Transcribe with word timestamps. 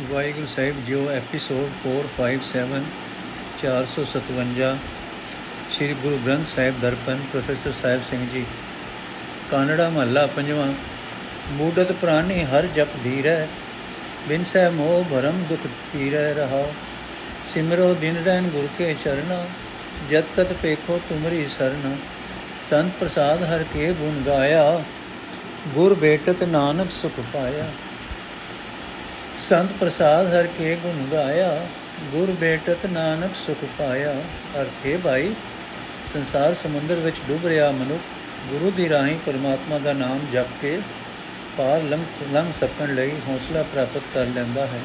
ਵਾਹਿਗੁਰੂ 0.00 0.46
ਸਾਹਿਬ 0.46 0.84
ਜੀਓ, 0.84 1.10
episode 1.10 1.70
457 1.84 2.82
457 3.58 4.76
Sri 5.70 5.94
Guru 5.94 6.18
Granth 6.26 6.46
Sahib 6.48 6.80
Darpan, 6.80 7.18
professor 7.32 7.72
Sahib 7.82 8.02
Singh 8.10 8.28
ji. 8.28 8.44
Kanra 9.50 9.88
ਮਹੱਲਾ 9.88 10.26
ਪੰਜਵਾਂ। 10.26 10.72
ਮੂਡਤ 11.52 11.92
ਪ੍ਰਾਨੀ 11.92 12.44
ਹਰ 12.44 12.66
ਜਪ 12.66 12.86
ਧੀਰੈ, 13.04 13.46
ਬਿਨ 14.28 14.44
ਸਹਿ 14.44 14.70
ਮੋਹ 14.70 15.04
ਭਰਮ 15.10 15.42
ਦੁਖ 15.48 15.66
ਪੀਰੈ 15.92 16.34
ਰਹਾ। 16.34 16.64
ਸਿਮਰੋ 17.46 17.94
ਦਿਨ 17.94 18.16
ਰਹਿਨ 18.24 18.48
ਗੁਰ 18.48 18.68
ਕੇ 18.78 18.96
ਚਰਨਾ, 19.04 19.46
ਜਤ 20.10 20.24
ਕਤ 20.36 20.52
ਪੇਖੋ 20.52 21.00
ਤੁਮਰੀ 21.08 21.46
ਸਰਨਾ। 21.58 21.96
ਸੰਤ 22.70 22.92
ਪ੍ਰਸਾਦ 23.00 23.42
ਹਰ 23.42 23.64
ਕੇ 23.74 23.92
ਗੁਣ 23.92 24.22
ਗਾਇਆ, 24.22 24.82
ਗੁਰ 25.68 25.94
ਬੇਟਤ 25.94 26.42
ਨਾਨਕ 26.42 26.90
ਸੁਖ 26.90 27.20
ਪਾਇਆ। 27.32 27.70
ਸੰਤ 29.40 29.72
ਪ੍ਰਸਾਦ 29.72 30.26
ਹਰ 30.26 30.46
ਕੇ 30.46 30.74
ਗੁਣ 30.76 31.04
ਗਾਇਆ, 31.12 31.66
ਗੁਰ 32.12 32.30
ਬੇਟਤ 32.30 32.86
ਨਾਨਕ 32.86 33.34
ਸੁਖ 33.36 33.64
ਪਾਇਆ। 33.78 34.14
ਅਰਥੇ 34.60 34.96
ਭਾਈ 34.96 35.34
ਸੰਸਾਰ 36.12 36.54
ਸਮੁੰਦਰ 36.54 36.94
ਵਿੱਚ 36.94 37.16
ਡੁੱਬ 37.28 37.46
ਰਿਹਾ 37.46 37.70
ਮਨੁੱਖ, 37.70 38.02
ਗੁਰੂ 38.50 38.70
ਦੀ 38.70 38.88
ਰਾਹੀਂ 38.88 39.18
ਪਰਮਾਤਮਾ 39.26 39.78
ਦਾ 39.78 39.92
ਨਾਮ 39.92 40.26
ਜਪ 40.32 40.46
ਕੇ 40.62 40.78
ਪਾਰ 41.58 41.82
ਲੰਘ 42.32 42.52
ਸਕਣ 42.52 42.94
ਲਈ 42.94 43.12
ਹੌਸਲਾ 43.28 43.62
ਪ੍ਰਾਪਤ 43.62 44.02
ਕਰ 44.14 44.26
ਲੈਂਦਾ 44.26 44.66
ਹੈ। 44.66 44.80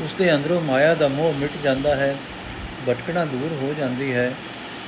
ਉਸ 0.00 0.12
ਦੇ 0.12 0.34
ਅੰਦਰੋਂ 0.34 0.60
ਮਾਇਆ 0.60 0.94
ਦਾ 0.94 1.08
ਮੋਹ 1.08 1.32
ਮਿਟ 1.32 1.50
ਜਾਂਦਾ 1.64 1.94
ਹੈ, 1.96 2.14
ਭਟਕਣਾ 2.88 3.24
ਦੂਰ 3.24 3.56
ਹੋ 3.62 3.74
ਜਾਂਦੀ 3.78 4.14
ਹੈ, 4.14 4.32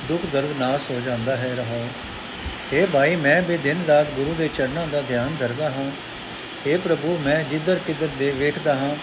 ਦੁੱਖ 0.07 0.25
ਦਰਦ 0.33 0.59
ਨਾਸ 0.59 0.89
ਹੋ 0.91 1.01
ਜਾਂਦਾ 1.05 1.35
ਹੈ 1.35 1.55
ਰਹਾ 1.57 1.85
ਇਹ 2.73 2.87
ਭਾਈ 2.87 3.15
ਮੈਂ 3.15 3.41
ਵੀ 3.41 3.57
ਦਿਨ 3.57 3.77
ਰਾਤ 3.87 4.07
ਗੁਰੂ 4.15 4.35
ਦੇ 4.37 4.49
ਚਰਨਾਂ 4.57 4.87
ਦਾ 4.87 5.01
ਧਿਆਨ 5.01 5.35
ਧਰਦਾ 5.39 5.69
ਹਾਂ। 5.69 5.91
हे 6.65 6.79
ਪ੍ਰਭੂ, 6.79 7.17
ਮੈਂ 7.25 7.43
ਜਿੱਧਰ 7.43 7.79
ਕਿੱਧਰ 7.87 8.07
ਦੇ 8.19 8.31
ਵੇਖਦਾ 8.31 8.73
ਹਾਂ, 8.75 8.95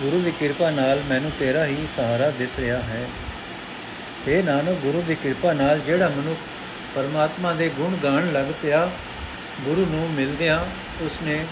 ਗੁਰੂ 0.00 0.20
ਦੀ 0.20 0.30
ਕਿਰਪਾ 0.30 0.70
ਨਾਲ 0.70 1.02
ਮੈਨੂੰ 1.08 1.30
ਤੇਰਾ 1.38 1.66
ਹੀ 1.66 1.86
ਸਹਾਰਾ 1.96 2.30
ਦਿਸ 2.30 2.58
ਰਿਹਾ 2.58 2.78
ਹੈ। 2.78 3.06
हे 4.28 4.44
ਨਾਨਕ, 4.44 4.78
ਗੁਰੂ 4.82 5.02
ਦੀ 5.02 5.14
ਕਿਰਪਾ 5.14 5.52
ਨਾਲ 5.52 5.78
ਜਿਹੜਾ 5.78 6.08
ਮਨੁੱਖ 6.08 6.38
ਪਰਮਾਤਮਾ 6.94 7.52
ਦੇ 7.52 7.68
ਗੁਣ 7.68 7.96
ਗਾਣ 8.02 8.32
ਲੱਗ 8.32 8.52
ਪਿਆ, 8.62 8.90
ਗੁਰੂ 9.60 9.86
ਨੂੰ 9.86 10.10
ਮਿਲਦਿਆਂ 10.10 10.60
ਉਸਨੇ 11.00 11.44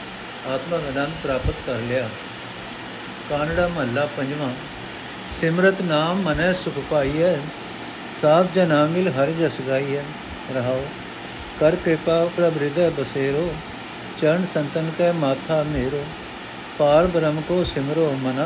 ਆਤਮਾ 0.46 0.76
ਆਨੰਦ 0.76 1.12
ਪ੍ਰਾਪਤ 1.22 1.54
ਕਰ 1.66 1.78
ਲਿਆ। 1.78 2.08
ਕਾਨੜਾ 3.30 3.68
ਮਹੱਲਾ 3.68 4.06
ਪੰਜਵਾਂ, 4.16 4.50
ਸਿਮਰਤ 5.32 5.82
ਨਾਮ 5.82 6.20
ਮਨੈ 6.22 6.52
ਸੁਖ 6.52 6.78
ਪਾਈਐ, 6.90 7.36
ਸਾਧ 8.20 8.52
ਜਨਾ 8.52 8.84
ਮਿਲ 8.86 9.08
ਹਰ 9.08 9.30
ਜਸ 9.30 9.60
ਗਾਈਐ। 9.68 10.02
ਰਹਾਓ, 10.54 10.84
ਕਰ 11.60 11.76
ਕਿਰਪਾ 11.76 12.24
ਪ੍ਰਭ 12.36 12.56
ਹਿਰਦੈ 12.56 12.90
ਬਸੇਰੋ 12.90 13.54
चरण 14.18 14.44
संतन 14.46 14.86
कै 14.98 15.06
माथा 15.14 15.56
मेरो 15.68 16.02
पार 16.78 17.08
ब्रह्म 17.14 17.42
को 17.48 17.56
सिमरो 17.66 18.04
मना 18.20 18.44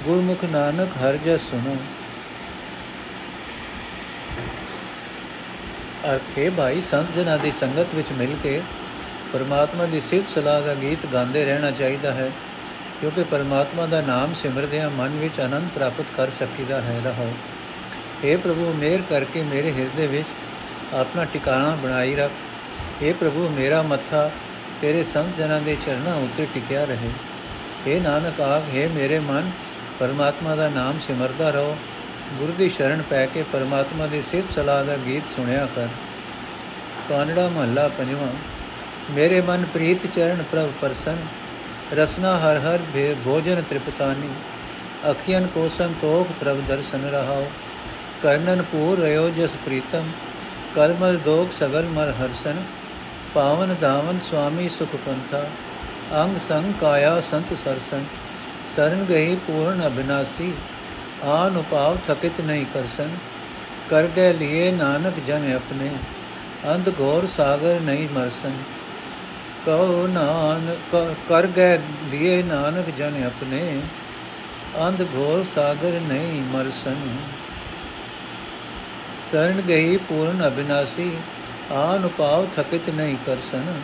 गुरमुख 0.00 0.42
नानक 0.50 0.96
हर 1.02 1.20
जस 1.26 1.50
सुनो 1.50 1.76
ਅਰਥ 6.06 6.38
ਹੈ 6.38 6.48
ਭਾਈ, 6.50 6.80
ਸੰਤ 6.80 7.12
ਜਨਾਂ 7.12 7.38
ਦੀ 7.38 7.50
ਸੰਗਤ 7.50 7.94
ਵਿੱਚ 7.94 8.10
ਮਿਲ 8.12 8.34
ਕੇ 8.42 8.60
ਪਰਮਾਤਮਾ 9.32 9.84
ਦੀ 9.86 10.00
ਸਿਫਤ 10.00 10.28
ਸਲਾਹ 10.28 10.60
ਦਾ 10.62 10.74
ਗੀਤ 10.74 11.06
ਗਾਉਂਦੇ 11.06 11.44
ਰਹਿਣਾ 11.44 11.70
ਚਾਹੀਦਾ 11.70 12.12
ਹੈ, 12.12 12.30
ਕਿਉਂਕਿ 13.00 13.22
ਪਰਮਾਤਮਾ 13.24 13.86
ਦਾ 13.86 14.00
ਨਾਮ 14.00 14.34
ਸਿਮਰਦਿਆਂ 14.34 14.90
ਮਨ 14.90 15.16
ਵਿੱਚ 15.18 15.40
ਆਨੰਦ 15.40 15.68
ਪ੍ਰਾਪਤ 15.74 16.12
ਕਰ 16.16 16.30
ਸਕੀਦਾ 16.30 16.80
ਹੈ 16.80 17.00
ਰਹੋ। 17.04 17.32
हे 18.24 18.38
ਪ੍ਰਭੂ 18.38 18.72
ਮੇਰ 18.72 19.02
ਕਰਕੇ 19.10 19.42
ਮੇਰੇ 19.44 19.72
ਹਿਰਦੇ 19.72 20.06
ਵਿੱਚ 20.06 20.28
ਆਪਣਾ 20.94 21.24
ਟਿਕਾਣਾ 21.24 21.76
ਬਣਾਈ 21.82 22.14
ਰੱਖ। 22.14 22.32
हे 23.02 23.14
ਪ੍ਰਭੂ, 23.14 23.48
ਮੇਰਾ 23.48 23.82
ਮੱਥਾ 23.82 24.30
ਤੇਰੇ 24.84 25.04
ਸੰਤ 25.04 25.36
ਜਨਾਂ 25.36 25.60
ਦੇ 25.60 25.76
ਚਰਨਾਂ 25.86 26.14
ਉੱਤੇ 26.14 26.46
ਟਿਕਿਆ 26.54 26.84
ਰਹੇ। 26.84 27.10
اے 27.86 28.02
ਨਾਨਕ 28.02 28.40
ਆਖ 28.40 28.62
ਹੈ 28.76 28.88
ਮੇਰੇ 28.88 29.18
ਮਨ, 29.18 29.50
ਪਰਮਾਤਮਾ 29.98 30.54
ਦਾ 30.54 30.68
ਨਾਮ 30.68 30.98
ਸਿਮਰਦਾ 31.06 31.50
ਰਹੋ। 31.50 31.76
ਗੁਰੂ 32.38 32.52
ਦੀ 32.52 32.68
ਸ਼ਰਨ 32.68 33.02
ਪੈ 33.02 33.26
ਕੇ 33.26 33.42
ਪਰਮਾਤਮਾ 33.42 34.06
ਦੀ 34.06 34.22
ਸਿਫਤ 34.22 34.54
ਸਲਾਹ 34.54 34.84
ਦਾ 34.84 34.96
ਗੀਤ 34.96 35.22
ਸੁਣਿਆ 35.36 35.68
ਕਰ। 35.76 35.88
ਕਾਨੜਾ 37.08 37.48
ਮਹੱਲਾ 37.48 37.88
ਪੰਜਵਾਂ। 37.88 38.28
ਮੇਰੇ 39.10 39.40
ਮਨ 39.40 39.64
ਪ੍ਰੀਤ 39.64 40.06
ਚਰਨ 40.06 40.44
ਪ੍ਰਭ 40.52 40.70
ਪਰਸਨ, 40.80 41.16
ਰਸਨਾ 41.92 42.38
ਹਰ 42.38 42.58
ਹਰ 42.58 42.78
ਭੇ 42.94 43.16
ਭੋਜਨ 43.24 43.62
ਤ੍ਰਿਪਤਾਨੀ। 43.70 44.28
ਅਖੀਨ 45.10 45.46
ਕੋ 45.46 45.70
ਸੰਤੋਖ 45.78 46.44
ਪ੍ਰਭ 46.44 46.56
ਦਰਸ਼ਨ 46.68 47.10
ਰਹਾਓ। 47.10 47.50
ਕਰਨਨ 48.22 48.62
ਪੂਰ 48.62 48.98
ਰਯੋ 48.98 49.30
ਜਸ 49.30 49.50
ਪ੍ਰੀਤਮ, 49.50 50.10
ਕਰਮਲ 50.74 51.16
ਦੋਖ 51.16 51.52
ਸਗਲ 51.58 51.82
ਮਰ 51.82 52.10
ਹਰਸਨ। 52.10 52.62
ਪਾਵਨ 53.34 53.74
ਧਾਵਨ 53.80 54.18
ਸੁਆਮੀ 54.20 54.68
ਸੁਖ 54.68 54.96
ਪੰਥਾ 55.06 55.44
ਅੰਗ 56.22 56.36
ਸੰਗ 56.38 56.72
ਕਾਇਆ 56.80 57.20
ਸੰਤ 57.20 57.52
ਸਰਸਨ, 57.64 58.04
ਸਰਨ 58.76 59.04
ਗਈ 59.04 59.34
ਪੂਰਨ 59.36 59.86
ਅਬਿਨਾਸੀ 59.86 60.52
ਆਨ 61.24 61.56
ਉਪਾਵ 61.56 61.98
ਥਕਿਤ 62.06 62.40
ਨਹੀਂ 62.40 62.66
ਕਰਸਨ 62.74 63.16
ਕਰ 63.90 64.06
ਗਏ 64.06 64.32
ਲਿਏ 64.32 64.70
ਨਾਨਕ 64.72 65.14
ਜਨ 65.26 65.52
ਆਪਣੇ, 65.54 65.90
ਅੰਧ 66.74 66.88
ਘੋਰ 67.00 67.26
ਸਾਗਰ 67.36 67.80
ਨਹੀਂ 67.80 68.08
ਮਰਸਨ। 68.14 68.56
ਕਉ 69.66 70.06
ਨਾਨਕ 70.06 70.96
ਕਰ 71.28 71.46
ਗਏ 71.46 71.78
ਲਿਏ 72.10 72.42
ਨਾਨਕ 72.42 72.90
ਜਨ 72.98 73.22
ਆਪਣੇ, 73.26 73.80
ਅੰਧ 74.86 75.02
ਘੋਰ 75.02 75.44
ਸਾਗਰ 75.54 76.00
ਨਹੀਂ 76.00 76.42
ਮਰਸਨ। 76.42 76.96
ਸਰਨ 79.32 79.60
ਗਈ 79.68 79.96
ਪੂਰਨ 79.96 80.46
ਅਬਿਨਾਸੀ 80.46 81.10
ਆਨ 81.72 82.04
ਉਪਾਵ 82.04 82.46
ਥਕਿਤ 82.56 82.90
ਨਹੀਂ 82.90 83.16
ਕਰਸਨ, 83.26 83.82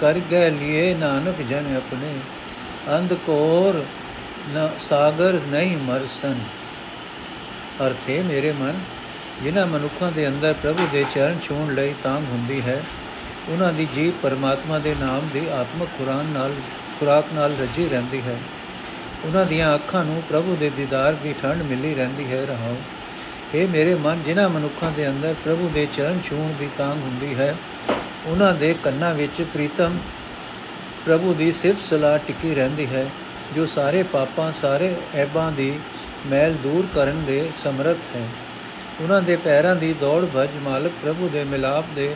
ਕਰ 0.00 0.18
ਗਏ 0.30 0.50
ਲਿਏ 0.50 0.94
ਨਾਨਕ 0.94 1.42
ਜਨ 1.42 1.76
ਆਪਣੇ, 1.76 2.14
ਅੰਧ 2.96 3.14
ਕੋਰ 3.14 3.84
ਨ 4.50 4.68
ਸਾਗਰ 4.78 5.40
ਨਹੀਂ 5.46 5.76
ਮਰਸਨ। 5.76 6.38
ਅਰਥੇ 7.86 8.22
ਮੇਰੇ 8.22 8.52
ਮਨ, 8.52 8.74
ਜਿਨ੍ਹਾਂ 9.42 9.66
ਮਨੁੱਖਾਂ 9.66 10.12
ਦੇ 10.12 10.28
ਅੰਦਰ 10.28 10.52
ਪ੍ਰਭੂ 10.52 10.88
ਦੇ 10.92 11.04
ਚਰਨ 11.14 11.38
ਛੂਣ 11.42 11.74
ਲਈ 11.74 11.94
ਤਾਂਗ 12.02 12.22
ਹੁੰਦੀ 12.32 12.62
ਹੈ 12.62 12.82
ਉਹਨਾਂ 13.48 13.72
ਦੀ 13.72 13.88
ਜੀਵ 13.94 14.12
ਪਰਮਾਤਮਾ 14.22 14.78
ਦੇ 14.78 14.94
ਨਾਮ 15.00 15.28
ਦੀ 15.32 15.48
ਆਤਮਿਕ 15.48 15.88
ਕੁਰਾਨ 15.98 16.24
ਨਾਲ, 16.26 16.52
ਖੁਰਾਕ 17.00 17.24
ਨਾਲ 17.34 17.56
ਰੱਜੀ 17.60 17.88
ਰਹਿੰਦੀ 17.88 18.20
ਹੈ। 18.20 18.36
ਉਹਨਾਂ 19.24 19.46
ਦੀਆਂ 19.46 19.74
ਅੱਖਾਂ 19.74 20.04
ਨੂੰ 20.04 20.22
ਪ੍ਰਭੂ 20.28 20.56
ਦੇ 20.56 20.70
ਦੀਦਾਰ 20.70 21.12
ਦੀ 21.12 21.34
ਠੰਡ 21.42 21.62
ਮਿਲੀ 21.62 21.94
ਰਹਿੰਦੀ 21.94 22.32
ਹੈ, 22.32 22.46
ਰਹਾਓ। 22.46 22.76
ਇਹ 23.54 23.68
ਮੇਰੇ 23.68 23.94
ਮਨ 23.94 24.22
ਜਿਨ੍ਹਾਂ 24.26 24.48
ਮਨੁੱਖਾਂ 24.48 24.90
ਦੇ 24.92 25.08
ਅੰਦਰ 25.08 25.34
ਪ੍ਰਭੂ 25.44 25.70
ਦੇ 25.74 25.86
ਚਰਨ 25.96 26.20
ਛੂਣ 26.24 26.52
ਦੀ 26.52 26.68
ਤਾਂਗ 26.78 26.98
ਹੁੰਦੀ 27.02 27.34
ਹੈ, 27.34 27.54
ਉਹਨਾਂ 28.26 28.54
ਦੇ 28.54 28.74
ਕੰਨਾਂ 28.84 29.14
ਵਿੱਚ 29.14 29.42
ਪ੍ਰੀਤਮ 29.42 29.98
ਪ੍ਰਭੂ 31.06 31.34
ਦੀ 31.34 31.52
ਸਿਫਤ 31.52 31.88
ਸਲਾਹ 31.90 32.18
ਟਿਕੀ 32.18 32.54
ਰਹਿੰਦੀ 32.54 32.86
ਹੈ, 32.86 33.06
ਜੋ 33.54 33.66
ਸਾਰੇ 33.66 34.02
ਪਾਪਾਂ, 34.02 34.52
ਸਾਰੇ 34.52 34.94
ਐਬਾਂ 35.14 35.52
ਦੀ 35.52 35.72
ਮੈਲ 36.26 36.54
ਦੂਰ 36.54 36.86
ਕਰਨ 36.94 37.24
ਦੇ 37.24 37.50
ਸਮਰੱਥ 37.62 38.16
ਹੈ। 38.16 38.26
ਉਹਨਾਂ 39.00 39.22
ਦੇ 39.22 39.36
ਪੈਰਾਂ 39.36 39.76
ਦੀ 39.76 39.92
ਦੌੜ 39.92 40.24
ਭਜ 40.36 40.48
ਮਾਲਕ 40.62 40.92
ਪ੍ਰਭੂ 41.02 41.28
ਦੇ 41.28 41.44
ਮਿਲਾਪ 41.44 41.84
ਦੇ 41.96 42.14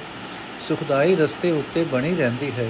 ਸੁਖਦਾਈ 0.69 1.17
ਰਸਤੇ 1.17 1.51
ਉੱਤੇ 1.51 1.85
ਬਣੀ 1.85 2.15
ਰਹਿੰਦੀ 2.17 2.51
ਹੈ। 2.59 2.69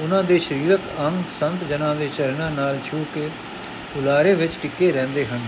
ਉਹਨਾਂ 0.00 0.22
ਦੇ 0.24 0.38
ਸਰੀਰਕ 0.38 0.80
ਅੰਗ 1.00 1.22
ਸੰਤ 1.40 1.64
ਜਨਾਂ 1.68 1.94
ਦੇ 1.94 2.08
ਚਰਨਾਂ 2.18 2.50
ਨਾਲ 2.50 2.78
ਛੂ 2.90 3.06
ਕੇ 3.14 3.28
ਉਲਾਰੇ 3.96 4.34
ਵਿੱਚ 4.34 4.52
ਟਿੱਕੇ 4.62 4.92
ਰਹਿੰਦੇ 4.92 5.26
ਹਨ। 5.26 5.40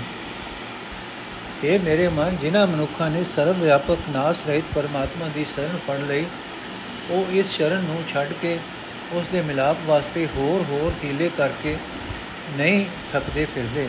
ਇਹ 1.64 1.78
ਮੇਰੇ 1.80 2.06
ਮਨ, 2.08 2.36
ਜਿਨ੍ਹਾਂ 2.36 2.66
ਮਨੁੱਖਾਂ 2.66 3.08
ਨੇ 3.10 3.22
ਸਰਵ 3.24 3.60
ਵਿਆਪਕ 3.60 4.08
ਨਾਸ 4.10 4.42
ਰਹਿਤ 4.46 4.64
ਪਰਮਾਤਮਾ 4.74 5.26
ਦੀ 5.34 5.44
ਸ਼ਰਨ 5.44 5.78
ਫੜ 5.86 5.98
ਲਈ, 6.00 6.24
ਉਹ 7.10 7.32
ਇਸ 7.32 7.50
ਸ਼ਰਨ 7.50 7.82
ਨੂੰ 7.84 8.02
ਛੱਡ 8.08 8.32
ਕੇ 8.42 8.58
ਉਸ 9.12 9.28
ਦੇ 9.28 9.40
ਮਿਲਾਪ 9.42 9.76
ਵਾਸਤੇ 9.86 10.26
ਹੋਰ 10.36 10.64
ਹੋਰ 10.70 10.92
ਹੀਲੇ 11.04 11.30
ਕਰਕੇ 11.38 11.76
ਨਹੀਂ 12.56 12.84
ਥੱਕਦੇ 13.12 13.44
ਫਿਰਦੇ। 13.44 13.88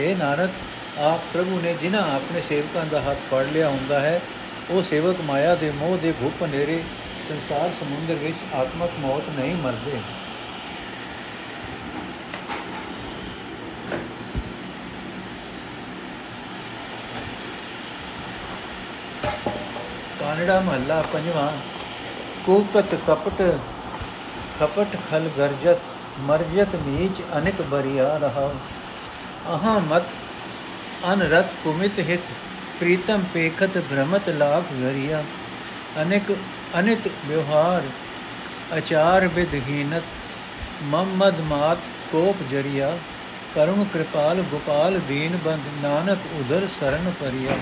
ਇਹ 0.00 0.16
ਨਾਨਕ, 0.16 0.50
ਆਪ 0.98 1.20
ਪ੍ਰਭੂ 1.32 1.60
ਨੇ 1.60 1.74
ਜਿਨ੍ਹਾਂ 1.80 2.02
ਆਪਣੇ 2.14 2.40
ਸੇਵਕਾਂ 2.48 2.84
ਦਾ 2.86 3.00
ਹੱਥ 3.00 3.18
ਫੜ 3.30 3.44
ਲਿਆ 3.46 3.68
ਹੁੰਦਾ 3.68 4.00
ਹੈ, 4.00 4.20
ਉਹ 4.70 4.82
ਸੇਵਕ 4.82 5.20
ਮਾਇਆ 5.26 5.54
ਦੇ 5.54 5.70
ਮੋਹ 5.70 5.96
ਦੇ 5.98 6.12
ਘੁੱਪ 6.22 6.42
ਨੇਰੇ 6.44 6.82
ਸੰਸਾਰ 7.28 7.70
ਸਮੁੰਦਰ 7.80 8.14
ਵਿੱਚ 8.14 8.54
ਆਤਮਕ 8.54 8.98
ਮੌਤ 9.00 9.28
ਨਹੀਂ 9.38 9.54
ਮਰਦੇ। 9.56 9.98
ਕਾਨੜਾ 20.46 20.60
ਮਹੱਲਾ 20.60 21.00
ਪੰਜਵਾਂ, 21.12 21.50
ਕੂਕਤ 22.46 22.94
ਕਪਟ, 23.06 23.40
ਖਪਟ 24.58 24.96
ਖਲ 25.10 25.28
ਗਰਜਤ, 25.38 25.78
ਮਰਜਤ 26.20 26.74
ਮੀਚ 26.76 27.20
ਅਨਿਕ 27.38 27.62
ਬਰੀਆ 27.62 28.16
ਰਹਾ 28.16 28.50
ਅਹਾ 29.46 29.78
ਮਤ, 29.78 30.10
ਅਨਰਤ 31.12 31.54
ਕੁਮਿਤ 31.64 31.98
ਹਿਤ, 31.98 32.30
ਪ੍ਰੀਤਮ 32.80 33.24
ਪੇਖਤ 33.34 33.78
ਭ੍ਰਮਤ 33.90 34.28
ਲਾਖ 34.28 34.72
ਗਰੀਆ 34.72 35.22
ਅਨਿਕ, 36.02 36.32
ਅਨਿਤ 36.78 37.08
ਵਿਵਹਾਰ, 37.26 37.82
ਅਚਾਰ 38.78 39.26
ਵਿਦਹੀਨਤ 39.28 40.04
ਮਮਦ 40.84 41.40
ਮਾਤ 41.40 41.78
ਕੋਪ 42.12 42.42
ਜਰੀਆ। 42.50 42.96
ਕਰਮ 43.54 43.84
ਕਿਰਪਾਲ 43.84 44.42
ਗੋਪਾਲ 44.42 45.00
ਦੀਨ 45.08 45.36
ਬੰਦ, 45.44 45.66
ਨਾਨਕ 45.82 46.18
ਉਦਰ 46.40 46.66
ਸਰਨ 46.80 47.12
ਪਰਿਆ। 47.20 47.56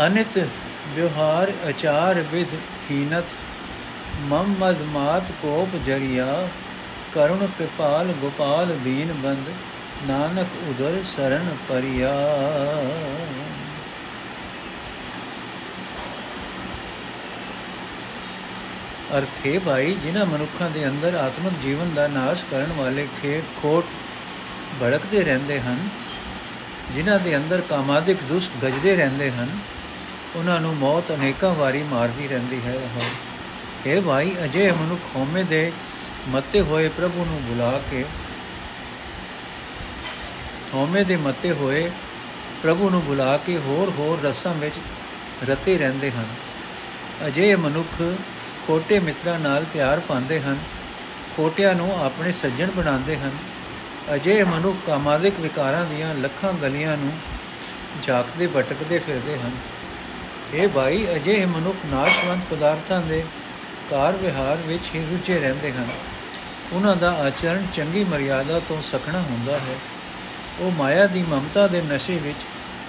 ਅਨਿਤ 0.00 0.38
ਵਿਵਹਾਰ 0.88 1.52
ਅਚਾਰ 1.68 2.20
ਵਿਦਹੀਨਤ 2.20 3.24
ਮਮਦ 4.20 4.80
ਮਾਤ 4.82 5.30
ਕੋਪ 5.42 5.76
ਜਰੀਆ, 5.86 6.48
ਕਰੁਣ 7.14 7.46
ਕਿਰਪਾਲ 7.46 8.12
ਗੋਪਾਲ 8.12 8.76
ਦੀਨ 8.84 9.12
ਬੰਦ, 9.12 9.48
ਨਾਨਕ 10.06 10.48
ਉਦਰ 10.68 11.02
ਸਰਨ 11.16 11.56
ਪਰਿਆ। 11.68 12.12
ਅਰਥੇ 19.18 19.58
ਭਾਈ, 19.58 19.94
ਜਿਨ੍ਹਾਂ 19.94 20.24
ਮਨੁੱਖਾਂ 20.26 20.70
ਦੇ 20.70 20.86
ਅੰਦਰ 20.88 21.14
ਆਤਮਿਕ 21.14 21.52
ਜੀਵਨ 21.62 21.94
ਦਾ 21.94 22.06
ਨਾਸ਼ 22.08 22.44
ਕਰਨ 22.50 22.72
ਵਾਲੇ 22.72 23.06
ਖੇਟ 23.22 23.44
ਖੋਟ 23.62 23.84
ਭੜਕਦੇ 24.80 25.24
ਰਹਿੰਦੇ 25.24 25.60
ਹਨ, 25.60 25.88
ਜਿਨ੍ਹਾਂ 26.94 27.18
ਦੇ 27.18 27.36
ਅੰਦਰ 27.36 27.60
ਕਾਮਾਦਿਕ 27.60 28.22
ਦੁਸ਼ਟ 28.22 28.64
ਗਜਦੇ 28.64 28.96
ਰਹਿੰਦੇ 28.96 29.30
ਹਨ 29.30 29.48
ਉਹਨਾਂ 30.36 30.60
ਨੂੰ 30.60 30.74
ਮੌਤ 30.76 31.12
ਅਨੇਕਾਂ 31.12 31.52
ਵਾਰੀ 31.54 31.82
ਮਾਰਦੀ 31.82 32.28
ਰਹਿੰਦੀ 32.28 32.60
ਹੈ। 32.64 32.74
ਇਹ 33.86 34.00
ਭਾਈ 34.02 34.34
ਅਜੇ 34.44 34.70
ਮਨੁੱਖ 34.72 35.00
ਹੋਮੇ 35.16 35.42
ਦੇ 35.42 35.72
ਮੱਤੇ 36.28 36.60
ਹੋਏ 36.60 36.88
ਪ੍ਰਭੂ 36.88 37.24
ਨੂੰ 37.24 37.40
ਬੁਲਾ 37.42 37.80
ਕੇ, 37.90 38.04
ਹਉਮੈ 40.74 41.02
ਦੇ 41.04 41.16
ਮਤੇ 41.16 41.52
ਹੋਏ 41.52 41.90
ਪ੍ਰਭੂ 42.62 42.90
ਨੂੰ 42.90 43.02
ਬੁਲਾ 43.04 43.36
ਕੇ 43.36 43.56
ਹੋਰ 43.58 43.92
ਹੋਰ 43.98 44.20
ਰਸਾਂ 44.22 44.54
ਵਿੱਚ 44.54 44.74
ਰਤੇ 45.48 45.76
ਰਹਿੰਦੇ 45.78 46.10
ਹਨ। 46.10 46.26
ਅਜੇ 47.26 47.54
ਮਨੁੱਖ 47.56 48.02
ਖੋਟੇ 48.66 48.98
ਮਿੱਤਰਾਂ 48.98 49.38
ਨਾਲ 49.38 49.64
ਪਿਆਰ 49.72 50.00
ਪਾਉਂਦੇ 50.00 50.40
ਹਨ, 50.40 50.58
ਖੋਟਿਆਂ 51.36 51.74
ਨੂੰ 51.74 52.04
ਆਪਣੇ 52.04 52.32
ਸੱਜਣ 52.32 52.70
ਬਣਾਉਂਦੇ 52.70 53.16
ਹਨ। 53.16 53.36
ਅਜੇ 54.14 54.42
ਮਨੁੱਖ 54.44 54.78
ਕਾਮਾਦਿਕ 54.86 55.40
ਵਿਕਾਰਾਂ 55.40 55.84
ਦੀਆਂ 55.86 56.14
ਲੱਖਾਂ 56.14 56.52
ਗਲੀਆਂ 56.52 56.96
ਨੂੰ 56.96 57.12
ਝਾਕਦੇ, 58.02 58.46
ਭਟਕਦੇ 58.46 58.98
ਫਿਰਦੇ 58.98 59.38
ਹਨ। 59.38 59.50
ਇਹ 60.53 60.67
ਭਾਈ 60.67 61.05
ਅਜੇ 61.15 61.45
ਮਨੁੱਖ 61.45 61.85
ਨਾਸ਼ਵੰਤ 61.85 62.43
ਪਦਾਰਥਾਂ 62.49 63.01
ਦੇ 63.01 63.23
ਕਾਰ 63.89 64.15
ਵਿਹਾਰ 64.15 64.57
ਵਿੱਚ 64.67 64.93
ਹੀ 64.95 65.05
ਰੁੱਝੇ 65.05 65.39
ਰਹਿੰਦੇ 65.39 65.71
ਹਨ 65.71 65.89
ਉਹਨਾਂ 66.73 66.95
ਦਾ 66.95 67.11
ਆਚਰਣ 67.19 67.65
ਚੰਗੀ 67.75 68.03
ਮਰਿਆਦਾ 68.03 68.59
ਤੋਂ 68.59 68.81
ਸਖਣਾ 68.81 69.21
ਹੁੰਦਾ 69.21 69.57
ਹੈ 69.59 69.75
ਉਹ 70.59 70.71
ਮਾਇਆ 70.71 71.05
ਦੀ 71.07 71.23
ਮਮਤਾ 71.23 71.67
ਦੇ 71.67 71.81
ਨਸ਼ੇ 71.83 72.17
ਵਿੱਚ 72.17 72.37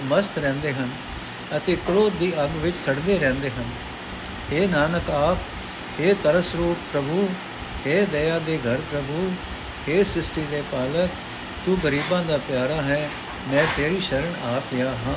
ਮਸਤ 0.03 0.37
ਰਹਿੰਦੇ 0.37 0.73
ਹਨ 0.73 0.89
ਅਤੇ 1.57 1.75
ਕ੍ਰੋਧ 1.85 2.13
ਦੀ 2.19 2.31
ਅੱਗ 2.43 2.55
ਵਿੱਚ 2.61 2.75
ਸੜਦੇ 2.85 3.17
ਰਹਿੰਦੇ 3.19 3.49
ਹਨ 3.49 3.69
हे 4.51 4.67
ਨਾਨਕ 4.69 5.09
ਆਖ 5.09 5.37
हे 5.99 6.13
ਤਰਸ 6.23 6.55
ਰੂਪ 6.55 6.77
ਪ੍ਰਭੂ 6.91 7.27
हे 7.85 8.05
ਦਇਆ 8.11 8.39
ਦੇ 8.39 8.57
ਘਰ 8.57 8.81
ਪ੍ਰਭੂ 8.91 9.29
हे 9.87 10.03
ਸ੍ਰਿਸ਼ਟੀ 10.03 10.45
ਦੇ 10.51 10.61
ਪਾਲਕ 10.71 11.09
ਤੂੰ 11.65 11.77
ਗਰੀਬਾਂ 11.83 12.23
ਦਾ 12.23 12.37
ਪਿਆਰਾ 12.47 12.81
ਹੈ 12.81 13.01
ਮੈਂ 13.47 13.63
ਤੇਰੀ 13.77 13.99
ਸ਼ਰਨ 13.99 14.33
ਆ 14.45 14.59
ਪਿਆ 14.71 14.93
ਹਾਂ 14.97 15.15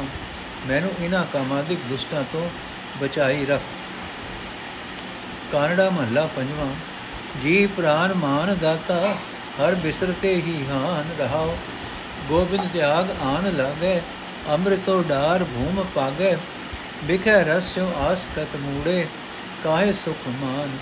ਮੈਨੂੰ 0.65 0.91
ਇਹਨਾਂ 1.01 1.25
ਕਾਮਾਦਿਕ 1.33 1.79
ਦੁਸ਼ਟਾਂ 1.89 2.23
ਤੋਂ 2.31 2.49
ਬਚਾਈ 3.01 3.45
ਰੱਖ। 3.45 3.61
ਕਾਨੜਾ 5.51 5.89
ਮਹੱਲਾ 5.89 6.29
ਪੰਜਵਾਂ, 6.35 6.75
ਜੀ 7.41 7.67
ਪ੍ਰਾਨ 7.67 8.13
ਮਾਨ 8.13 8.57
ਦਾਤਾ, 8.57 9.15
ਹਰ 9.61 9.75
ਬਿਸਰਤੇ 9.75 10.35
ਹੀ 10.35 10.65
ਹਾਨ 10.71 11.05
ਰਹਾਓ। 11.19 11.57
ਗੋਬਿੰਦ 12.29 12.67
ਤਿਆਗ 12.73 13.11
ਆਨ 13.21 13.55
ਲਾਗੇ, 13.55 14.01
ਅੰਮ੍ਰਿਤੋ 14.49 15.03
ਢਾਰ 15.09 15.43
ਭੂਮ 15.43 15.85
ਪਾਗੇ। 15.95 16.37
ਬਿਖੈ 17.03 17.43
ਰਸਿਓ 17.43 17.93
ਆਸ 17.97 18.27
ਕਤ 18.35 18.55
ਮੂੜੇ, 18.55 19.07
ਕਾਹੇ 19.63 19.93
ਸੁਖ 19.93 20.27
ਮਾਨ। 20.27 20.77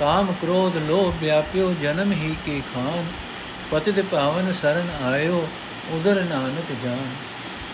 ਕਾਮ 0.00 0.34
ਕ੍ਰੋਧ 0.42 0.76
ਲੋਭ 0.76 1.14
ਵਿਆਪਿਓ, 1.20 1.74
ਜਨਮ 1.82 2.12
ਹੀ 2.12 2.36
ਕੀ 2.46 2.62
ਖਾਨ। 2.74 3.06
ਪਤਿਤ 3.70 4.00
ਪਾਵਨ 4.00 4.52
ਸਰਨ 4.52 4.90
ਆਇਓ, 5.04 5.48
ਉਦਰ 5.90 6.24
ਨਾਨਕ 6.24 6.76
ਜਾਨ। 6.84 7.06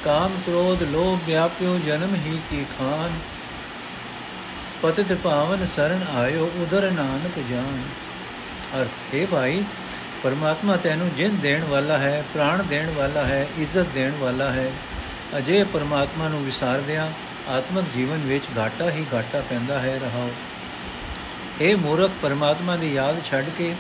ਕਾਮ 0.05 0.33
ਕ੍ਰੋਧ 0.47 0.83
ਲੋਭ 0.83 1.19
ਵਿਆਪਿਓ 1.27 1.79
ਜਨਮ 1.79 2.15
ਹੀ 2.15 2.41
ਕੀ 2.51 2.65
ਖਾਨ। 2.79 3.13
ਪਤਿਤ 4.83 5.13
ਪਾਵਨ 5.13 5.67
ਸਰਨ 5.67 6.05
ਆਇਓ 6.17 6.51
ਉਦਰ 6.57 6.91
ਨਾਨਕ 6.91 7.39
ਜਾਨ। 7.51 7.83
ਅਰਥ, 8.81 9.15
ਹੈ 9.15 9.27
ਭਾਈ, 9.27 9.65
ਪਰਮਾਤਮਾ 10.23 10.77
ਤੈਨੂੰ 10.77 11.11
ਜਿੰਦ 11.17 11.41
ਦੇਣ 11.41 11.65
ਵਾਲਾ 11.65 11.99
ਹੈ, 11.99 12.25
ਪ੍ਰਾਣ 12.35 12.63
ਦੇਣ 12.63 12.91
ਵਾਲਾ 12.91 13.25
ਹੈ, 13.25 13.47
ਇੱਜ਼ਤ 13.59 13.87
ਦੇਣ 13.95 14.13
ਵਾਲਾ 14.13 14.51
ਹੈ। 14.51 14.71
ਅਜੇ 15.39 15.65
ਪਰਮਾਤਮਾ 15.65 16.29
ਨੂੰ 16.29 16.45
ਵਿਸਾਰਦਿਆਂ 16.45 17.11
ਆਤਮਿਕ 17.49 17.85
ਜੀਵਨ 17.95 18.19
ਵਿੱਚ 18.19 18.45
ਘਾਟਾ 18.59 18.91
ਹੀ 18.91 19.05
ਘਾਟਾ 19.15 19.41
ਪੈਂਦਾ 19.41 19.81
ਹੈ, 19.81 19.99
ਰਹਾਓ। 20.03 20.31
ਇਹ 21.61 21.77
ਮੂਰਖ, 21.77 22.11
ਪਰਮਾਤਮਾ 22.23 22.77
ਦੀ 22.77 22.95
ਯਾਦ 22.95 23.25
ਛੱਡ 23.25 23.45
ਕੇ 23.59 23.75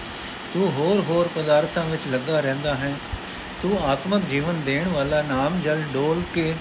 ਤੂੰ 0.54 0.72
ਹੋਰ 0.72 1.00
ਹੋਰ 1.00 1.28
ਪਦਾਰਥਾਂ 1.34 1.84
ਵਿੱਚ 1.84 2.02
ਲੱਗਾ 2.08 2.40
ਰਹਿੰਦਾ 2.40 2.74
ਹੈ। 2.74 2.94
ਤੂੰ 3.64 3.84
ਆਤਮਿਕ 3.84 4.24
ਜੀਵਨ 4.24 4.60
ਦੇਣ 4.60 4.88
ਵਾਲਾ 4.88 5.22
ਨਾਮ 5.22 5.60
ਜਲ 5.60 5.82
ਡੋਲ 5.92 6.22
ਕੇ 6.34 6.54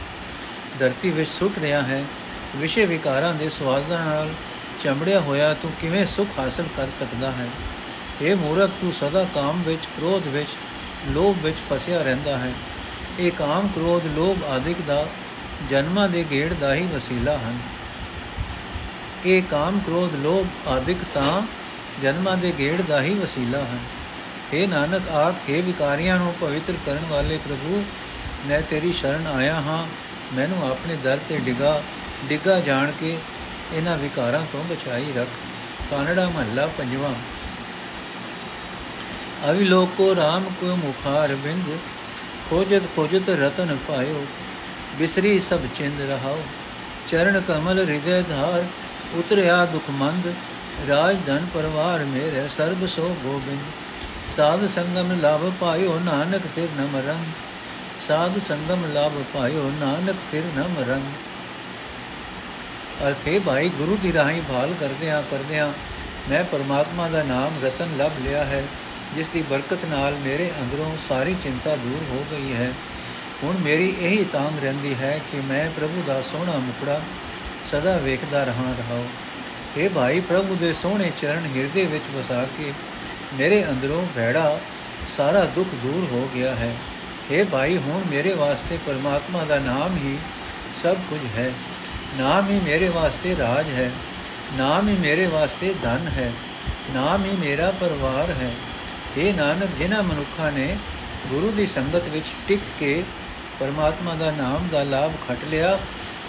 ਧਰਤੀ 0.80 1.10
ਵਿੱਚ 1.12 1.30
ਸੁੱਟ 1.30 1.60
ਰਿਹਾ 1.60 1.82
ਹੈ। 1.82 2.04
ਵਿਸ਼ੇ 2.56 2.86
ਵਿਕਾਰਾਂ 2.86 3.34
ਦੇ 3.34 3.50
ਸਵਾਦਾਂ 3.50 4.06
ਨਾਲ 4.06 4.30
ਚਮੜਿਆ 4.84 5.20
ਹੋਇਆ 5.20 5.54
ਤੂੰ 5.54 5.72
ਕਿਵੇਂ 5.82 6.08
ਸੁਖ 6.08 6.28
ਹਾਸਲ 6.40 6.64
ਕਰ 6.78 6.88
ਸਕਦਾ 6.90 7.32
ਹੈ? 7.32 7.48
ਇਹ 8.22 8.36
ਮੂਰਖ, 8.36 8.70
ਤੂੰ 8.82 8.94
ਸਦਾ 8.94 9.26
ਕਾਮ 9.36 9.62
ਵਿੱਚ, 9.62 9.86
ਕ੍ਰੋਧ 9.86 10.28
ਵਿੱਚ, 10.28 10.50
ਲੋਭ 11.08 11.46
ਵਿੱਚ 11.46 11.58
ਫਸਿਆ 11.70 12.02
ਰਹਿੰਦਾ 12.02 12.38
ਹੈ। 12.38 12.54
ਇਹ 13.20 13.32
ਕਾਮ, 13.32 13.68
ਕ੍ਰੋਧ, 13.68 14.06
ਲੋਭ 14.06 14.44
ਆਦਿਕ 14.44 14.78
ਦਾ 14.88 15.06
ਜਨਮਾਂ 15.70 16.10
ਦੇ 16.10 16.26
ਗੇੜ 16.32 16.54
ਦਾ 16.54 16.74
ਹੀ 16.76 16.88
ਵਸੀਲਾ 16.88 17.38
ਹਨ। 17.38 17.60
ਇਹ 19.26 19.44
ਕਾਮ, 19.52 19.80
ਕ੍ਰੋਧ, 19.80 20.16
ਲੋਭ 20.16 20.68
ਆਦਿਕ 20.68 20.98
ਤਾਂ 21.14 21.42
ਜਨਮਾਂ 22.02 22.38
ਦੇ 22.38 22.54
ਗੇੜ 22.60 22.82
ਦਾ 22.82 23.02
ਹੀ 23.02 23.14
ਵਸੀਲਾ 23.14 23.60
ਹਨ। 23.60 23.80
हे 24.54 24.68
ਨਾਨਕ, 24.68 25.10
ਆਪ 25.10 25.36
हे 25.50 25.62
ਵਿਕਾਰੀਆਂ 25.62 26.18
ਨੂੰ 26.18 26.36
ਪਵਿੱਤਰ 26.42 26.74
ਕਰਨ 26.86 27.06
ਵਾਲੇ 27.10 27.38
ਪ੍ਰਭੂ, 27.38 27.86
ਮੈਂ 28.46 28.62
ਤੇਰੀ 28.62 28.94
ਸ਼ਰਨ 28.94 29.28
ਆਇਆ 29.28 29.56
ਹਾਂ। 29.56 29.88
ਮੈਨੂੰ 30.36 30.72
ਆਪਣੇ 30.72 30.96
ਦਰ 30.96 31.20
ਤੇ 31.30 31.38
ਡਿਗਾ 31.38 31.84
ਡਿਗਾ 32.26 32.60
ਜਾਣ 32.60 32.92
ਕੇ 32.92 33.18
ਇਹਨਾਂ 33.74 33.98
ਵਿਕਾਰਾਂ 33.98 34.46
ਤੋਂ 34.52 34.64
ਬਚਾਈ 34.64 35.06
ਰੱਖ। 35.18 35.28
ਕਾਨੜਾ 35.92 36.30
ਮਹੱਲਾ 36.30 36.68
ਪੰਜਵਾਂ। 36.68 37.14
ਅਵਿਲੋਕੋ 39.52 40.14
RAM 40.14 40.54
ਕੋ 40.62 40.76
ਮੁਖਾਰ 40.76 41.36
ਬਿੰਦ, 41.36 41.78
ਖੋਜਤ 42.50 42.82
ਖੋਜਤ 42.96 43.30
ਰਤਨ 43.30 43.78
ਪਾਇਓ, 43.88 44.26
ਬਿਸਰੀ 44.96 45.40
ਸਭ 45.40 45.60
ਚਿੰਦ 45.76 46.02
ਰਹਾਓ। 46.02 46.44
ਚਰਨ 47.08 47.42
ਕਮਲ 47.42 47.90
ਹਿਰਦੇ 47.90 48.22
ਧਾਰ, 48.22 48.66
ਉਤਰਿਆ 49.14 49.66
ਦੁਖ 49.66 49.84
ਮੰਦ 49.90 50.34
ਰਾਜ 50.90 51.18
ਧਨ 51.26 51.48
ਪਰਵਾਰ 51.54 52.06
ਮੇਰੇ, 52.06 52.48
ਸਰਬ 52.48 52.86
ਸੋ 52.86 53.18
ਗੋਬਿੰਦ। 53.24 53.62
ਸਾਧ 54.30 54.68
ਸੰਗਮ 54.68 55.20
ਲਾਭ 55.22 55.52
ਪਾਇਓ 55.62 56.00
ਨਾਨਕ 56.00 56.42
ਫਿਰ 56.56 56.68
ਨ 56.82 56.86
ਮਰੰ 56.86 57.24
ਸਾਧ 58.08 58.40
ਸੰਗਮ 58.40 58.86
ਲਾਭ 58.94 59.12
ਪਾਇਓ 59.34 59.72
ਨਾਨਕ 59.80 60.16
ਫਿਰ 60.32 60.44
ਨ 60.58 60.68
ਮਰੰ 60.68 61.02
ਅਰਥੇ 63.08 63.40
ਭਾਈ 63.40 63.70
ਗੁਰੂ 63.70 63.98
ਦੀ 64.04 64.14
ਰਾਹੀਂ 64.14 64.42
ਭਾਲ 64.42 64.74
ਕਰਦਿਆਂ 64.80 65.24
ਕਰਦਿਆਂ 65.32 65.72
ਮੈਂ 66.30 66.44
ਪਰਮਾਤਮਾ 66.44 67.10
ਦਾ 67.10 67.24
ਨਾਮ 67.24 67.54
ਰਤਨ 67.64 67.90
ਲਭ 67.98 68.12
ਲਿਆ 68.24 68.44
ਹੈ, 68.44 68.64
ਜਿਸ 69.16 69.30
ਦੀ 69.30 69.42
ਬਰਕਤ 69.42 69.86
ਨਾਲ 69.86 70.14
ਮੇਰੇ 70.14 70.52
ਅੰਦਰੋਂ 70.62 70.98
ਸਾਰੀ 71.10 71.36
ਚਿੰਤਾ 71.44 71.76
ਦੂਰ 71.76 72.04
ਹੋ 72.12 72.26
ਗਈ 72.32 72.54
ਹੈ। 72.54 72.72
ਹੁਣ 73.44 73.58
ਮੇਰੀ 73.58 73.96
ਇਹੀ 74.00 74.26
ਤਾਂਗ 74.26 74.64
ਰਹਿੰਦੀ 74.64 74.96
ਹੈ 74.96 75.22
ਕਿ 75.32 75.38
ਮੈਂ 75.38 75.70
ਪ੍ਰਭੂ 75.70 76.04
ਦਾ 76.08 76.22
ਸੋਹਣਾ 76.22 76.52
ਮੁਕੜਾ 76.52 77.02
ਸਦਾ 77.72 77.98
ਵੇਖਦਾ 77.98 78.44
ਰਹਾ 78.44 78.74
ਰਹਾਉ। 78.80 79.06
ਇਹ 79.78 79.90
ਭਾਈ 79.90 80.20
ਪ੍ਰਭੂ 80.20 80.56
ਦੇ 80.56 80.74
ਸੋਹਣੇ 80.74 81.12
ਚਰਨ 81.22 81.46
ਹਿਰਦੇ 81.56 81.86
ਵਿੱਚ 81.86 82.04
ਵਸਾ 82.16 82.48
ਕੇ 82.58 82.74
ਮੇਰੇ 83.34 83.66
ਅੰਦਰੋਂ 83.70 84.08
ਭੈੜਾ 84.16 84.60
ਸਾਰਾ 85.08 85.46
ਦੁੱਖ 85.46 85.70
ਦੂਰ 85.70 86.08
ਹੋ 86.12 86.30
ਗਿਆ 86.36 86.56
ਹੈ। 86.56 86.76
ਇਹ 87.32 87.46
ਭਾਈ, 87.46 87.78
ਹੁਣ 87.78 88.02
ਮੇਰੇ 88.10 88.34
ਵਾਸਤੇ 88.34 88.78
ਪਰਮਾਤਮਾ 88.86 89.44
ਦਾ 89.44 89.60
ਨਾਮ 89.60 89.98
ਹੀ 89.98 90.18
ਸਭ 90.84 90.96
ਕੁਝ 91.10 91.20
ਹੈ। 91.38 91.52
ਨਾਮ 92.18 92.50
ਹੀ 92.50 92.60
ਮੇਰੇ 92.60 92.90
ਵਾਸਤੇ 92.90 93.36
ਰਾਜ 93.40 93.70
ਹੈ। 93.70 93.92
ਨਾਮ 94.58 94.90
ਹੀ 94.90 94.94
ਮੇਰੇ 94.94 95.28
ਵਾਸਤੇ 95.28 95.74
ਧਨ 95.82 96.06
ਹੈ। 96.10 96.34
ਨਾਮ 96.94 97.26
ਹੀ 97.26 97.32
ਮੇਰਾ 97.32 97.72
ਪਰਿਵਾਰ 97.72 98.30
ਹੈ। 98.30 98.52
ਇਹ 99.18 99.34
ਨਾਨਕ, 99.34 99.70
ਜਿਨ੍ਹਾਂ 99.80 100.04
ਮਨੁੱਖਾਂ 100.04 100.52
ਨੇ 100.52 100.78
ਗੁਰੂ 101.30 101.52
ਦੀ 101.52 101.68
ਸੰਗਤ 101.68 102.04
ਵਿੱਚ 102.08 102.26
ਟਿਕ 102.48 102.60
ਕੇ 102.80 103.04
ਪਰਮਾਤਮਾ 103.60 104.16
ਦਾ 104.16 104.32
ਨਾਮ 104.32 104.68
ਦਾ 104.72 104.84
ਲਾਭ 104.84 105.12
ਖਟ 105.30 105.38
ਲਿਆ, 105.50 105.80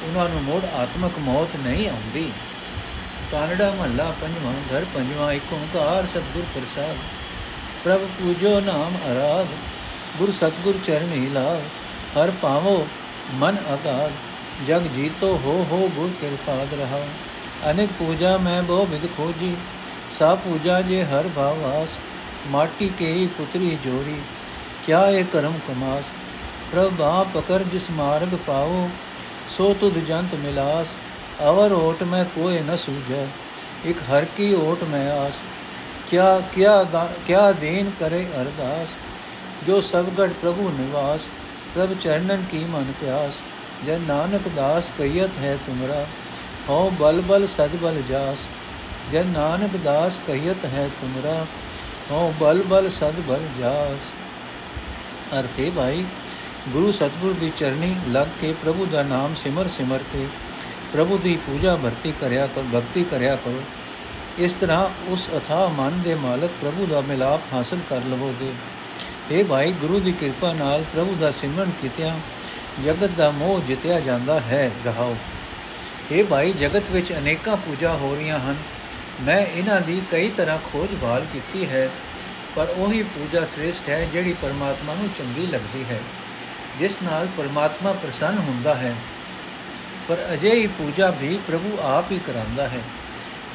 ਉਹਨਾਂ 0.02 0.28
ਨੂੰ 0.28 0.42
ਮੋੜ 0.42 0.64
ਆਤਮਕ 0.64 1.12
ਮੌਤ 1.18 1.56
ਨਹੀਂ 1.56 1.88
ਆਉਂਦੀ। 1.88 2.32
ਕਾਨੜਾ 3.33 3.71
ਮਹੱਲਾ 3.71 4.04
ਪੰਜਵਾਂ, 4.21 4.52
ਘਰ 4.71 4.85
ਪੰਜਵਾਂ, 4.95 5.33
ਇੱਕ 5.33 5.52
ਓੰਕਾਰ, 5.52 6.07
ਸਤਿਗੁਰ 6.07 6.45
ਪ੍ਰਸਾਦ। 6.54 6.97
ਪ੍ਰਭ 7.85 8.07
ਪੂਜੋ 8.19 8.61
ਨਾਮ 8.61 8.97
ਅਰਾਧ, 9.12 9.47
ਗੁਰ 10.19 10.33
ਸਤਗੁਰ 10.33 10.78
ਚਰਨੀ 10.87 11.28
ਲਾਭ। 11.28 11.61
ਹਰ 12.19 12.31
ਪਾਵੋ 12.43 12.87
ਮਨ 13.35 13.57
ਅਗਾਧ 13.75 14.11
ਜਗ 14.69 14.87
ਜੀਤੋ 14.95 15.28
ਹੋ 15.37 15.54
ਹੋ 15.71 15.88
ਗੁਰ 15.95 16.11
ਕਿਰਪਾਦ 16.21 16.75
ਰਹਾ 16.75 17.04
ਅਨੇਕ 17.71 17.90
ਪੂਜਾ 17.99 18.37
ਮੈਂ 18.37 18.62
ਬਹੁ 18.62 18.87
ਵਿਦ 18.87 19.07
ਖੋਜੀ, 19.16 19.54
ਸਾ 20.19 20.35
ਪੂਜਾ 20.35 20.81
ਜੇ 20.83 21.02
ਹਰ 21.04 21.28
ਭਾਵਾਸ 21.37 21.97
ਮਾਟੀ 22.49 22.88
ਕੇ 22.99 23.28
ਪੁਤਰੀ 23.37 23.76
ਜੋੜੀ, 23.85 24.21
ਕਿਆ 24.87 25.07
ਇਹ 25.09 25.25
ਕਰਮ 25.25 25.59
ਕਮਾਸ। 25.69 26.04
ਪ੍ਰਭ 26.73 27.02
ਆ 27.02 27.25
ਪਕਰ 27.35 27.62
ਜਿਸ 27.62 27.90
ਮਾਰਗ 27.90 28.35
ਪਾਓ 28.47 28.88
ਸੋ 29.50 29.75
ਤੁਧ 29.81 29.99
ਜੰਤ 29.99 30.35
ਮਿਲਾਸ। 30.35 30.87
ਅਵਰ 31.42 31.72
ਓਟ 31.72 32.02
ਮੈਂ 32.02 32.24
ਕੋਏ 32.34 32.60
ਨ 32.60 32.76
ਸੂਝੈ 32.76 33.26
ਇਕ 33.86 34.02
ਹਰ 34.10 34.24
ਕੀ 34.36 34.52
ਓਟ 34.54 34.84
ਮੈਂ 34.84 35.10
ਆਸ 35.12 35.38
ਕਿਆ 36.10 36.40
ਕਿਆ 36.52 37.06
ਕਿਆ 37.26 37.50
ਦੇਨ 37.52 37.90
ਕਰੇ 38.00 38.24
ਅਰਦਾਸ 38.40 38.88
ਜੋ 39.66 39.80
ਸਬਗੜ 39.80 40.28
ਪ੍ਰਭੂ 40.32 40.70
ਨਿਵਾਸ 40.70 41.26
ਪ੍ਰਭ 41.74 41.94
ਚਰਨਨ 41.94 42.44
ਕੀ 42.50 42.64
ਮਨ 42.64 42.92
ਪਿਆਸ 43.00 43.38
ਜਨ 43.86 44.00
ਨਾਨਕ 44.00 44.48
ਦਾਸ 44.48 44.90
ਕਹੀਤ 44.98 45.38
ਹੈ 45.38 45.56
ਤੁਮਰਾ 45.66 46.04
ਹਉ 46.68 46.90
ਬਲ 46.90 47.20
ਬਲ 47.20 47.46
ਸਦ 47.46 47.76
ਬਲ 47.76 48.02
ਜਾਸ 48.08 48.46
ਜਨ 49.12 49.26
ਨਾਨਕ 49.28 49.76
ਦਾਸ 49.76 50.20
ਕਹੀਤ 50.26 50.64
ਹੈ 50.64 50.88
ਤੁਮਰਾ 51.00 51.44
ਹਉ 52.10 52.32
ਬਲ 52.40 52.62
ਬਲ 52.62 52.88
ਸਦ 52.90 53.20
ਬਲ 53.20 53.48
ਜਾਸ 53.60 54.12
ਅਰਥੇ 55.34 55.70
ਭਾਈ 55.70 56.04
ਗੁਰੂ 56.68 56.92
ਸਤਗੁਰ 56.92 57.32
ਦੀ 57.40 57.50
ਚਰਨੀ 57.56 57.94
ਲੱਗ 58.08 58.26
ਕੇ 58.40 58.52
ਪ੍ਰਭੂ 58.62 58.86
ਦਾ 58.86 59.02
ਨਾਮ 59.02 59.34
ਸਿਮਰ 59.34 59.68
ਸਿਮਰ 59.68 60.02
ਕੇ 60.12 60.26
ਪ੍ਰਭੂ 60.94 61.16
ਦੀ 61.18 61.36
ਪੂਜਾ 61.46 61.74
ਭਰਤੀ 61.76 62.12
ਕਰਿਆ 62.20 62.46
ਕਰ, 62.46 62.62
ਭਗਤੀ 62.74 63.04
ਕਰਿਆ 63.04 63.36
ਕਰੋ। 63.36 63.62
ਇਸ 64.38 64.52
ਤਰ੍ਹਾਂ 64.52 64.88
ਉਸ 65.08 65.28
ਅਥਾ 65.36 65.66
ਮਨ 65.68 66.00
ਦੇ 66.02 66.14
ਮਾਲਕ 66.16 66.50
ਪ੍ਰਭੂ 66.60 66.86
ਦਾ 66.86 67.00
ਮਿਲਾਪ 67.00 67.52
ਹਾਸਲ 67.52 67.78
ਕਰ 67.90 68.04
ਲਵੋਗੇ। 68.04 68.52
ਇਹ 69.30 69.44
ਭਾਈ, 69.44 69.72
ਗੁਰੂ 69.72 70.00
ਦੀ 70.00 70.12
ਕਿਰਪਾ 70.12 70.52
ਨਾਲ 70.52 70.84
ਪ੍ਰਭੂ 70.92 71.14
ਦਾ 71.20 71.30
ਸਿਮਰਨ 71.30 71.70
ਕੀਤਿਆਂ 71.82 72.16
ਜਗਤ 72.84 73.10
ਦਾ 73.16 73.30
ਮੋਹ 73.30 73.60
ਜਿੱਤਿਆ 73.60 73.98
ਜਾਂਦਾ 74.00 74.38
ਹੈ 74.40 74.70
ਰਹਾਓ 74.86 75.16
ਇਹ 76.12 76.24
ਭਾਈ, 76.24 76.52
ਜਗਤ 76.52 76.90
ਵਿੱਚ 76.90 77.12
ਅਨੇਕਾਂ 77.12 77.56
ਪੂਜਾ 77.56 77.92
ਹੋ 77.94 78.14
ਰਹੀਆਂ 78.14 78.38
ਹਨ। 78.40 78.56
ਮੈਂ 79.22 79.38
ਇਹਨਾਂ 79.38 79.80
ਦੀ 79.80 80.00
ਕਈ 80.10 80.28
ਤਰ੍ਹਾਂ 80.28 80.58
ਖੋਜ 80.64 80.94
ਭਾਲ 81.02 81.24
ਕੀਤੀ 81.32 81.66
ਹੈ, 81.66 81.88
ਪਰ 82.56 82.74
ਉਹੀ 82.78 83.02
ਪੂਜਾ 83.14 83.44
ਸ੍ਰੇਸ਼ਟ 83.44 83.88
ਹੈ 83.88 84.04
ਜਿਹੜੀ 84.12 84.32
ਪਰਮਾਤਮਾ 84.42 84.94
ਨੂੰ 84.94 85.08
ਚੰਗੀ 85.18 85.46
ਲੱਗਦੀ 85.46 85.84
ਹੈ, 85.90 86.00
ਜਿਸ 86.78 87.02
ਨਾਲ 87.02 87.28
ਪਰਮਾਤਮਾ 87.36 87.92
ਪ੍ਰਸੰਨ 87.92 88.38
ਹੁੰਦਾ 88.38 88.74
ਹੈ। 88.74 88.94
ਪਰ 90.08 90.16
ਅਜਿਹੀ 90.32 90.66
ਪੂਜਾ 90.66 91.11
ਵੀ 91.11 91.38
ਪ੍ਰਭੂ 91.46 91.78
ਆਪ 91.82 92.12
ਹੀ 92.12 92.20
ਕਰਾਂਦਾ 92.26 92.68
ਹੈ। 92.68 92.80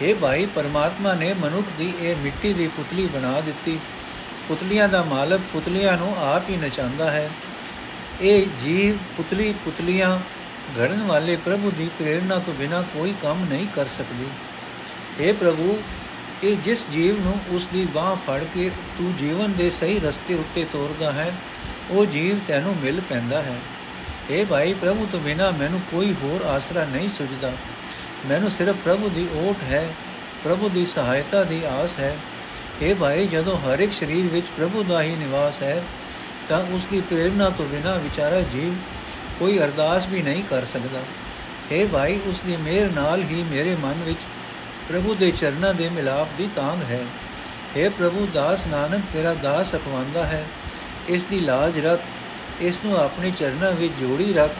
ਇਹ 0.01 0.15
ਭਾਈ, 0.15 0.45
ਪਰਮਾਤਮਾ 0.45 1.13
ਨੇ 1.13 1.33
ਮਨੁੱਖ 1.33 1.67
ਦੀ 1.77 1.93
ਇਹ 2.01 2.15
ਮਿੱਟੀ 2.15 2.53
ਦੀ 2.53 2.67
ਪੁਤਲੀ 2.67 3.05
ਬਣਾ 3.07 3.41
ਦਿੱਤੀ। 3.41 3.79
ਪੁਤਲੀਆਂ 4.47 4.87
ਦਾ 4.89 5.03
ਮਾਲਕ 5.03 5.41
ਪੁਤਲੀਆਂ 5.53 5.97
ਨੂੰ 5.97 6.15
ਆਪ 6.19 6.49
ਹੀ 6.49 6.57
ਨਚਾਉਂਦਾ 6.57 7.11
ਹੈ। 7.11 7.29
ਇਹ 8.21 8.45
ਜੀਵ 8.63 8.97
ਪੁਤਲੀ 9.17 9.53
ਪੁਤਲੀਆਂ 9.65 10.19
ਘੜਨ 10.79 11.03
ਵਾਲੇ 11.03 11.35
ਪ੍ਰਭੂ 11.35 11.71
ਦੀ 11.71 11.89
ਪ੍ਰੇਰਣਾ 11.99 12.39
ਤੋਂ 12.39 12.53
ਬਿਨਾ 12.53 12.81
ਕੋਈ 12.81 13.13
ਕੰਮ 13.21 13.45
ਨਹੀਂ 13.49 13.67
ਕਰ 13.75 13.87
ਸਕਦੀ। 13.87 14.27
اے 15.21 15.35
ਪ੍ਰਭੂ, 15.35 15.83
ਇਹ 16.43 16.57
ਜਿਸ 16.57 16.89
ਜੀਵ 16.89 17.23
ਨੂੰ 17.23 17.39
ਉਸ 17.49 17.67
ਦੀ 17.73 17.85
ਬਾਹ 17.85 18.15
ਫੜ 18.15 18.43
ਕੇ 18.53 18.69
ਤੂੰ 18.97 19.15
ਜੀਵਨ 19.15 19.53
ਦੇ 19.53 19.69
ਸਹੀ 19.69 19.99
ਰਸਤੇ 19.99 20.33
ਉੱਤੇ 20.33 20.65
ਤੋਰਦਾ 20.71 21.11
ਹੈ, 21.11 21.31
ਉਹ 21.89 22.05
ਜੀਵ 22.05 22.39
ਤੈਨੂੰ 22.47 22.75
ਮਿਲ 22.75 23.01
ਪੈਂਦਾ 23.01 23.41
ਹੈ। 23.41 23.55
اے 24.30 24.44
ਭਾਈ 24.46 24.74
ਪ੍ਰਭੂ 24.74 25.06
ਤੋਂ 25.12 25.20
ਬਿਨਾ 25.20 25.50
ਮੈਨੂੰ 25.50 25.80
ਕੋਈ 25.90 26.14
ਹੋਰ 26.22 26.44
ਆਸਰਾ 26.46 26.84
ਨਹੀਂ 26.84 27.08
ਸੁਝਦਾ 27.18 27.52
ਮੈਨੂੰ 28.26 28.50
ਸਿਰਫ 28.50 28.76
ਪ੍ਰਭੂ 28.84 29.08
ਦੀ 29.08 29.26
ਓਟ 29.38 29.62
ਹੈ 29.62 29.88
ਪ੍ਰਭੂ 30.44 30.68
ਦੀ 30.68 30.84
ਸਹਾਇਤਾ 30.86 31.42
ਦੀ 31.44 31.62
ਆਸ 31.70 31.98
ਹੈ 31.98 32.16
اے 32.82 32.94
ਭਾਈ 32.94 33.26
ਜਦੋਂ 33.26 33.56
ਹਰ 33.58 33.80
ਇੱਕ 33.80 33.92
ਸਰੀਰ 33.92 34.26
ਵਿੱਚ 34.26 34.46
ਪ੍ਰਭੂ 34.56 34.82
ਦਾ 34.82 35.02
ਹੀ 35.02 35.14
ਨਿਵਾਸ 35.16 35.62
ਹੈ 35.62 35.82
ਤਾਂ 36.48 36.62
ਉਸ 36.74 36.86
ਦੀ 36.90 37.00
ਪ੍ਰੇਰਣਾ 37.00 37.50
ਤੋਂ 37.50 37.66
ਬਿਨਾ 37.66 37.94
ਵਿਚਾਰਾ 37.94 38.40
ਜੀਵ 38.52 38.74
ਕੋਈ 39.38 39.58
ਅਰਦਾਸ 39.58 40.06
ਵੀ 40.06 40.22
ਨਹੀਂ 40.22 40.42
ਕਰ 40.44 40.64
ਸਕਦਾ 40.64 41.02
اے 41.72 41.86
ਭਾਈ 41.88 42.18
ਉਸ 42.28 42.40
ਦੀ 42.46 42.56
ਮਿਹਰ 42.56 42.90
ਨਾਲ 42.90 43.22
ਹੀ 43.22 43.42
ਮੇਰੇ 43.42 43.76
ਮਨ 43.76 44.02
ਵਿੱਚ 44.02 44.18
ਪ੍ਰਭੂ 44.88 45.14
ਦੇ 45.14 45.30
ਚਰਨਾਂ 45.30 45.74
ਦੇ 45.74 45.88
ਮਿਲਾਪ 45.88 46.36
ਦੀ 46.38 46.48
ਤਾਂਗ 46.56 46.82
ਹੈ 46.82 47.04
اے 47.76 47.90
ਪ੍ਰਭੂ 47.90 48.26
ਦਾਸ 48.34 48.66
ਨਾਨਕ 48.66 49.04
ਤੇਰਾ 49.12 49.34
ਦਾਸ 49.34 49.74
ਅਖਵਾਂਦਾ 49.74 50.24
ਹੈ 50.26 50.44
ਇਸ 51.08 51.24
ਦੀ 51.24 51.40
ਲਾਜ 51.40 51.78
ਰੱਖ 51.78 52.00
ਇਸ 52.61 52.79
ਨੂੰ 52.85 52.97
ਆਪਣੇ 52.97 53.31
ਚਰਨਾਂ 53.31 53.71
ਵਿੱਚ 53.71 53.93
ਜੋੜੀ 53.99 54.33
ਰੱਖ। 54.33 54.51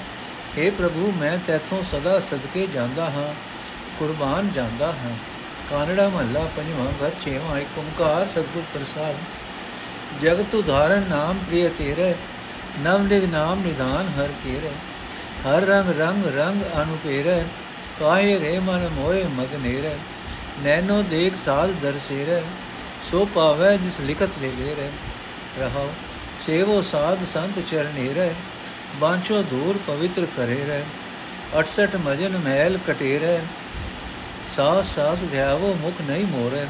اے 0.60 0.72
ਪ੍ਰਭੂ, 0.72 1.12
ਮੈਂ 1.12 1.38
ਤੇਥੋਂ 1.48 1.84
ਸਦਾ 1.84 2.20
ਸਦਕੇ 2.20 2.68
ਜਾਂਦਾ 2.74 3.10
ਹਾਂ, 3.10 3.34
ਕੁਰਬਾਨ 4.00 4.51
ਜਾਂਦਾ 4.51 4.86
ਹਾਂ। 4.86 5.15
ਕਾਨੜਾ 5.70 6.10
ਮਹੱਲਾ 6.10 6.39
ਪੰਜਵਾਂ, 6.58 6.91
ਘਰ 6.91 7.12
ਛੇਵਾਂ, 7.22 7.60
ਇੱਕ 7.60 7.77
ਓੰਕਾਰ 7.77 8.27
ਸਤਿਗੁਰ 8.27 8.63
ਪ੍ਰਸਾਦ। 8.74 9.15
ਜਗਤ 10.22 10.56
ਉਧਾਰਨ 10.56 11.06
ਨਾਮ 11.10 11.38
ਪ੍ਰਿਯ 11.38 11.70
ਤੇਰੇ, 11.70 12.15
ਨਵ 12.79 13.01
ਨਿਧ 13.01 13.24
ਨਾਮ 13.24 13.60
ਨਿਧਾਨ 13.60 14.08
ਹਰ 14.08 14.29
ਕੇਰੇ। 14.44 14.72
ਹਰ 15.48 15.62
ਰੰਗ 15.62 15.89
ਰੰਗ 15.89 16.25
ਰੰਗ 16.25 16.62
ਅਨੁਪੇਰੇ, 16.82 17.44
ਕਾਹੇ 18.00 18.39
ਰੇ 18.39 18.60
ਮਨ 18.60 18.89
ਮੋਏ 18.89 19.24
ਮਗਨੇਰੇ 19.24 19.96
ਨੈਨੋ 20.60 21.01
ਦੇਖ 21.01 21.36
ਸਾਧ 21.46 21.70
ਦਰਸੇਰੇ, 21.70 22.41
ਸੋ 23.12 23.25
ਪਾਵੇ 23.36 23.77
ਜਿਸ 23.77 24.00
ਲਿਖਤ 24.00 24.29
ਲੈ 24.41 24.48
ਲੈ 24.48 24.75
ਰੇ 24.75 24.89
ਰਹਾਓ। 25.60 25.89
ਸੇਵੋ 26.39 26.81
ਸਾਧ 26.81 27.24
ਸੰਤ 27.25 27.60
ਚਰਨੇਰੇ 27.62 28.34
ਬਾਂਛੋ 29.00 29.41
ਦੂਰ 29.43 29.77
ਪਵਿੱਤਰ 29.88 30.25
ਕਰੇ 30.38 30.58
ਰੇ 30.65 30.84
68 31.58 32.00
ਮਜਨ 32.05 32.38
ਮਹਿਲ 32.38 32.77
ਕਟੇਰੇ 32.88 33.39
ਸਾਸ 34.50 34.93
ਸਾਸ 34.96 35.24
ਧਿਆਵੋ 35.31 35.74
ਮੁਖ 35.81 36.01
ਨਹੀਂ 36.01 36.25
ਮੋਰੇ 36.27 36.65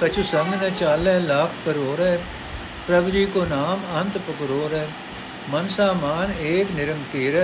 ਕਛੁ 0.00 0.22
ਸੰਗ 0.22 0.54
ਨ 0.54 0.70
ਚਾਲੇ 0.70 1.18
ਲੱਖ 1.20 1.50
ਕਰੋਰੇ 1.64 2.16
ਪ੍ਰਭ 2.86 3.08
ਜੀ 3.10 3.24
ਕੋ 3.26 3.44
ਨਾਮ 3.46 3.80
ਅੰਤ 3.96 4.18
ਪਕਰੋਰੇ 4.20 4.86
ਮਨਸਾ 5.50 5.92
ਮਾਨ 5.94 6.32
ਏਕ 6.42 6.70
ਨਿਰੰਕੀਰ 6.70 7.40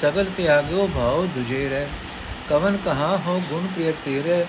ਸਗਲ 0.00 0.24
ਤਿਆਗੋ 0.36 0.86
ਭਾਉ 0.94 1.26
ਦੁਜੇ 1.34 1.68
ਰਹਿ 1.68 1.86
ਕਵਨ 2.48 2.76
ਕਹਾ 2.84 3.16
ਹੋ 3.26 3.40
ਗੁਣ 3.50 3.66
ਪ੍ਰਿਯ 3.66 3.92
ਤੇਰੇ 4.04 4.44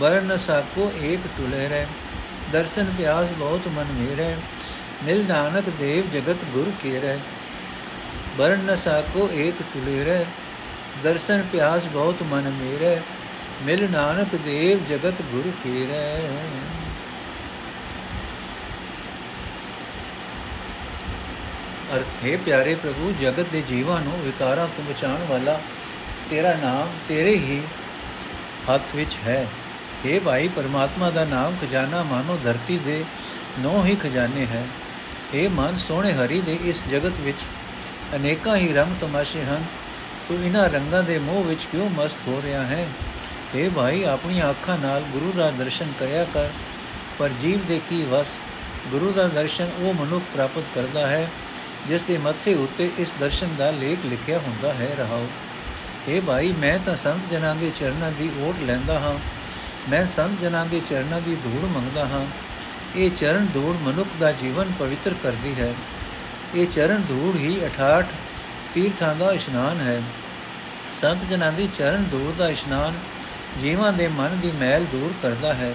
ਬਰ 0.00 0.20
ਨ 0.22 0.36
ਸਾਕੋ 0.38 0.90
ਏਕ 1.02 1.20
ਟੁਲੇ 1.36 1.68
ਰਹਿ 1.68 1.86
ਦਰਸ਼ਨ 2.52 2.92
ਪਿਆਸ 2.98 3.32
ਬਹੁਤ 3.38 3.68
ਮਨ 3.68 3.92
ਮੇਰੇ 3.94 4.34
ਮਿਲ 5.04 5.24
ਨਾਨਕ 5.26 5.68
ਦੇਵ 5.70 6.08
ਜਗਤ 6.10 6.44
ਗੁਰ 6.44 6.70
ਕੇ 6.82 6.98
ਰਹਿ 7.00 7.18
ਬਰ 8.38 8.56
ਨ 8.56 8.74
ਸਾਕੋ 8.76 9.28
ਏਕ 9.34 9.62
ਟੁਲੇ 9.74 10.02
ਰਹਿ 10.04 10.24
ਦਰਸ਼ਨ 11.02 11.42
ਪਿਆਸ 11.52 11.84
ਬਹੁਤ 11.86 12.22
ਮਨ 12.22 12.48
ਮੇਰੇ, 12.52 13.00
ਮਿਲ 13.64 13.90
ਨਾਨਕ 13.90 14.34
ਦੇਵ 14.36 14.84
ਜਗਤ 14.88 15.22
ਗੁਰ 15.22 15.50
ਕੇ 15.64 15.86
ਰਹਿ 15.86 16.26
ਅਰਥ, 21.94 22.24
ਹੈ 22.24 22.36
ਪਿਆਰੇ 22.36 22.74
ਪ੍ਰਭੂ, 22.74 23.12
ਜਗਤ 23.20 23.46
ਦੇ 23.52 23.62
ਜੀਵਾਂ 23.68 24.00
ਨੂੰ 24.00 24.18
ਵਿਕਾਰਾਂ 24.22 24.66
ਤੋਂ 24.68 24.84
ਬਚਾਉਣ 24.84 25.24
ਵਾਲਾ 25.28 25.60
ਤੇਰਾ 26.30 26.54
ਨਾਮ 26.54 26.88
ਤੇਰੇ 27.08 27.34
ਹੀ 27.36 27.62
ਹੱਥ 28.70 28.94
ਵਿੱਚ 28.94 29.16
ਹੈ। 29.26 29.46
हे 30.04 30.20
ਭਾਈ, 30.24 30.48
ਪਰਮਾਤਮਾ 30.48 31.10
ਦਾ 31.10 31.24
ਨਾਮ 31.24 31.56
ਖਜ਼ਾਨਾ 31.62 32.02
ਮਾਨੋ 32.02 32.38
ਧਰਤੀ 32.44 32.78
ਦੇ 32.78 33.04
ਨੌ 33.58 33.82
ਹੀ 33.84 33.96
ਖਜ਼ਾਨੇ 33.96 34.46
ਹੈ। 34.46 34.64
ਇਹ 35.34 35.48
ਮਨ 35.48 35.76
ਸੋਹਣੇ 35.76 36.12
ਹਰੀ 36.12 36.40
ਦੇ 36.40 36.58
ਇਸ 36.64 36.84
ਜਗਤ 36.90 37.20
ਵਿੱਚ 37.20 37.38
ਅਨੇਕਾਂ 38.16 38.56
ਹੀ 38.56 38.72
ਰੰਗ 38.72 38.92
ਤਮਾਸ਼ੇ 39.00 39.44
ਹਨ। 39.44 39.64
ਤੂੰ 40.28 40.44
ਇਹਨਾਂ 40.44 40.68
ਰੰਗਾਂ 40.68 41.02
ਦੇ 41.02 41.18
ਮੋਹ 41.18 41.44
ਵਿੱਚ 41.44 41.60
ਕਿਉਂ 41.72 41.90
ਮਸਤ 41.90 42.18
ਹੋ 42.28 42.42
ਰਿਹਾ 42.44 42.66
ਹੈ? 42.66 42.88
हे 43.54 43.70
ਭਾਈ, 43.70 44.04
ਆਪਣੀਆਂ 44.04 44.50
ਅੱਖਾਂ 44.50 44.78
ਨਾਲ 44.78 45.00
ਗੁਰੂ 45.00 45.32
ਦਾ 45.32 45.50
ਦਰਸ਼ਨ 45.50 45.92
ਕਰਿਆ 46.00 46.24
ਕਰ। 46.24 46.48
ਪਰ 47.18 47.28
ਜੀਵ 47.28 47.66
ਦੇ 47.66 47.80
ਕੀ 47.90 48.02
ਵਸ? 48.02 48.26
ਗੁਰੂ 48.90 49.12
ਦਾ 49.12 49.28
ਦਰਸ਼ਨ 49.28 49.70
ਉਹ 49.78 49.94
ਮਨੁੱਖ 49.94 50.24
ਪ੍ਰਾਪਤ 50.32 50.62
ਕਰਦਾ 50.74 51.06
ਹੈ, 51.06 51.30
ਜਿਸ 51.88 52.02
ਦੇ 52.02 52.18
ਮੱਥੇ 52.18 52.54
ਉੱਤੇ 52.54 52.90
ਇਸ 52.98 53.14
ਦਰਸ਼ਨ 53.20 53.48
ਦਾ 53.58 53.70
ਲੇਖ 53.70 53.98
ਲਿਖਿਆ 54.06 54.38
ਹੁੰਦਾ 54.38 54.72
ਹੈ। 54.72 54.94
ਰਹਾਓ। 54.98 55.26
हे 56.08 56.22
ਭਾਈ, 56.26 56.52
ਮੈਂ 56.52 56.78
ਤਾਂ 56.86 56.96
ਸੰਤ 56.96 57.30
ਜਨਾਂ 57.30 57.54
ਦੇ 57.54 57.72
ਚਰਨਾਂ 57.80 58.12
ਦੀ 58.12 58.30
ਓਟ 58.40 58.56
ਲੈਂਦਾ 58.62 58.98
ਹਾਂ। 58.98 59.18
ਮੈਂ 59.90 60.06
ਸੰਤ 60.06 60.40
ਜਨਾਂ 60.40 60.66
ਦੇ 60.66 60.80
ਚਰਨਾਂ 60.88 61.20
ਦੀ 61.20 61.34
ਧੂੜ 61.34 61.70
ਮੰਗਦਾ 61.70 62.08
ਹਾਂ। 62.08 62.47
ਇਹ 62.96 63.10
ਚਰਨ 63.10 63.46
ਧੂੜ 63.54 63.76
ਮਨੁੱਖ 63.76 64.08
ਦਾ 64.20 64.32
ਜੀਵਨ 64.32 64.72
ਪਵਿੱਤਰ 64.78 65.14
ਕਰਦੀ 65.22 65.54
ਹੈ। 65.60 65.74
ਇਹ 66.54 66.66
ਚਰਨ 66.66 67.02
ਧੂੜ 67.08 67.36
ਹੀ 67.36 67.64
68 67.64 68.06
ਤੀਰਥਾਂ 68.74 69.14
ਦਾ 69.14 69.32
ਇਸ਼ਨਾਨ 69.32 69.80
ਹੈ। 69.80 70.02
ਸੰਤ 70.92 71.24
ਜਨਾਂ 71.24 71.52
ਦੀ 71.52 71.68
ਚਰਨ 71.74 72.04
ਧੂੜ 72.04 72.34
ਦਾ 72.38 72.48
ਇਸ਼ਨਾਨ 72.48 72.94
ਜੀਵਾਂ 73.60 73.92
ਦੇ 73.92 74.08
ਮਨ 74.08 74.40
ਦੀ 74.40 74.52
ਮੈਲ 74.52 74.84
ਦੂਰ 74.84 75.12
ਕਰਦਾ 75.22 75.54
ਹੈ। 75.54 75.74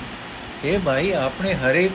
ਇਹ 0.65 0.79
ਭਾਈ, 0.79 1.11
ਆਪਣੇ 1.11 1.53
ਹਰੇਕ 1.53 1.91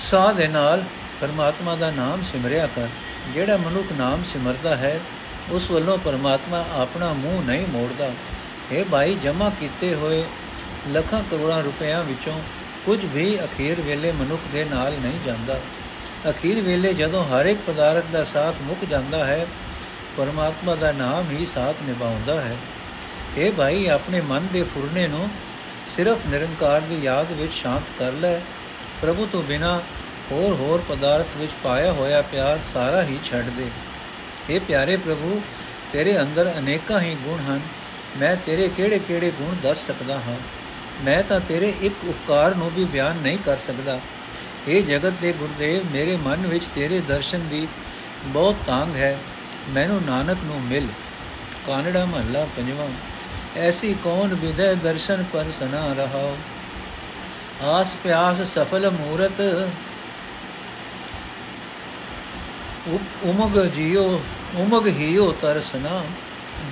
ਸਾਹ 0.00 0.34
ਦੇ 0.34 0.48
ਨਾਲ 0.48 0.84
ਪਰਮਾਤਮਾ 1.20 1.76
ਦਾ 1.76 1.90
ਨਾਮ 1.90 2.22
ਸਿਮਰਿਆ 2.22 2.66
ਕਰ। 2.66 2.88
ਜਿਹੜਾ 3.34 3.56
ਮਨੁੱਖ 3.56 3.92
ਨਾਮ 3.92 4.24
ਸਿਮਰਦਾ 4.24 4.76
ਹੈ, 4.76 5.00
ਉਸ 5.50 5.70
ਵੱਲੋਂ 5.70 5.98
ਪਰਮਾਤਮਾ 5.98 6.64
ਆਪਣਾ 6.72 7.12
ਮੂੰਹ 7.12 7.42
ਨਹੀਂ 7.42 7.66
ਮੋੜਦਾ। 7.66 8.10
ਇਹ 8.72 8.84
ਭਾਈ 8.84 9.14
ਜਮਾ 9.14 9.50
ਕੀਤੇ 9.50 9.94
ਹੋਏ 9.94 10.24
ਲੱਖਾਂ 10.88 11.22
ਕਰੋੜਾਂ 11.30 11.62
ਰੁਪਿਆਂ 11.62 12.04
ਵਿੱਚੋਂ 12.04 12.42
ਕੁਝ 12.86 13.04
ਵੀ 13.04 13.38
ਅਖੀਰ 13.44 13.80
ਵੇਲੇ 13.80 14.12
ਮਨੁੱਖ 14.12 14.42
ਦੇ 14.52 14.64
ਨਾਲ 14.64 14.92
ਨਹੀਂ 14.92 15.18
ਜਾਂਦਾ। 15.26 15.60
ਅਖੀਰ 16.30 16.60
ਵੇਲੇ 16.60 16.94
ਜਦੋਂ 16.94 17.24
ਹਰ 17.24 17.46
ਇੱਕ 17.46 17.60
ਪਦਾਰਥ 17.66 18.04
ਦਾ 18.12 18.24
ਸਾਥ 18.24 18.54
ਮੁੱਕ 18.62 18.84
ਜਾਂਦਾ 18.84 19.26
ਹੈ, 19.26 19.46
ਪਰਮਾਤਮਾ 20.16 20.74
ਦਾ 20.74 20.92
ਨਾਮ 20.92 21.30
ਹੀ 21.30 21.46
ਸਾਥ 21.46 21.76
ਨਿਭਾਉਂਦਾ 21.82 22.40
ਹੈ। 22.40 22.56
ਇਹ 23.36 23.52
ਭਾਈ, 23.52 23.86
ਆਪਣੇ 23.86 24.20
ਮਨ 24.20 24.46
ਦੇ 24.52 24.62
ਫੁਰਨੇ 24.62 25.08
ਨੂੰ 25.08 25.28
ਸਿਰਫ 25.96 26.18
ਨਿਰੰਕਾਰ 26.26 26.80
ਦੀ 26.80 27.02
ਯਾਦ 27.02 27.32
ਵਿੱਚ 27.32 27.52
ਸ਼ਾਂਤ 27.52 27.82
ਕਰ 27.98 28.12
ਲੈ। 28.12 28.38
ਪ੍ਰਭੂ 29.02 29.28
ਤੋਂ 29.32 29.42
ਬਿਨਾ 29.42 29.78
ਹੋਰ 30.30 30.54
ਹੋਰ 30.54 30.84
ਪਦਾਰਥ 30.88 31.36
ਵਿੱਚ 31.36 31.52
ਪਾਇਆ 31.64 31.92
ਹੋਇਆ 31.92 32.22
ਪਿਆਰ 32.22 32.58
ਸਾਰਾ 32.74 33.02
ਹੀ 33.02 33.18
ਛੱਡ 33.24 33.44
ਦੇ। 33.44 33.70
ਇਹ 34.50 34.60
ਪਿਆਰੇ 34.60 34.96
ਪ੍ਰਭੂ, 34.96 35.42
ਤੇਰੇ 35.92 36.20
ਅੰਦਰ 36.20 36.54
ਅਨੇਕਾਂ 36.58 37.00
ਹੀ 37.00 37.14
ਗੁਣ 37.14 37.38
ਹਨ। 37.38 37.60
ਮੈਂ 38.16 38.36
ਤੇਰੇ 38.46 38.68
ਕਿਹੜੇ-ਕਿਹੜੇ 38.68 39.30
ਗੁਣ 39.30 39.54
ਦੱਸ 39.62 39.86
ਸਕਦਾ 39.86 40.14
ਹਾਂ? 40.14 40.36
ਮੈਂ 41.02 41.22
ਤਾਂ 41.22 41.40
ਤੇਰੇ 41.40 41.72
ਇੱਕ 41.80 42.04
ਉਪਕਾਰ 42.04 42.54
ਨੂੰ 42.54 42.70
ਵੀ 42.70 42.84
ਬਿਆਨ 42.84 43.16
ਨਹੀਂ 43.16 43.38
ਕਰ 43.38 43.58
ਸਕਦਾ। 43.58 44.00
ਇਹ 44.68 44.82
ਜਗਤ 44.82 45.14
ਦੇ 45.20 45.32
ਗੁਰਦੇਵ, 45.32 45.90
ਮੇਰੇ 45.92 46.16
ਮਨ 46.16 46.46
ਵਿੱਚ 46.46 46.64
ਤੇਰੇ 46.74 47.00
ਦਰਸ਼ਨ 47.00 47.48
ਦੀ 47.48 47.66
ਬਹੁਤ 48.24 48.56
ਤਾਂਗ 48.66 48.96
ਹੈ। 48.96 49.18
ਮੈਨੂੰ 49.68 50.02
ਨਾਨਕ 50.04 50.38
ਨੂੰ 50.44 50.60
ਮਿਲ। 50.62 50.88
ਕਾਨੜਾ 51.66 52.04
ਮਹੱਲਾ 52.04 52.46
ਪੰਜਵਾਂ। 52.56 52.88
ਐਸੀ 53.56 53.94
ਕੌਣ 54.04 54.34
ਵਿਦੈ 54.34 54.74
ਦਰਸ਼ਨ 54.74 55.24
ਪਰ 55.32 55.44
ਸਨਾ 55.60 55.92
ਰਹਾਓ 55.92 56.36
ਆਸ 57.62 57.94
ਪਿਆਸ 58.04 58.40
ਸਫਲ 58.54 58.90
ਮੂਰਤ 58.90 59.68
ਉਮਗ 63.22 63.58
ਜਿਉ 63.64 64.20
ਉਮਗ 64.56 64.86
ਹੀਓ 64.88 65.30
ਤਰਸਨਾ 65.42 66.02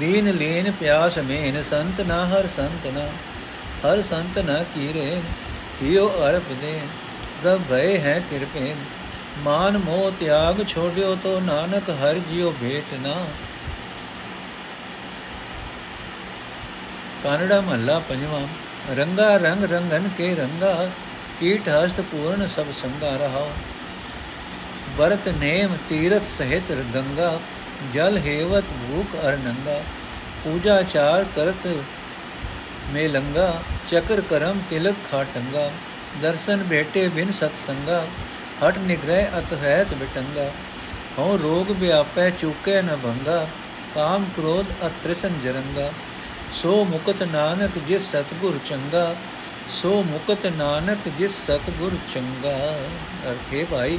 ਦੀਨ 0.01 0.31
ਲੀਨ 0.31 0.73
ਪਿਆਸ 0.73 1.19
ਮੇਨ 1.19 1.63
ਸੰਤ 1.63 2.01
ਨਾ, 2.01 2.27
ਹਰ 2.27 2.47
ਸੰਤ 2.47 2.87
ਨਾ। 2.87 3.07
ਹਰ 3.87 4.03
ਸੰਤ 4.03 4.39
ਨਾ 4.39 4.63
ਕੀਰੇ 4.75 5.21
ਹਿਓ 5.83 6.09
ਅਰਪ 6.09 6.53
ਦੇ। 6.61 6.81
ਪ੍ਰਭ 7.43 7.61
ਭਏ 7.71 7.99
ਹੈ 7.99 8.23
ਕਿਰਪੇ 8.31 8.75
ਮਾਨ 9.39 9.79
ਮੋਹ 9.79 10.11
ਤਿਆਗ 10.21 10.65
ਛੋੜਿਓ 10.69 11.15
ਤੋ 11.15 11.41
ਨਾਨਕ, 11.41 11.91
ਹਰ 11.91 12.19
ਜਿਉ 12.19 12.53
ਭੇਟ 12.61 12.95
ਨਾ। 12.95 13.15
ਕਾਨੜਾ 17.25 17.61
ਮਹੱਲਾ 17.61 17.99
ਪੰਜਵਾਂ। 17.99 18.47
ਰੰਗਾ 18.95 19.37
ਰੰਗ 19.37 19.65
ਰੰਗਨ 19.65 20.09
ਕੇ 20.19 20.35
ਰੰਗਾ, 20.35 20.89
ਕੀਟ 21.41 21.69
ਹਸਤ 21.69 22.01
ਪੂਰਨ 22.01 22.47
ਸਭ 22.47 22.73
ਸੰਗਾ 22.73 23.17
ਰਹਾ। 23.17 23.47
ਵਰਤ 24.97 25.29
ਨੇਮ 25.29 25.77
ਤੀਰਥ 25.89 26.25
ਸਹਿਤ 26.25 26.73
ਗੰਗਾ, 26.95 27.39
ਜਲ 27.95 28.19
ਹੇਵਤ 28.19 28.65
ਭੂਖ 28.65 29.17
ਅਰ 29.25 29.37
ਨੰਗਾ। 29.37 29.83
ਪੂਜਾ 30.45 30.83
ਚਾਰ 30.83 31.25
ਕਰਤ 31.37 31.67
ਮੇ 32.93 33.07
ਲੰਗਾ, 33.09 33.63
ਚਕਰ 33.89 34.21
ਕਰਮ 34.21 34.61
ਤਿਲਕ 34.71 34.97
ਖਾਟੰਗਾ 35.11 35.71
ਦਰਸ਼ਨ 36.23 36.63
ਭੇਟੇ 36.63 37.09
ਬਿਨ 37.09 37.31
ਸਤ 37.31 37.55
ਸੰਗਾ 37.67 38.05
ਹਟ 38.65 38.79
ਨਿਗ੍ਰਹਿ 38.79 39.27
ਅਤ 39.39 39.53
ਹੈਤ 39.53 39.95
ਬਿਟੰਗਾ, 39.95 40.51
ਹਉ 41.19 41.39
ਰੋਗ 41.39 41.71
ਵਿਆਪੈ 41.71 42.31
ਚੁਕੇ 42.31 42.81
ਨ 42.83 42.97
ਭੰਗਾ, 43.03 43.47
ਕਾਮ 43.95 44.25
ਕ੍ਰੋਧ 44.37 44.67
ਅਤ੍ਰਿਸਨ 44.87 45.39
ਜਰੰਗਾ, 45.45 45.91
ਸੋ 46.53 46.85
ਮੁਕਤ 46.85 47.23
ਨਾਨਕ 47.23 47.79
ਜਿਸ 47.89 48.11
ਸਤਗੁਰ 48.11 48.59
ਚੰਗਾ, 48.69 49.15
ਸੋ 49.71 50.03
ਮੁਕਤ 50.03 50.47
ਨਾਨਕ 50.47 51.09
ਜਿਸ 51.19 51.31
ਸਤਗੁਰ 51.47 51.97
ਚੰਗਾ। 52.15 52.57
ਅਰਥੇ 53.31 53.65
ਭਾਈ, 53.71 53.99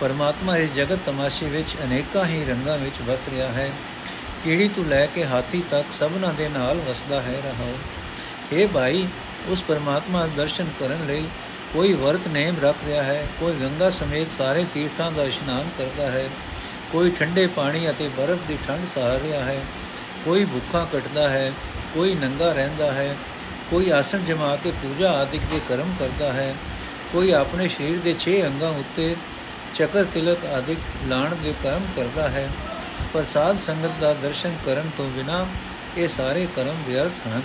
ਪਰਮਾਤਮਾ 0.00 0.56
ਇਸ 0.56 0.72
ਜਗਤ 0.72 0.98
ਤਮਾਸ਼ੇ 1.06 1.46
ਵਿੱਚ 1.46 1.76
ਅਨੇਕਾਂ 1.84 2.24
ਹੀ 2.24 2.44
ਰੰਗਾਂ 2.44 2.78
ਵਿੱਚ 2.78 3.00
ਵਸ 3.06 3.28
ਰਿਹਾ 3.30 3.48
ਹੈ। 3.48 3.70
ਕੀੜੀ 4.44 4.68
ਤੋਂ 4.68 4.84
ਲੈ 4.84 5.06
ਕੇ 5.06 5.24
ਹਾਥੀ 5.24 5.62
ਤੱਕ 5.70 5.92
ਸਭਨਾਂ 5.92 6.32
ਦੇ 6.32 6.48
ਨਾਲ 6.48 6.78
ਵਸਦਾ 6.78 7.20
ਹੈ 7.22 7.40
ਰਹਾਓ। 7.44 7.74
हे 8.52 8.68
ਭਾਈ, 8.74 9.06
ਉਸ 9.48 9.62
ਪਰਮਾਤਮਾ 9.62 10.26
ਦਾ 10.26 10.32
ਦਰਸ਼ਨ 10.36 10.66
ਕਰਨ 10.80 11.06
ਲਈ 11.06 11.26
ਕੋਈ 11.74 11.92
ਵਰਤ 11.92 12.28
ਨੇਮ 12.28 12.56
ਰੱਖ 12.62 12.76
ਰਿਹਾ 12.86 13.02
ਹੈ, 13.02 13.26
ਕੋਈ 13.40 13.52
ਗੰਗਾ 13.52 13.90
ਸਮੇਤ 13.90 14.30
ਸਾਰੇ 14.38 14.64
ਤੀਰਥਾਂ 14.74 15.12
ਦਾ 15.12 15.22
ਇਸ਼ਨਾਨ 15.22 15.68
ਕਰਦਾ 15.78 16.10
ਹੈ, 16.10 16.28
ਕੋਈ 16.92 17.10
ਠੰਡੇ 17.10 17.46
ਪਾਣੀ 17.46 17.90
ਅਤੇ 17.90 18.08
ਬਰਫ਼ 18.08 18.40
ਦੀ 18.48 18.58
ਠੰਡ 18.66 18.86
ਸਹਾਰ 18.94 19.20
ਰਿਹਾ 19.20 19.44
ਹੈ, 19.44 19.62
ਕੋਈ 20.24 20.44
ਭੁੱਖਾ 20.44 20.84
ਕਟਦਾ 20.92 21.28
ਹੈ, 21.28 21.52
ਕੋਈ 21.94 22.14
ਨੰਗਾ 22.14 22.52
ਰਹਿੰਦਾ 22.52 22.92
ਹੈ, 22.92 23.16
ਕੋਈ 23.70 23.90
ਆਸਣ 23.90 24.24
ਜਮਾ 24.24 24.54
ਕੇ 24.56 24.72
ਪੂਜਾ 24.82 25.10
ਆਦਿਕ 25.12 25.42
ਦੇ 25.50 25.60
ਕਰਮ 25.68 25.94
ਕਰਦਾ 25.98 26.32
ਹੈ, 26.32 26.54
ਕੋਈ 27.12 27.30
ਆਪਣੇ 27.30 27.68
ਸਰੀਰ 27.68 27.98
ਦੇ 27.98 28.14
6 28.18 28.36
ਅੰਗਾਂ 28.46 28.70
ਉੱਤੇ 28.78 29.14
ਚਕਰ 29.74 30.04
ਤਿਲਕ 30.04 30.44
ਆਦਿਕ 30.46 30.78
ਲਾਣ 31.08 31.34
ਦੇ 31.34 31.54
ਕਰਮ 31.62 31.86
ਕਰਦਾ 31.96 32.28
ਹੈ 32.28 32.48
ਪਰ 33.14 33.24
ਸਾਧ 33.24 33.58
ਸੰਗਤ 33.58 34.00
ਦਾ 34.00 34.12
ਦਰਸ਼ਨ 34.22 34.56
ਕਰਨ 34.66 34.90
ਤੋਂ 34.96 35.08
ਬਿਨਾ 35.10 35.46
ਇਹ 35.96 36.08
ਸਾਰੇ 36.08 36.46
ਕਰਮ 36.56 36.82
ਵਿਅਰਥ 36.88 37.26
ਹਨ। 37.26 37.42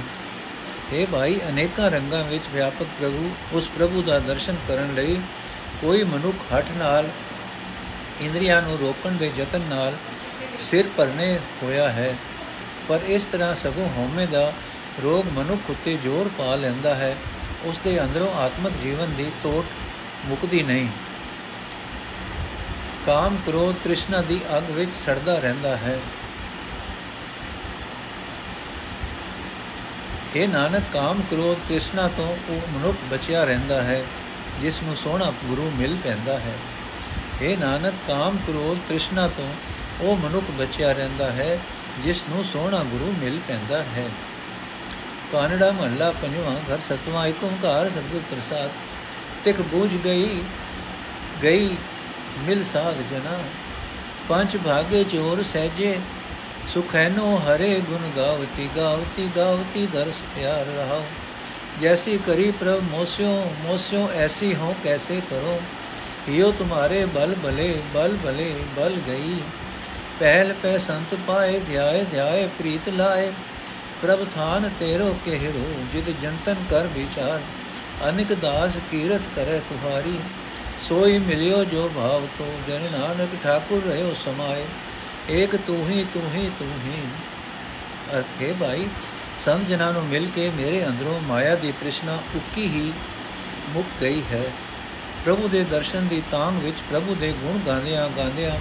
हे 0.94 1.08
ਭਾਈ, 1.12 1.40
ਅਨੇਕਾਂ 1.50 1.92
ਰੰਗਾਂ 1.92 2.24
ਵਿੱਚ 2.24 2.44
ਵਿਆਪਕ 2.54 2.86
ਪ੍ਰਭੂ, 3.00 3.32
ਉਸ 3.54 3.68
ਪ੍ਰਭੂ 3.78 4.02
ਦਾ 4.02 4.20
ਦਰਸ਼ਨ 4.20 4.56
ਕਰਨ 4.68 4.94
ਲਈ 4.94 5.20
ਕੋਈ 5.82 6.04
ਮਨੁੱਖ 6.04 6.38
ਹੱਠ 6.56 6.66
ਨਾਲ 6.78 7.10
ਇੰਦਰੀਆਂ 8.22 8.62
ਨੂੰ 8.62 8.78
ਰੋਕਣ 8.78 9.12
ਦੇ 9.12 9.32
ਯਤਨ 9.38 9.62
ਨਾਲ 9.62 9.94
ਸਿਰ 10.60 10.86
ਭਰਨੇ 10.98 11.40
ਹੋਇਆ 11.64 11.90
ਹੈ। 11.90 12.16
ਪਰ 12.88 13.00
ਇਸ 13.08 13.26
ਤਰ੍ਹਾਂ 13.26 13.56
ਸਗੋਂ 13.56 13.90
ਹਉਮੈ 13.98 14.26
ਦਾ 14.26 14.54
ਰੋਗ 15.04 15.26
ਮਨੁੱਖ 15.40 15.70
ਉੱਤੇ 15.70 15.98
ਜ਼ੋਰ 16.04 16.30
ਪਾ 16.38 16.56
ਲੈਂਦਾ 16.56 16.96
ਹੈ। 16.96 17.16
ਉਸ 17.64 17.80
ਦੇ 17.84 18.04
ਅੰਦਰੋਂ 18.04 18.34
ਆਤਮਿਕ 18.34 18.74
ਜੀਵਨ 18.84 19.14
ਦੀ 19.14 19.32
ਤੋਟ 19.44 19.66
ਮੁਕਦੀ 20.26 20.64
ਨਹੀਂ। 20.64 20.88
ਕਾਮ, 23.06 23.38
ਕ੍ਰੋਧ, 23.48 23.76
ਤ੍ਰਿਸ਼ਨਾ 23.84 24.22
ਦੀ 24.22 24.40
ਅਗ 24.58 24.72
ਵਿੱਚ 24.72 24.92
ਸੜਦਾ 24.92 25.40
ਰਹਿੰਦਾ 25.40 25.78
ਹੈ। 25.78 26.00
ਇਹ 30.38 30.48
ਨਾਨਕ, 30.48 30.84
ਕਾਮ 30.94 31.22
ਕ੍ਰੋਧ 31.32 31.58
ਤ੍ਰਿਸ਼ਨਾ 31.58 32.08
ਤੋਂ 32.08 32.38
ਉਹ 32.50 32.78
ਮਨੁੱਖ 32.78 32.98
ਬਚਿਆ 33.12 33.44
ਰਹਿੰਦਾ 33.44 33.82
ਹੈ, 33.84 34.04
ਜਿਸ 34.62 34.84
ਨੂੰ 34.84 34.96
ਸੋਹਣਾ 34.96 35.34
ਗੁਰੂ 35.46 35.72
ਮਿਲ 35.76 35.98
ਪੈਂਦਾ 36.04 36.38
ਹੈ। 36.38 36.54
ਇਹ 37.42 37.58
ਨਾਨਕ, 37.58 37.94
ਕਾਮ 38.08 38.38
ਕ੍ਰੋਧ 38.38 38.78
ਤ੍ਰਿਸ਼ਨਾ 38.88 39.28
ਤੋਂ 39.28 39.54
ਉਹ 40.02 40.18
ਮਨੁੱਖ 40.18 40.52
ਬਚਿਆ 40.52 40.92
ਰਹਿੰਦਾ 40.92 41.32
ਹੈ, 41.32 41.60
ਜਿਸ 42.04 42.24
ਨੂੰ 42.30 42.44
ਸੋਹਣਾ 42.44 42.84
ਗੁਰੂ 42.84 43.14
ਮਿਲ 43.18 43.40
ਪੈਂਦਾ 43.48 43.84
ਹੈ। 43.84 44.10
ਕਾਨੜਾ 45.32 45.72
ਮਹੱਲਾ 45.72 46.12
ਪੰਜਵਾਂ, 46.12 46.74
ਘਰ 46.74 46.80
ਸਤਵਾਂ 46.80 47.28
ਏਕ 47.28 47.44
ਓੰਕਾਰ 47.44 47.90
ਸਤਿਗੁਰ 47.90 48.22
ਪ੍ਰਸਾਦ। 48.32 48.70
ਤਿਕ 49.44 49.62
ਬੂਝ 49.62 49.90
ਗਈ 50.06 50.42
ਗਈ, 51.44 51.76
ਮਿਲ 52.40 52.64
ਸਾਧ 52.64 52.96
ਜਨਾ। 53.10 53.40
ਪੰਜ 54.30 54.58
ਭਾਗੇ 54.58 55.04
ਚੋਰ 55.04 55.44
ਸਹਿਜੇ 55.44 56.00
ਸੁਖੈਨੋ 56.74 57.36
ਹਰੇ 57.38 57.80
ਗੁਣ 57.80 58.10
ਗਾਵਤੀ 58.18 58.70
ਗਾਵਤੀ 58.78 59.30
ਗਾਵਤੀ 59.36 59.86
ਦਰਸ 59.94 60.22
ਪਿਆਰ 60.36 60.66
ਰਹਾ 60.66 61.02
ਜੈਸੀ 61.82 62.18
ਕਰੀ 62.18 62.52
ਪ੍ਰਭ 62.52 62.82
ਮੋਸਿਓ 62.84 63.52
ਮੋਸਿਓ 63.64 64.10
ਐਸੀ 64.16 64.54
ਹੋ 64.56 64.76
ਕੈਸੇ 64.84 65.22
ਕਰੋ। 65.30 65.60
ਹਿਓ 66.30 66.52
ਤੁਮਾਰੇ 66.52 67.06
ਬਲ 67.06 67.36
ਭਲੇ 67.44 67.82
ਬਲ 67.94 68.18
ਭਲੇ, 68.24 68.54
ਬਲ 68.78 68.96
ਗਈ। 69.08 69.38
ਪਹਿਲ 70.20 70.54
ਪੈ 70.54 70.78
ਸੰਤ 70.78 71.16
ਪਾਏ, 71.28 71.60
ਧਿਆਏ 71.60 72.04
ਧਿਆਏ, 72.04 72.48
ਪ੍ਰੀਤ 72.48 72.90
ਲਾਏ। 72.90 73.32
ਪ੍ਰਭ 74.02 74.26
ਥਾਨ 74.36 74.70
ਤੇਰੋ 74.80 75.16
ਕਹਿਰੋ 75.26 75.66
ਜਿਤ 75.94 76.10
ਜੰਤਨ 76.22 76.56
ਕਰ 76.70 76.88
ਵਿਚਾਰ। 76.88 77.40
ਅਨਿਕ 78.10 78.34
ਦਾਸ 78.34 78.78
ਕੀਰਤ 78.92 79.22
ਕਰੇ 79.36 79.60
ਤੁਹਾਰੀ। 79.70 80.18
ਸੋਈ 80.82 81.18
ਮਿਲਿਓ 81.18 81.64
ਜੋ 81.64 81.90
ਭਾਵ 81.96 82.28
ਤੋ, 82.38 82.46
ਜਨ 82.68 82.88
ਨਾਨਕ 82.92 83.30
ਠਾਕੁਰ 83.44 83.82
ਰਹਿਓ 83.84 84.14
ਸਮਾਏ। 84.26 84.66
ਏਕ 85.30 85.56
ਤੂੰ 85.56 85.90
ਹੀ 85.90 86.06
ਤੂੰ 86.14 86.32
ਹੀ 86.36 86.50
ਤੂੰ 86.60 86.72
ਹੀ। 86.86 87.02
ਅਰਥ 88.18 88.42
ਹੈ 88.42 88.54
ਭਾਈ 88.60 88.88
ਸੰਤ 89.46 89.68
ਜਨਾਂ 89.68 89.94
ਨੂੰ 89.94 90.06
ਮਿਲ 90.06 90.30
ਕੇ 90.36 90.50
ਮੇਰੇ 90.50 90.86
ਅੰਦਰੋਂ 90.88 91.20
ਮਾਇਆ 91.22 91.56
ਦੀ 91.56 91.72
ਤ੍ਰਿਸ਼ਨਾ 91.72 92.18
ਉੱਕੀ 92.36 92.62
ਹੀ 92.62 92.94
ਮੁੱਕ 93.70 93.88
ਗਈ 94.02 94.22
ਹੈ। 94.32 94.44
ਪ੍ਰਭੂ 95.26 95.48
ਦੇ 95.48 95.64
ਦਰਸ਼ਨ 95.64 96.08
ਦੀ 96.08 96.22
ਤਾਂਗ 96.32 96.54
ਵਿੱਚ 96.54 96.78
ਪ੍ਰਭੂ 96.90 97.16
ਦੇ 97.16 97.34
ਗੁਣ 97.34 97.60
ਗਾਉਂਦਿਆਂ 97.60 98.10
ਗਾਉਂਦਿਆਂ 98.10 98.58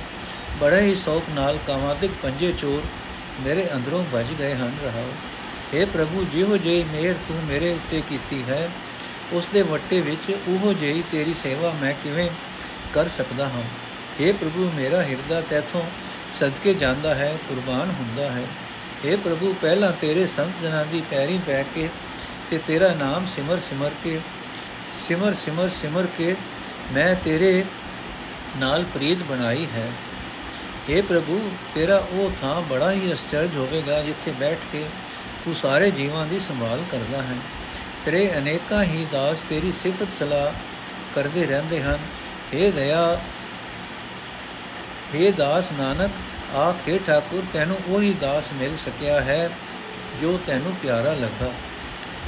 ਬੜੇ 0.61 0.81
ਹੀ 0.81 0.95
ਸ਼ੌਕ 0.95 1.23
ਨਾਲ 1.31 1.59
ਕਾਮਾਦਿਕ 1.67 2.11
ਪੰਜੇ 2.23 2.53
ਚੋਰ 2.53 2.83
ਮੇਰੇ 3.41 3.69
ਅੰਦਰੋਂ 3.75 4.05
ਵੱਜ 4.13 4.27
ਗਏ 4.39 4.55
ਹਨ 4.55 4.77
ਰਹਾਉ 4.85 5.11
हे 5.75 5.87
ਪ੍ਰਭੂ, 5.87 6.27
ਜਿਹੋ 6.33 6.57
ਜਿਹੀ 6.57 6.85
ਮਿਹਰ 6.85 7.15
ਤੂੰ 7.29 7.45
ਮੇਰੇ 7.45 7.73
ਉੱਤੇ 7.73 8.03
ਕੀਤੀ 8.09 8.45
ਹੈ, 8.49 8.69
ਉਸ 9.33 9.49
ਦੇ 9.53 9.63
ਵੱਟੇ 9.63 10.01
ਵਿੱਚ 10.01 10.37
ਉਹੋ 10.49 10.73
ਜਿਹੀ 10.73 11.03
ਤੇਰੀ 11.13 11.35
ਸੇਵਾ 11.35 11.75
ਮੈਂ 11.83 11.95
ਕਿਵੇਂ 12.03 12.31
ਕਰ 12.95 13.09
ਸਕਦਾ 13.09 13.49
ਹਾਂ? 13.49 13.63
हे 14.21 14.35
ਪ੍ਰਭੂ, 14.35 14.71
ਮੇਰਾ 14.75 15.03
ਹਿਰਦਾ 15.03 15.41
ਤੇਥੋਂ 15.41 15.83
ਸਦਕੇ 16.39 16.75
ਜਾਂਦਾ 16.75 17.15
ਹੈ, 17.15 17.37
ਕੁਰਬਾਨ 17.49 17.91
ਹੁੰਦਾ 17.91 18.31
ਹੈ। 18.31 18.45
हे 19.05 19.19
ਪ੍ਰਭੂ, 19.19 19.55
ਪਹਿਲਾਂ 19.63 19.93
ਤੇਰੇ 19.93 20.27
ਸੰਤ 20.27 20.63
ਜਨਾਂ 20.63 20.85
ਦੀ 20.87 21.03
ਪੈਰੀ 21.11 21.39
ਪੈ 21.47 21.63
ਕੇ 21.63 21.89
ਤੇ 22.51 22.59
ਤੇਰਾ 22.67 22.93
ਨਾਮ 22.95 23.27
ਸਿਮਰ 23.27 23.59
ਸਿਮਰ 23.59 23.91
ਕੇ, 24.05 24.21
ਸਿਮਰ 25.09 25.35
ਸਿਮਰ 25.35 25.69
ਸਿਮਰ 25.69 26.07
ਕੇ 26.19 26.35
ਮੈਂ 26.93 27.15
ਤੇਰੇ 27.15 27.65
ਨਾਲ 28.57 28.85
ਪ੍ਰੀਤ 28.85 29.23
ਬਣਾਈ 29.23 29.67
ਹੈ। 29.75 29.89
हे 30.91 31.03
ਪ੍ਰਭੂ, 31.03 31.51
ਤੇਰਾ 31.75 31.97
ਉਹ 32.11 32.31
ਥਾਂ 32.41 32.61
ਬੜਾ 32.63 32.93
ਹੀ 32.93 33.13
ਅਚਰਜ 33.13 33.57
ਹੋਵੇਗਾ 33.57 34.03
ਜਿੱਥੇ 34.03 34.31
ਬੈਠ 34.31 34.59
ਕੇ 34.73 34.85
ਤੂੰ 35.45 35.55
ਸਾਰੇ 35.55 35.91
ਜੀਵਾਂ 35.91 36.27
ਦੀ 36.27 36.41
ਸੰਭਾਲ 36.41 36.83
ਕਰਦਾ 36.93 37.23
ਹੈ। 37.23 37.37
ਤੇਰੇ 38.05 38.33
ਅਨੇਕਾਂ 38.39 38.83
ਹੀ 38.85 39.07
ਦਾਸ 39.13 39.37
ਤੇਰੀ 39.49 39.73
ਸਿਫਤ 39.83 40.09
ਸਲਾਹ 40.19 40.53
ਕਰਦੇ 41.15 41.47
ਰਹਿੰਦੇ 41.47 41.83
ਹਨ। 41.83 41.99
हे 42.53 42.73
ਦਇਆ 42.73 43.21
हे 45.15 45.33
ਦਾਸ 45.37 45.73
ਨਾਨਕ 45.73 46.11
ਆਖੇ 46.55 46.99
ਠਾਕੁਰ, 47.07 47.43
ਤੈਨੂੰ 47.53 47.77
ਉਹੀ 47.89 48.13
ਦਾਸ 48.13 48.53
ਮਿਲ 48.53 48.77
ਸਕਿਆ 48.77 49.21
ਹੈ 49.21 49.51
ਜੋ 50.21 50.41
ਤੈਨੂੰ 50.47 50.75
ਪਿਆਰਾ 50.83 51.13
ਲੱਗਾ। 51.13 51.51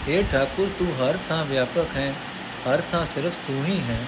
हे 0.09 0.25
ਠਾਕੁਰ, 0.33 0.71
ਤੂੰ 0.79 0.93
ਹਰ 1.01 1.19
ਥਾਂ 1.29 1.45
ਵਿਆਪਕ 1.45 1.97
ਹੈ, 1.97 2.15
ਹਰ 2.69 2.83
ਥਾਂ 2.93 3.07
ਸਿਰਫ 3.07 3.33
ਤੂੰ 3.33 3.65
ਹੀ 3.65 3.81
ਹੈ। 3.81 3.99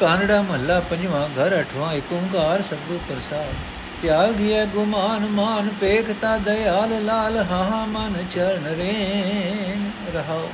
ਕਾਨੜਾ 0.00 0.42
ਮਹੱਲਾ 0.42 0.80
ਪੰਜਵਾਂ, 0.80 1.28
ਘਰ 1.28 1.60
ਅਠਵਾਂ 1.60 1.94
ਏਕ 1.94 2.12
ਓੰਕਾਰ 2.12 2.62
ਸਤਿਗੁਰ 2.62 2.98
ਪ੍ਰਸਾਦ। 3.08 3.54
ਤਿਆਗਿਆ 4.02 4.64
ਗੁਮਾਨ, 4.64 5.26
ਮਾਨ 5.26 5.68
ਪੇਖਤਾ 5.80 6.38
ਦਇਆਲ, 6.38 7.04
ਲਾਲ 7.04 7.36
ਹਾਂ 7.36 7.86
ਮਨ 7.86 8.24
ਚਰਨ 8.30 8.66
ਰੇਨ 8.66 9.90
ਰਹਾਓ। 10.14 10.50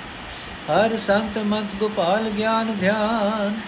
ਹਰ 0.70 0.96
ਸੰਤ 0.96 1.38
ਮਤ 1.38 1.74
ਗੋਪਾਲ 1.74 2.29
ਗਿਆਨ 2.31 2.77
ਧਿਆਨ 2.77 3.61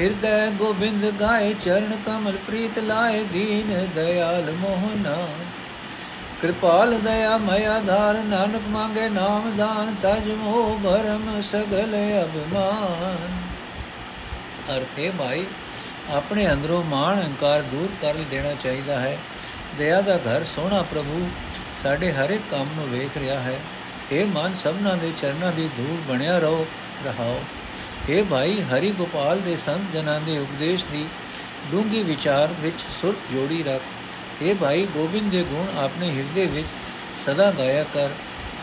ਹਿਰਦੈ 0.00 0.50
ਗੋਬਿੰਦ 0.50 1.04
ਗਾਏ 1.20 1.54
ਚਰਨ 1.64 1.96
ਕਮਲ 2.06 2.36
ਪ੍ਰੀਤ 2.46 2.78
ਲਾਏ 2.78 3.24
ਦੀਨ 3.24 3.88
ਦਇਆਲ 3.94 4.50
ਮੋਹਨਾ। 4.52 5.28
ਕਿਰਪਾਲ 6.42 6.98
ਦਇਆ 6.98 7.36
ਮਇਆ 7.36 7.80
ਧਾਰ 7.80 8.14
ਨਾਨਕ 8.14 8.62
ਮੰਗੇ 8.68 9.08
ਨਾਮ 9.08 9.56
ਦਾਨ 9.56 9.94
ਤਜ 10.02 10.30
ਮੋਹ 10.30 10.78
ਭਰਮ 10.84 11.42
ਸਗਲ 11.42 11.96
ਅਭਿਮਾਨ। 12.24 13.16
ਅਰਥੇ 14.76 15.12
ਭਾਈ, 15.18 15.44
ਆਪਣੇ 16.10 16.52
ਅੰਦਰੋਂ 16.52 16.84
ਮਾਣ 16.84 17.22
ਹੰਕਾਰ 17.22 17.62
ਦੂਰ 17.62 17.88
ਕਰ 18.02 18.14
ਦੇਣਾ 18.30 18.54
ਚਾਹੀਦਾ 18.54 19.00
ਹੈ। 19.00 19.18
ਦਇਆ 19.78 20.00
ਦਾ 20.00 20.16
ਘਰ 20.16 20.44
ਸੋਹਣਾ 20.44 20.82
ਪ੍ਰਭੂ 20.82 21.28
ਸਾਡੇ 21.82 22.12
ਹਰ 22.12 22.30
ਇੱਕ 22.30 22.42
ਕੰਮ 22.50 22.68
ਨੂੰ 22.76 22.88
ਵੇਖ 22.88 23.16
ਰਿਹਾ 23.16 23.40
ਹੈ। 23.40 23.58
ਇਹ 24.12 24.26
ਮਨ, 24.26 24.54
ਸਭਨਾਂ 24.54 24.96
ਦੇ 24.96 25.12
ਚਰਨਾਂ 25.16 25.52
ਦੀ 25.52 25.68
ਧੂੜ 25.76 26.12
ਬਣਿਆ 26.12 26.38
ਰਹੋ, 26.38 26.66
ਰਹਾਓ। 27.04 27.40
ਇਹ 28.08 28.24
ਭਾਈ 28.24 28.60
ਹਰੀ 28.62 28.90
ਗੋਪਾਲ 28.90 29.40
ਦੇ 29.40 29.56
ਸੰਤ 29.56 29.92
ਜਨਾਂ 29.92 30.20
ਦੇ 30.20 30.38
ਉਪਦੇਸ਼ 30.38 30.84
ਦੀ 30.86 31.04
ਡੂੰਗੀ 31.70 32.02
ਵਿਚਾਰ 32.02 32.52
ਵਿੱਚ 32.60 32.80
ਸੁਰਤ 33.00 33.32
ਜੋੜੀ 33.32 33.62
ਰੱਖ। 33.62 34.42
ਇਹ 34.42 34.54
ਭਾਈ, 34.54 34.86
ਗੋਬਿੰਦ 34.86 35.30
ਦੇ 35.30 35.42
ਗੁਣ 35.42 35.78
ਆਪਣੇ 35.78 36.10
ਹਿਰਦੇ 36.10 36.46
ਵਿੱਚ 36.46 36.68
ਸਦਾ 37.24 37.50
ਗਾਇਆ 37.50 37.84
ਕਰ। 37.94 38.10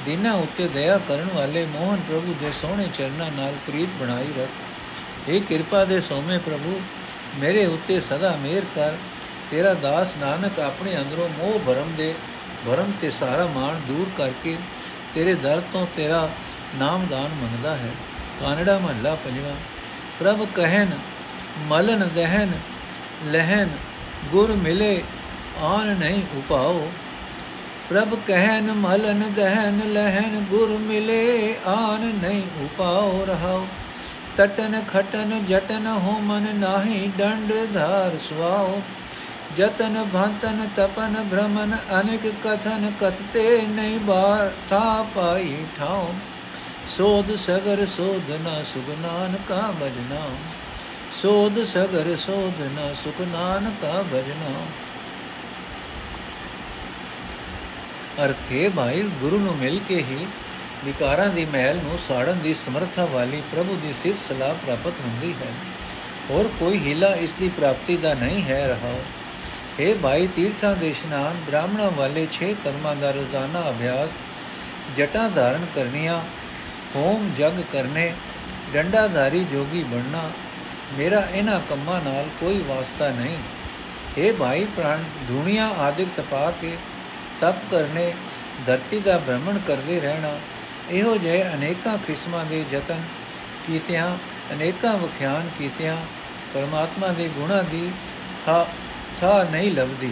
ਦਿਨਾਂ 0.06 0.34
ਉੱਤੇ 0.34 0.68
ਦਇਆ 0.68 0.98
ਕਰਨ 1.08 1.28
ਵਾਲੇ 1.34 1.66
ਮੋਹਨ 1.66 2.02
ਪ੍ਰਭੂ 2.10 2.36
ਦੇ 2.42 2.52
ਸੋਹਣੇ 2.62 2.88
ਚਰਨਾਂ 2.94 3.32
ਨਾਲ 3.32 3.56
ਪ੍ਰੀਤ 3.68 3.90
ਬਣਾਈ 4.00 4.34
ਰੱਖ। 4.38 5.30
ਇਹ 5.30 5.42
ਕਿਰਪਾ 5.42 5.84
ਦੇ 5.86 6.00
ਸੋਮੇ 6.02 6.38
ਪ੍ਰਭੂ, 6.38 6.80
ਮੇਰੇ 7.40 7.66
ਉੱਤੇ 7.66 8.00
ਸਦਾ 8.02 8.36
ਮਿਹਰ 8.36 8.66
ਕਰ। 8.76 8.96
ਤੇਰਾ 9.52 9.74
ਦਾਸ 9.74 10.16
ਨਾਨਕ 10.18 10.60
ਆਪਣੇ 10.60 10.96
ਅੰਦਰੋਂ 10.98 11.30
ਮੋਹ 11.30 11.60
ਭਰਮ 11.60 11.94
ਦੇ 11.98 12.14
ਭਰਮ 12.68 12.92
ਤੇ 13.02 13.12
ਸਾਰਾ 13.12 13.46
ਮਾਨ 13.46 13.82
ਦੂਰ 13.88 14.10
ਕਰਕੇ 14.18 14.56
ਤੇਰੇ 15.16 15.34
ਦਰ 15.36 15.62
ਤੋਂ 15.74 15.86
ਤੇਰਾ 15.96 16.30
ਨਾਮਦਾਨ 16.76 17.30
ਮੰਗਦਾ 17.34 17.76
ਹੈ। 17.76 17.92
ਕਾਨੜਾ 18.44 18.80
ਮਹੱਲਾ 18.80 19.16
ਪੰਜਵਾਂ, 19.16 19.56
ਪ੍ਰਭ 20.20 20.48
ਕਹਿਨ 20.56 20.92
ਮਲਨ 21.68 22.10
ਦਹਨ, 22.16 22.52
ਲਹਨ, 23.26 23.70
ਗੁਰ 24.32 24.52
ਮਿਲੇ, 24.52 25.04
ਆਨ 25.62 25.88
ਨਹੀਂ 25.88 26.24
ਉਪਾਓ। 26.38 26.92
ਪ੍ਰਭ 27.90 28.16
ਕਹਿਨ 28.28 28.72
ਮਲਨ 28.72 29.34
ਦਹਨ, 29.34 29.82
ਲਹਨ, 29.86 30.46
ਗੁਰ 30.50 30.70
ਮਿਲੇ, 30.70 31.56
ਆਨ 31.68 32.02
ਨਹੀਂ 32.24 32.44
ਉਪਾਓ, 32.66 33.26
ਰਹਾਓ। 33.26 33.68
ਤਟਨ 34.38 34.84
ਖਟਨ, 34.94 35.46
ਜਟਨ 35.46 35.88
ਹੋ 35.88 36.20
ਮਨ 36.20 36.56
ਨਾਹੀ, 36.56 37.12
ਡੰਡ 37.18 37.54
ਧਾਰ 37.74 38.18
ਸੁਆਓ। 38.18 38.82
ਜਤਨ 39.58 40.06
ਭੰਤਨ, 40.14 40.68
ਤਪਨ 40.76 41.16
ਭ੍ਰਮਨ, 41.32 41.78
ਅਨੇਕ 42.02 42.28
ਕਥਨ 42.44 42.92
ਕਥਤੇ, 43.02 43.62
ਨਹੀਂ 43.70 44.00
ਬਾ 44.00 44.52
ਥਾ 44.70 45.06
ਪਾਈ 45.16 45.58
ਠਾਉ 45.78 46.14
ਸੋਧ 46.90 47.36
ਸਗਰ 47.36 47.86
ਸੋਧਨਾ 47.86 48.64
ਸੁਗਨਾਨ 48.64 49.36
ਕਾ 49.50 49.74
ਭਜਨਾ। 49.82 50.30
ਸੋਧ 51.22 51.64
ਸਗਰ 51.64 52.16
ਸੋਧਨਾ 52.16 52.94
ਸੁਗਨਾਨ 52.94 53.76
ਕਾ 53.82 54.04
ਭਜਨਾ। 54.04 54.66
ਅਰਥੇ 58.26 58.70
ਭਾਈ 58.70 59.02
ਗੁਰੂ 59.02 59.40
ਨੂੰ 59.40 59.56
ਮਿਲ 59.56 59.80
ਕੇ 59.88 59.96
ਹੀ 59.96 60.28
ਵਿਕਾਰਾਂ 60.86 61.28
ਦੀ 61.30 61.46
ਮਹਿਲ 61.46 61.76
ਨੂੰ 61.76 62.00
ਸਾੜਨ 62.08 62.40
ਦੀ 62.40 62.54
ਸਮਰੱਥਾ 62.54 63.06
ਵਾਲੀ 63.06 63.42
ਪ੍ਰਭੂ 63.52 63.76
ਦੀ 63.76 63.94
ਸਿਫਤ 63.94 64.28
ਸਲਾਹ 64.28 64.54
ਪ੍ਰਾਪਤ 64.54 64.94
ਹੁੰਦੀ 65.06 65.34
ਹੈ। 65.34 65.52
ਹੋਰ 66.30 66.50
ਕੋਈ 66.60 66.80
ਹਿਲਾ 66.80 67.08
ਇਸ 67.08 67.34
ਦੀ 67.34 67.50
ਪ੍ਰਾਪਤੀ 67.50 67.98
ਦਾ 67.98 68.14
ਨਹੀਂ 68.14 68.42
ਹੈ 68.42 68.68
ਰਹਾ। 68.68 68.94
ਹੈ 69.80 69.96
ਭਾਈ 69.96 70.28
ਤੀਰਥਾਂ 70.28 70.76
ਦੇ 70.76 70.90
ਇਸ਼ਨਾਨ, 70.90 71.36
ਬ੍ਰਾਹਮਣਾਂ 71.48 71.92
ਵਾਲੇ 71.92 72.28
6 72.32 72.54
ਕਰਮਾਂ 72.64 72.96
ਦਾ 72.96 73.12
ਰੋਜ਼ਾਨਾ 73.12 73.70
ਅਭਿਆਸ, 73.70 74.10
ਜਟਾਂ 74.96 75.30
ਧਾਰਨ 75.30 75.66
ਕਰਨੀਆਂ 75.76 76.22
ਹੋਮ 76.96 77.30
ਜਗ 77.38 77.62
ਕਰਨੇ, 77.74 78.14
ਡੰਡਾਧਾਰੀ 78.74 79.44
ਜੋਗੀ 79.44 79.84
ਬਣਨਾ, 79.84 80.30
ਮੇਰਾ 80.98 81.20
ਇਹਨਾਂ 81.34 81.60
ਕੰਮਾਂ 81.60 82.02
ਨਾਲ 82.02 82.30
ਕੋਈ 82.40 82.64
ਵਾਸਤਾ 82.68 83.10
ਨਹੀਂ। 83.10 83.38
हे 84.18 84.34
ਭਾਈ 84.36 84.66
ਪ੍ਰਾਣ 84.76 85.04
ਦੁਨੀਆ 85.28 85.68
ਆਦਿਕ 85.80 86.10
ਤਪਾ 86.16 86.50
ਕੇ 86.62 86.78
ਤਪ 87.42 87.56
ਕਰਨੇ, 87.72 88.14
ਧਰਤੀ 88.66 89.00
ਦਾ 89.00 89.18
ਭ੍ਰਮਣ 89.18 89.58
ਕਰਦੇ 89.60 90.00
ਰਹਿਣਾ, 90.00 90.38
ਇਹੋ 90.92 91.16
ਜਿਹੇ 91.18 91.44
ਅਨੇਕਾਂ 91.54 91.98
ਕਿਸਮਾਂ 91.98 92.46
ਦੇ 92.46 92.64
ਯਤਨ 92.72 93.02
ਕੀਤਿਆਂ, 93.68 94.18
ਅਨੇਕਾਂ 94.54 94.98
ਵਖਿਆਨ 94.98 95.50
ਕੀਤਿਆਂ, 95.58 95.98
ਪਰਮਾਤਮਾ 96.54 97.08
ਦੇ 97.08 97.28
ਗੁਣਾ 97.30 97.62
ਦੀ 97.62 97.92
ਥਾ 98.46 98.66
ਥਾ 99.22 99.44
ਨਹੀਂ 99.44 99.72
ਲਬਦੀ 99.72 100.12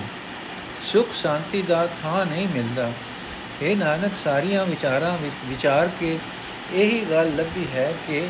ਸੁਖ 0.83 1.13
ਸ਼ਾਂਤੀ 1.13 1.61
ਦਾ 1.61 1.85
ਥਾਂ 2.01 2.25
ਨਹੀਂ 2.25 2.47
ਮਿਲਦਾ। 2.47 2.91
ਇਹ 3.61 3.75
ਨਾਨਕ, 3.77 4.15
ਸਾਰੀਆਂ 4.15 4.65
ਵਿਚਾਰਾਂ 4.65 5.17
ਵਿੱਚ 5.17 5.35
ਵਿਚਾਰ 5.45 5.89
ਕੇ 5.99 6.17
ਇਹੀ 6.73 7.05
ਗੱਲ 7.11 7.35
ਲੱਭੀ 7.35 7.67
ਹੈ 7.75 7.93
ਕਿ 8.07 8.27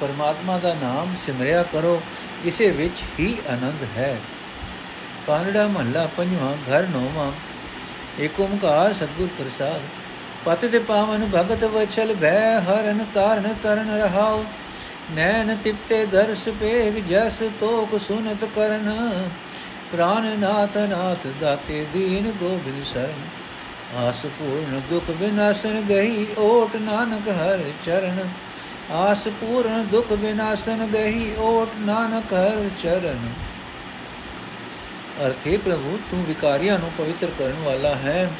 ਪਰਮਾਤਮਾ 0.00 0.58
ਦਾ 0.58 0.74
ਨਾਮ 0.74 1.14
ਸਿਮਰਿਆ 1.26 1.62
ਕਰੋ 1.62 2.02
ਇਸੇ 2.44 2.70
ਵਿੱਚ 2.70 3.02
ਹੀ 3.20 3.36
ਆਨੰਦ 3.48 3.86
ਹੈ। 3.96 4.16
ਕਾਨੜਾ 5.26 5.66
ਮਹੱਲਾ 5.66 6.08
ਪੰਜਵਾਂ, 6.16 6.54
ਘਰ 6.54 6.86
ਨੌਵਾਂ। 6.86 7.32
ਏਕ 8.20 8.40
ਓਮਕਾਰ 8.40 8.92
ਸਤਗੁਰ 8.92 9.28
ਪ੍ਰਸਾਦ 9.38 9.80
ਪਤਿ 10.44 10.68
ਤੇ 10.68 10.78
ਪਾਵਨ 10.78 11.30
ਭਗਤ 11.34 11.64
ਵਚਲ 11.64 12.14
ਭੈ 12.14 12.60
ਹਰਨ 12.60 13.04
ਤਾਰਨ 13.14 13.54
ਤਰਨ 13.62 13.90
ਰਹਾਉ 13.90 14.44
ਨੈਣ 15.10 15.56
ਤਿਪਤੇ 15.56 16.06
ਦਰਸ 16.06 16.48
ਪੇਗ 16.60 16.94
ਜਸ 16.94 17.42
ਤੋਕ 17.60 18.00
ਸੁਨਤ 18.00 18.44
ਕਰਨ। 18.44 18.92
ਪ੍ਰਾਨ 19.92 20.38
ਨਾਥ 20.40 20.76
ਨਾਥ 20.76 21.26
ਦਾਤੇ 21.40 21.86
ਦੀਨ 21.92 22.30
ਗੋਬਿੰਦ 22.30 22.84
ਸਰਨ। 22.84 23.43
ਆਸ 23.96 24.26
ਪੂਰਨ 24.26 24.80
ਦੁਖ 24.90 25.10
ਬਿਨਾਸਨ 25.10 25.80
ਗਈ 25.88 26.26
ਓਟ 26.38 26.76
ਨਾਨਕ 26.76 27.28
ਹਰ 27.28 27.62
ਚਰਨ। 27.86 28.28
ਆਸ 28.92 29.28
ਪੂਰਨ 29.28 29.86
ਦੁਖ 29.86 30.12
ਬਿਨਾਸਨ 30.12 30.86
ਗਈ 30.86 31.34
ਓਟ 31.38 31.68
ਨਾਨਕ 31.78 32.32
ਹਰ 32.32 32.70
ਚਰਨ। 32.82 33.32
ਅਰਥੇ 35.26 35.56
ਪ੍ਰਭੂ, 35.56 35.98
ਤੂੰ 36.10 36.24
ਵਿਕਾਰੀਆਂ 36.24 36.78
ਨੂੰ 36.78 36.92
ਪਵਿੱਤਰ 36.98 37.30
ਕਰਨ 37.38 37.62
ਵਾਲਾ 37.64 37.94
ਹੈ। 37.94 38.30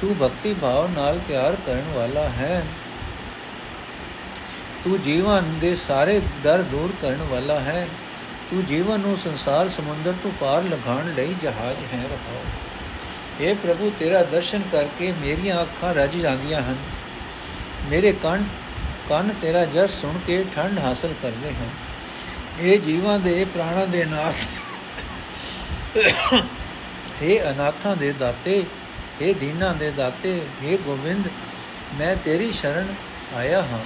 ਤੂੰ 0.00 0.16
ਭਗਤੀ 0.16 0.54
ਭਾਵ 0.54 0.90
ਨਾਲ 0.90 1.18
ਪਿਆਰ 1.28 1.56
ਕਰਨ 1.66 1.92
ਵਾਲਾ 1.94 2.22
ਹੈ। 2.22 2.66
ਤੂੰ 4.84 5.02
ਜੀਵਨ 5.02 5.58
ਦੇ 5.58 5.74
ਸਾਰੇ 5.74 6.20
ਦਰ 6.44 6.62
ਦੂਰ 6.62 6.92
ਕਰਨ 7.02 7.22
ਵਾਲਾ 7.22 7.58
ਹੈ। 7.58 7.88
ਤੂੰ 8.50 8.64
ਜੀਵਨ 8.64 9.00
ਨੂੰ 9.00 9.16
ਸੰਸਾਰ 9.16 9.68
ਸਮੁੰਦਰ 9.68 10.14
ਤੋਂ 10.22 10.30
ਪਾਰ 10.40 10.62
ਲਗਾਉਣ 10.62 11.14
ਲਈ 11.14 11.34
ਜਹਾਜ਼ 11.42 11.94
ਹੈ। 11.94 12.02
ਰਹਾਓ। 12.02 12.65
اے 13.41 13.55
ਪ੍ਰਭੂ 13.57 13.91
ਤੇਰਾ 13.99 14.23
ਦਰਸ਼ਨ 14.23 14.61
ਕਰਕੇ 14.71 15.11
ਮੇਰੀਆਂ 15.21 15.61
ਅੱਖਾਂ 15.61 15.93
ਰੱਜ 15.93 16.17
ਜਾਂਦੀਆਂ 16.17 16.61
ਹਨ 16.61 16.77
ਮੇਰੇ 17.89 18.11
ਕੰਨ 18.13 18.45
ਕੰਨ 19.09 19.33
ਤੇਰਾ 19.41 19.63
ਜਸ 19.65 19.99
ਸੁਣ 20.01 20.17
ਕੇ 20.27 20.43
ਠੰਡ 20.55 20.79
ਹਾਸਲ 20.79 21.13
ਕਰਦੇ 21.21 21.51
ਹਨ 21.51 21.69
ਇਹ 22.59 22.79
ਜੀਵਾਂ 22.79 23.17
ਦੇ 23.19 23.45
ਪ੍ਰਾਣਾਂ 23.45 23.85
ਦੇ 23.87 24.03
ਨਾਥ 24.05 24.35
हे 27.21 27.39
ਅਨਾਥਾਂ 27.49 27.95
ਦੇ 27.95 28.11
ਦਾਤੇ 28.19 28.63
हे 29.21 29.33
ਦੀਨਾਂ 29.39 29.73
ਦੇ 29.75 29.89
ਦਾਤੇ 29.91 30.39
हे 30.63 30.77
ਗੋਬਿੰਦ 30.85 31.27
ਮੈਂ 31.99 32.15
ਤੇਰੀ 32.15 32.51
ਸ਼ਰਨ 32.51 32.93
ਆਇਆ 33.35 33.61
ਹਾਂ 33.61 33.83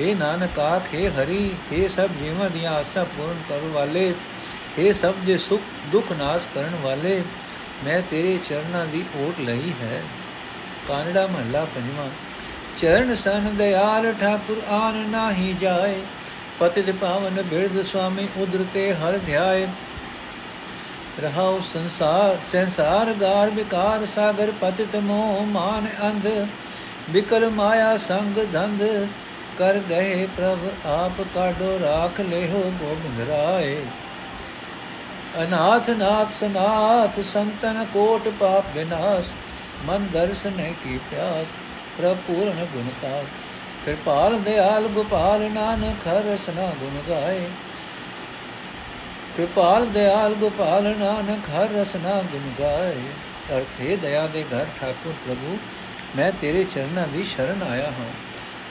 हे 0.00 0.14
ਨਾਨਕ 0.16 0.58
ਆਖੇ 0.58 1.08
ਹਰੀ 1.10 1.40
हे 1.72 1.88
ਸਭ 1.88 2.18
ਜੀਵਾਂ 2.18 2.50
ਦੀਆਂ 2.50 2.72
ਆਸਾਂ 2.72 3.04
ਪੂਰਨ 3.06 3.42
ਕਰਨ 3.48 3.68
ਵਾਲੇ 3.68 4.12
हे 4.78 4.92
ਸਭ 4.94 5.24
ਦੇ 5.26 5.36
ਸੁਖ 5.38 5.60
ਦੁੱਖ 5.92 6.12
ਨਾਸ 6.12 6.46
ਕਰਨ 6.54 6.74
ਵਾਲੇ 6.82 7.22
ਮੈਂ 7.85 8.01
ਤੇਰੇ 8.09 8.39
ਚਰਨਾਂ 8.49 8.85
ਦੀ 8.85 9.05
ਓਟ 9.17 9.39
ਲਈ 9.39 9.73
ਹੈ। 9.81 10.01
ਕਾਨੜਾ 10.87 11.27
ਮਹੱਲਾ 11.27 11.65
ਪੰਜਵਾਂ। 11.65 12.09
ਚਰਨ 12.77 13.15
ਸਨ 13.15 13.55
ਦਿਆਲ 13.55 14.13
ਠਾਕੁਰ 14.13 14.61
ਆਨ 14.69 14.95
ਨਾਹੀ 15.09 15.55
ਜਾਏ। 15.59 16.01
ਪਤਿਤ 16.59 16.89
ਪਾਵਨ 16.89 17.41
ਬਿਰਧ 17.41 17.81
ਸੁਆਮੀ 17.81 18.27
ਉਦਰਤੇ 18.37 18.93
ਹਰ 18.93 19.17
ਧਿਆਏ। 19.17 19.67
ਰਹਾਉ 21.21 21.59
ਸੰਸਾਰ 21.73 22.37
ਸੰਸਾਰ 22.51 23.13
ਗਾਰ 23.13 23.49
ਵਿਕਾਰ 23.49 24.05
ਸਾਗਰ 24.05 24.51
ਪਤਿਤ 24.61 24.95
ਮੋਹ 24.95 25.45
ਮਾਨ 25.45 25.87
ਅੰਧ। 26.03 26.47
ਵਿਕਲ 27.09 27.49
ਮਾਇਆ 27.49 27.97
ਸੰਗ 27.97 28.47
ਧੰਦ 28.53 29.07
ਕਰ 29.57 29.77
ਗਏ 29.77 30.25
ਪ੍ਰਭ 30.25 30.87
ਆਪ 30.87 31.25
ਕਾਡੋ 31.35 31.79
ਰਾਖ 31.81 32.21
ਲਿਓ 32.21 32.73
ਗੋਬਿੰਦ 32.79 33.29
ਰਾਏ। 33.29 33.81
ਅਨਾਥ 35.43 35.89
ਨਾਥ 35.89 36.29
ਸਨਾਥ 36.29 37.19
ਸੰਤਨ 37.19 37.85
ਕੋਟ 37.93 38.27
ਪਾਪ 38.39 38.65
ਵਿਨਾਸ਼ 38.75 39.31
ਮਨ 39.85 40.07
ਦਰਸ਼ਨ 40.13 40.73
ਕੀ 40.83 40.99
ਪਿਆਸ, 41.11 41.47
ਪ੍ਰਭ 41.97 42.17
ਪੂਰਨ 42.27 42.65
ਗੁਣ 42.73 42.89
ਕਾਸ। 43.01 43.27
ਕਿਰਪਾਲ 43.85 44.39
ਦਿਆਲ 44.39 44.87
ਗੋਪਾਲ 44.87 45.51
ਨਾਨਕ 45.51 46.07
ਰਸਨਾ 46.07 46.71
ਗੁਣ 46.79 47.01
ਗਾਏ। 47.09 47.49
ਕਿਰਪਾਲ 49.37 49.85
ਦਿਆਲ 49.85 50.33
ਗੋਪਾਲ 50.33 50.83
ਨਾਨਕ 50.83 51.49
ਹਰ 51.49 51.69
ਰਸਨਾ 51.69 52.21
ਗੁਣ 52.21 52.51
ਗਾਏ। 52.59 52.95
ਅਰਥ 53.51 53.81
ਹੈ, 53.81 53.95
ਦਇਆ 53.95 54.27
ਦੇ 54.27 54.43
ਘਰ 54.43 54.65
ਠਾਕੁਰ 54.81 55.13
ਪ੍ਰਭੂ, 55.25 55.57
ਮੈਂ 56.15 56.31
ਤੇਰੇ 56.41 56.63
ਚਰਨਾਂ 56.63 57.07
ਦੀ 57.07 57.23
ਸ਼ਰਨ 57.23 57.63
ਆਇਆ 57.71 57.87
ਹਾਂ। 57.87 58.11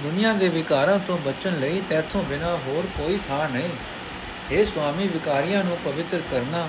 ਦੁਨੀਆ 0.03 0.33
ਦੇ 0.33 0.48
ਵਿਕਾਰਾਂ 0.48 0.98
ਤੋਂ 0.98 1.18
ਬਚਣ 1.18 1.61
ਲਈ 1.61 1.83
ਤੇਥੋਂ 1.88 2.22
ਬਿਨਾ 2.22 2.59
ਹੋਰ 2.66 2.87
ਕੋਈ 2.87 3.18
ਥਾਂ 3.29 3.48
ਨਹੀਂ। 3.48 3.68
हे 4.49 4.65
ਸੁਆਮੀ 4.65 5.08
ਵਿਕਾਰੀਆਂ 5.08 5.63
ਨੂੰ 5.63 5.78
ਪਵਿੱਤਰ 5.84 6.21
ਕਰਨਾ 6.32 6.67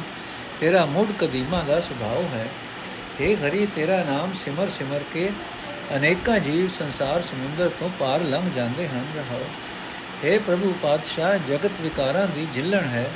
ਤੇਰਾ 0.61 0.85
ਮੁੱਢ 0.87 1.13
ਕਦੀਮਾ 1.19 1.63
ਦਾ 1.63 1.81
ਸੁਭਾਅ 1.81 2.23
ਹੈ 2.35 2.47
हे 3.21 3.35
ਹਰੀ 3.39 3.67
ਤੇਰਾ 3.75 4.03
ਨਾਮ 4.05 4.33
ਸਿਮਰ 4.35 4.69
ਸਿਮਰ 4.69 5.03
ਕੇ 5.13 5.31
ਅਨੇਕਾਂ 5.95 6.39
ਜੀਵ 6.41 6.69
ਸੰਸਾਰ 6.69 7.23
ਸਮੁੰਦਰ 7.23 7.69
ਤੋਂ 7.81 7.89
ਪਾਰ 7.99 8.21
ਲੰਘ 8.27 8.51
ਜਾਂਦੇ 8.57 8.87
ਹਨ 8.89 9.07
ਰਹੋ 9.17 9.41
हे 10.25 10.39
ਪ੍ਰਭੂ 10.41 10.73
ਪਾਤਸ਼ਾਹ 10.83 11.37
ਜਗਤ 11.49 11.81
ਵਿਕਾਰਾਂ 11.81 12.27
ਦੀ 12.27 12.47
ਜਿੱਲਣ 12.55 12.85
ਹੈ 12.87 13.11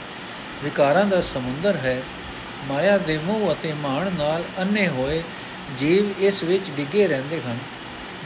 ਵਿਕਾਰਾਂ 0.62 1.04
ਦਾ 1.06 1.20
ਸਮੁੰਦਰ 1.22 1.76
ਹੈ 1.76 2.02
ਮਾਇਆ 2.68 2.96
ਦੇ 2.98 3.18
ਮੋਹ 3.18 3.52
ਅਤੇ 3.52 3.72
ਮਾਣ 3.72 4.10
ਨਾਲ 4.12 4.44
ਅੰਨੇ 4.58 4.86
ਹੋਏ 4.88 5.22
ਜੀਵ 5.78 6.12
ਇਸ 6.20 6.42
ਵਿੱਚ 6.44 6.70
ਡਿੱਗੇ 6.76 7.06
ਰਹਿੰਦੇ 7.08 7.40
ਹਨ 7.40 7.58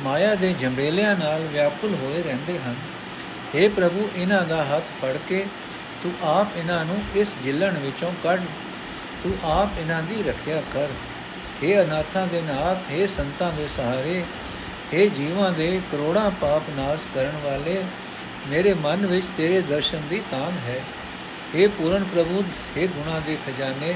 ਮਾਇਆ 0.02 0.34
ਦੇ 0.34 0.52
ਜੰਬੇਲਿਆਂ 0.52 1.16
ਨਾਲ 1.16 1.46
ਵਿਆਕੁਲ 1.46 1.94
ਹੋਏ 1.94 2.22
ਰਹਿੰਦੇ 2.22 2.58
ਹਨ 2.58 2.76
हे 3.54 3.68
ਪ੍ਰਭੂ 3.70 4.08
ਇਹਨਾਂ 4.16 4.42
ਦਾ 4.44 4.62
ਹੱਥ 4.66 4.90
ਫੜ 5.00 5.16
ਕੇ 5.28 5.44
ਤੂੰ 6.02 6.12
ਆਪ 6.28 6.56
ਇਹਨਾਂ 6.56 6.84
ਨੂੰ 6.84 7.00
ਇਸ 7.16 7.36
ਜਿੱਲਣ 7.44 7.78
ਵਿੱਚੋਂ 7.78 8.12
ਕੱਢ 8.22 8.42
ਤੂੰ 9.22 9.32
ਆਪ 9.46 9.78
ਇਹਨਾਂ 9.78 10.02
ਦੀ 10.02 10.22
ਰੱਖਿਆ 10.22 10.60
ਕਰ 10.74 10.88
हे 11.62 11.74
ਅਨਾਥਾਂ 11.80 12.26
ਦੇ 12.26 12.40
ਨਾਥ 12.42 12.90
हे 12.92 13.06
ਸੰਤਾਂ 13.08 13.52
ਦੇ 13.52 13.66
ਸਹਾਰੇ 13.68 14.22
हे 14.92 15.08
ਜੀਵਾਂ 15.16 15.50
ਦੇ 15.52 15.70
ਕਰੋੜਾਂ 15.90 16.30
ਪਾਪ 16.40 16.70
ਨਾਸ਼ 16.76 17.06
ਕਰਨ 17.14 17.36
ਵਾਲੇ 17.44 17.82
ਮੇਰੇ 18.48 18.74
ਮਨ 18.76 19.06
ਵਿੱਚ 19.06 19.26
ਤੇਰੇ 19.36 19.60
ਦਰਸ਼ਨ 19.62 20.08
ਦੀ 20.10 20.22
ਤਾਨ 20.30 20.58
ਹੈ 20.66 20.80
हे 21.54 21.68
ਪੂਰਨ 21.78 22.04
ਪ੍ਰਭੂ 22.04 22.42
हे 22.76 22.86
ਗੁਣਾ 22.88 23.18
ਦੇ 23.26 23.36
ਖਜ਼ਾਨੇ 23.46 23.94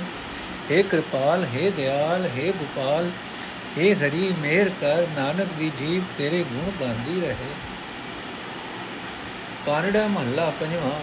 हे 0.71 0.83
ਕਿਰਪਾਲ 0.91 1.47
हे 1.55 1.71
ਦਿਆਲ 1.77 2.29
हे 2.37 2.53
ਗੋਪਾਲ 2.59 3.11
ਏ 3.79 3.93
ਹਰੀ 3.97 4.33
ਮੇਰ 4.41 4.71
ਕਰ 4.81 5.07
ਨਾਨਕ 5.17 5.53
ਦੀ 5.59 5.71
ਜੀਬ 5.79 6.05
ਤੇਰੇ 6.19 6.43
ਗੁਣ 6.45 6.71
ਗਾਉਂਦੀ 6.81 7.21
ਰਹੇ 7.21 7.53
ਕਾਨੜਾ 9.67 10.07
ਮਹੱਲਾ 10.09 10.51
ਪੰਜਵਾਂ 10.61 11.01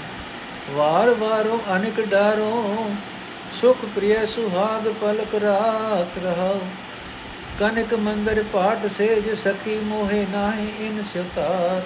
ਵਾਰ 0.71 1.11
ਵਾਰੋ 1.11 1.61
ਅਨਿਕ 1.77 2.01
ਡਾਰੋ, 2.01 2.91
ਸੁਖ 3.61 3.85
ਪ੍ਰਿਯ 3.95 4.25
ਸੁਹਾਗ 4.27 4.89
ਪਲਕ 5.01 5.35
ਰਾਤ 5.35 6.19
ਰਹਾਓ 6.25 6.61
ਕਨਕ 7.59 7.95
ਮੰਦਰ 7.95 8.43
ਪਾਟ 8.53 8.87
ਸੇਜ 8.87 9.29
ਸਖੀ 9.35 9.79
ਮੋਹਿ 9.81 10.25
ਨਾਹੀ 10.33 10.87
ਇਨ 10.87 11.03
ਸਤਾਤ 11.03 11.85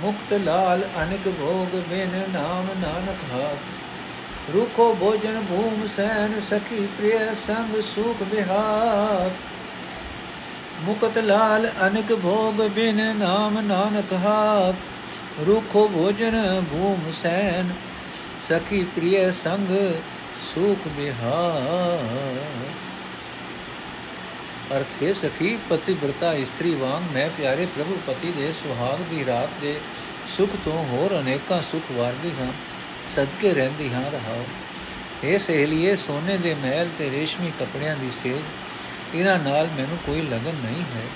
ਮੁਕਤ 0.00 0.32
ਲਾਲ 0.32 0.82
ਅਨਿਕ 1.02 1.28
ਭੋਗ 1.28 1.76
ਬਿਨ 1.90 2.20
ਨਾਮ 2.32 2.66
ਨਾਨਕ 2.80 3.22
ਹਾਥ 3.32 4.50
ਰੂਖੋ 4.54 4.92
ਭੋਜਨ 4.94 5.40
ਭੂਮ 5.48 5.86
ਸੈਨ 5.96 6.40
ਸਖੀ 6.40 6.86
ਪ੍ਰਿਯ 6.98 7.34
ਸੰਗ 7.36 7.80
ਸੁਖ 7.84 8.22
ਬਿਹਾਤ। 8.22 9.32
ਮੁਕਤ 10.82 11.18
ਲਾਲ 11.18 11.68
ਅਨਿਕ 11.86 12.14
ਭੋਗ 12.14 12.60
ਬਿਨ 12.68 13.16
ਨਾਮ 13.16 13.60
ਨਾਨਕ 13.60 14.12
ਹਾਥ 14.12 15.40
ਰੂਖੋ 15.46 15.88
ਭੋਜਨ 15.88 16.64
ਭੂਮ 16.70 17.10
ਸੈਨ 17.22 17.72
ਸਖੀ 18.50 18.82
ਪ੍ਰਿਯ 18.84 19.30
ਸੰਗ 19.32 19.68
ਸੁਖ 20.44 20.86
ਬਿਹਾਤ 20.88 22.72
ਅਰਥੇ 24.76 25.12
ਸਖੀ 25.14 25.56
ਪਤੀ 25.68 25.94
ਬ੍ਰਤਾ 25.94 26.32
ਇਸਤਰੀ 26.34 26.74
ਵਾਂਗ 26.74 27.02
ਮੈਂ 27.12 27.28
ਪਿਆਰੇ 27.30 27.66
ਪ੍ਰਭੂ 27.66 27.98
ਪਤੀ 28.06 28.32
ਦੇ 28.32 28.52
ਸੁਹਾਗ 28.52 29.02
ਦੀ 29.10 29.24
ਰਾਤ 29.24 29.60
ਦੇ 29.60 29.74
ਸੁਖ 30.36 30.56
ਤੋਂ 30.64 30.84
ਹੋਰ 30.84 31.18
ਅਨੇਕਾਂ 31.20 31.60
ਸੁਖ 31.62 31.92
ਵਾਰਦੀ 31.92 32.32
ਹਾਂ, 32.40 32.50
ਸਦਕੇ 33.14 33.54
ਰਹਿੰਦੀ 33.54 33.92
ਹਾਂ 33.92 34.10
ਰਹਾਓ 34.10 34.44
ਇਹ 35.24 35.38
ਸਹੇਲੀਏ, 35.38 35.96
ਸੋਨੇ 35.96 36.36
ਦੇ 36.38 36.54
ਮਹਿਲ 36.54 36.88
ਤੇ 36.98 37.10
ਰੇਸ਼ਮੀ 37.10 37.52
ਕੱਪੜਿਆਂ 37.58 37.96
ਦੀ 37.96 38.10
ਸੇਜ, 38.22 38.42
ਇਹਨਾਂ 39.14 39.38
ਨਾਲ 39.38 39.68
ਮੈਨੂੰ 39.78 39.98
ਕੋਈ 40.06 40.20
ਲਗਨ 40.22 40.56
ਨਹੀਂ 40.64 40.82
ਹੈ। 40.94 41.06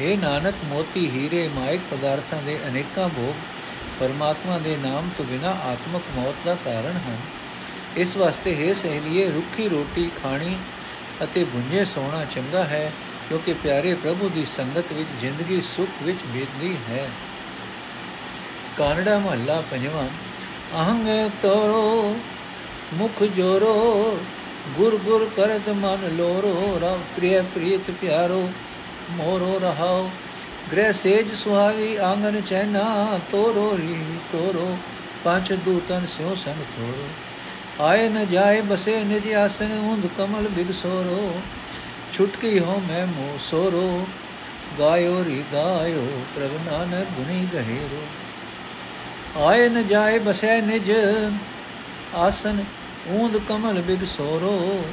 हे 0.00 0.18
ਨਾਨਕ, 0.20 0.64
ਮੋਤੀ 0.64 1.08
ਹੀਰੇ, 1.10 1.48
ਮਾਇਕ 1.48 1.80
ਪਦਾਰਥਾਂ 1.90 2.42
ਦੇ 2.42 2.58
ਅਨੇਕਾਂ 2.68 3.08
ਭੋਗ 3.08 3.34
ਪਰਮਾਤਮਾ 4.00 4.58
ਦੇ 4.58 4.76
ਨਾਮ 4.76 5.10
ਤੋਂ 5.16 5.24
ਬਿਨਾ 5.24 5.48
ਆਤਮਕ 5.48 6.02
ਮੌਤ 6.16 6.34
ਦਾ 6.44 6.54
ਕਾਰਨ 6.54 6.96
ਹਨ। 6.96 7.16
ਇਸ 7.96 8.16
ਵਾਸਤੇ 8.16 8.54
ਹੈ 8.56 8.74
ਸਹੇਲੀਏ, 8.74 9.30
ਰੁੱਖੀ 9.30 9.68
ਰੋਟੀ 9.68 10.10
ਖਾਣੀ 10.22 10.56
ਅਤੇ 11.22 11.44
ਭੁੰਜੇ 11.44 11.84
ਸੋਣਾ 11.84 12.24
ਚੰਗਾ 12.24 12.64
ਹੈ, 12.64 12.92
ਕਿਉਂਕਿ 13.28 13.52
ਪਿਆਰੇ 13.52 13.94
ਪ੍ਰਭੂ 13.94 14.28
ਦੀ 14.28 14.44
ਸੰਗਤ 14.44 14.92
ਵਿੱਚ 14.92 15.08
ਜ਼ਿੰਦਗੀ 15.20 15.60
ਸੁਖ 15.60 16.02
ਵਿੱਚ 16.02 16.18
ਬੀਤਦੀ 16.26 16.76
ਹੈ। 16.88 17.08
ਕਾਨੜਾ 18.78 19.18
ਮਹੱਲਾ 19.18 19.62
ਪੰਜਵਾਂ, 19.70 20.08
ਅਹੰਗ 20.74 21.30
ਤੋਰੋ, 21.42 22.16
ਮੁਖ 22.94 23.22
ਜੋਰੋ, 23.22 24.18
ਗੁਰ 24.76 24.96
ਗੁਰ 24.96 25.28
ਕਰਤ 25.36 25.68
ਮਨ 25.68 26.08
ਲੋਰੋ 26.16 26.78
ਰਵ 26.82 26.98
ਪ੍ਰਿਯ 27.16 27.42
ਪ੍ਰੀਤ 27.42 27.90
ਪਿਆਰੋ, 27.90 28.50
ਮੋਰੋ 29.10 29.58
ਰਹਾਓ। 29.62 30.10
ਗ੍ਰਹਿ 30.72 30.92
ਸੇਜ 30.92 31.32
ਸੁਹਾਵੀ 31.34 31.94
ਆਂਗਨ 31.96 32.40
ਚੈਨਾ 32.40 33.18
ਤੋਰੋ 33.30 33.76
ਰੀ 33.78 33.96
ਤੋਰੋ, 34.32 34.76
ਪੰਜ 35.24 35.52
ਦੂਤਨ 35.64 36.06
ਸਿਓ 36.06 36.34
ਸੰਗ 36.34 36.62
ਤੋਰੋ 36.76 37.08
ਆਏ 37.84 38.08
ਨ 38.08 38.24
ਜਾਏ 38.26 38.60
ਬਸੇ 38.60 39.02
ਨਿਜ 39.04 39.32
ਆਸਨ 39.34 39.72
ਹੁੰਦ 39.78 40.06
ਕਮਲ 40.18 40.48
ਬਿਗ 40.48 40.70
ਸੋਰੋ 40.72 41.32
ਛੁਟਕੀ 42.12 42.58
ਹੋ 42.58 42.80
ਮੈਂ 42.88 43.06
ਮੋ 43.06 43.36
ਸੋਰੋ। 43.40 44.06
ਗਾਇਓ 44.78 45.24
ਰੀ 45.24 45.42
ਗਾਇਓ 45.52 46.06
ਪ੍ਰਭ 46.34 46.52
ਨਾਨਕ 46.66 47.08
ਗੁਨੀ 47.16 47.46
ਗਹਿਰੋ। 47.54 48.02
ਆਏ 49.46 49.68
ਨ 49.68 49.86
ਜਾਏ 49.86 50.18
ਬਸੈ 50.18 50.60
ਨਿਜ 50.60 50.90
ਆਸਨ 52.16 52.64
ਊਂਦ 53.10 53.36
ਕਮਲ 53.48 53.80
ਬਿਗ 53.82 54.04
ਸੋਰੋ 54.06 54.84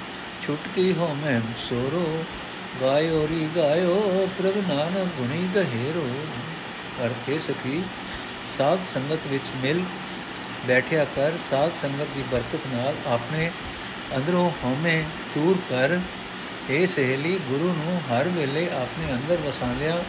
ਛੁਟਕੀ 0.43 0.91
ਹੋ 0.93 1.13
ਮੈਂ 1.23 1.39
ਸੋਰੋ। 1.69 2.05
ਗਾਇਓ 2.81 3.27
ਰੀ 3.27 3.47
ਗਾਇਓ, 3.55 4.27
ਪ੍ਰਭ 4.37 4.57
ਨਾਨਕ 4.67 5.07
ਗੁਨੀ 5.17 5.47
ਗਹਿਰੋ। 5.55 6.07
ਅਰਥੇ 7.05 7.37
ਸਖੀ, 7.39 7.81
ਸਾਧ 8.57 8.81
ਸੰਗਤ 8.83 9.27
ਵਿੱਚ 9.27 9.43
ਮਿਲ 9.63 9.83
ਬੈਠਿਆ 10.67 11.05
ਕਰ, 11.15 11.33
ਸਾਧ 11.49 11.73
ਸੰਗਤ 11.81 12.07
ਦੀ 12.15 12.23
ਬਰਕਤ 12.31 12.67
ਨਾਲ 12.67 12.95
ਆਪਣੇ 13.07 13.49
ਅੰਦਰੋਂ 14.17 14.49
ਹਉਮੈ 14.63 15.01
ਦੂਰ 15.35 15.57
ਕਰ। 15.69 15.99
ਇਹ 16.69 16.87
ਸਹੇਲੀ, 16.87 17.39
ਗੁਰੂ 17.49 17.73
ਨੂੰ 17.73 17.99
ਹਰ 18.09 18.27
ਵੇਲੇ 18.27 18.67
ਆਪਣੇ 18.71 19.13
ਅੰਦਰ 19.13 19.37
ਵਸਾਲਿਆ 19.37 20.03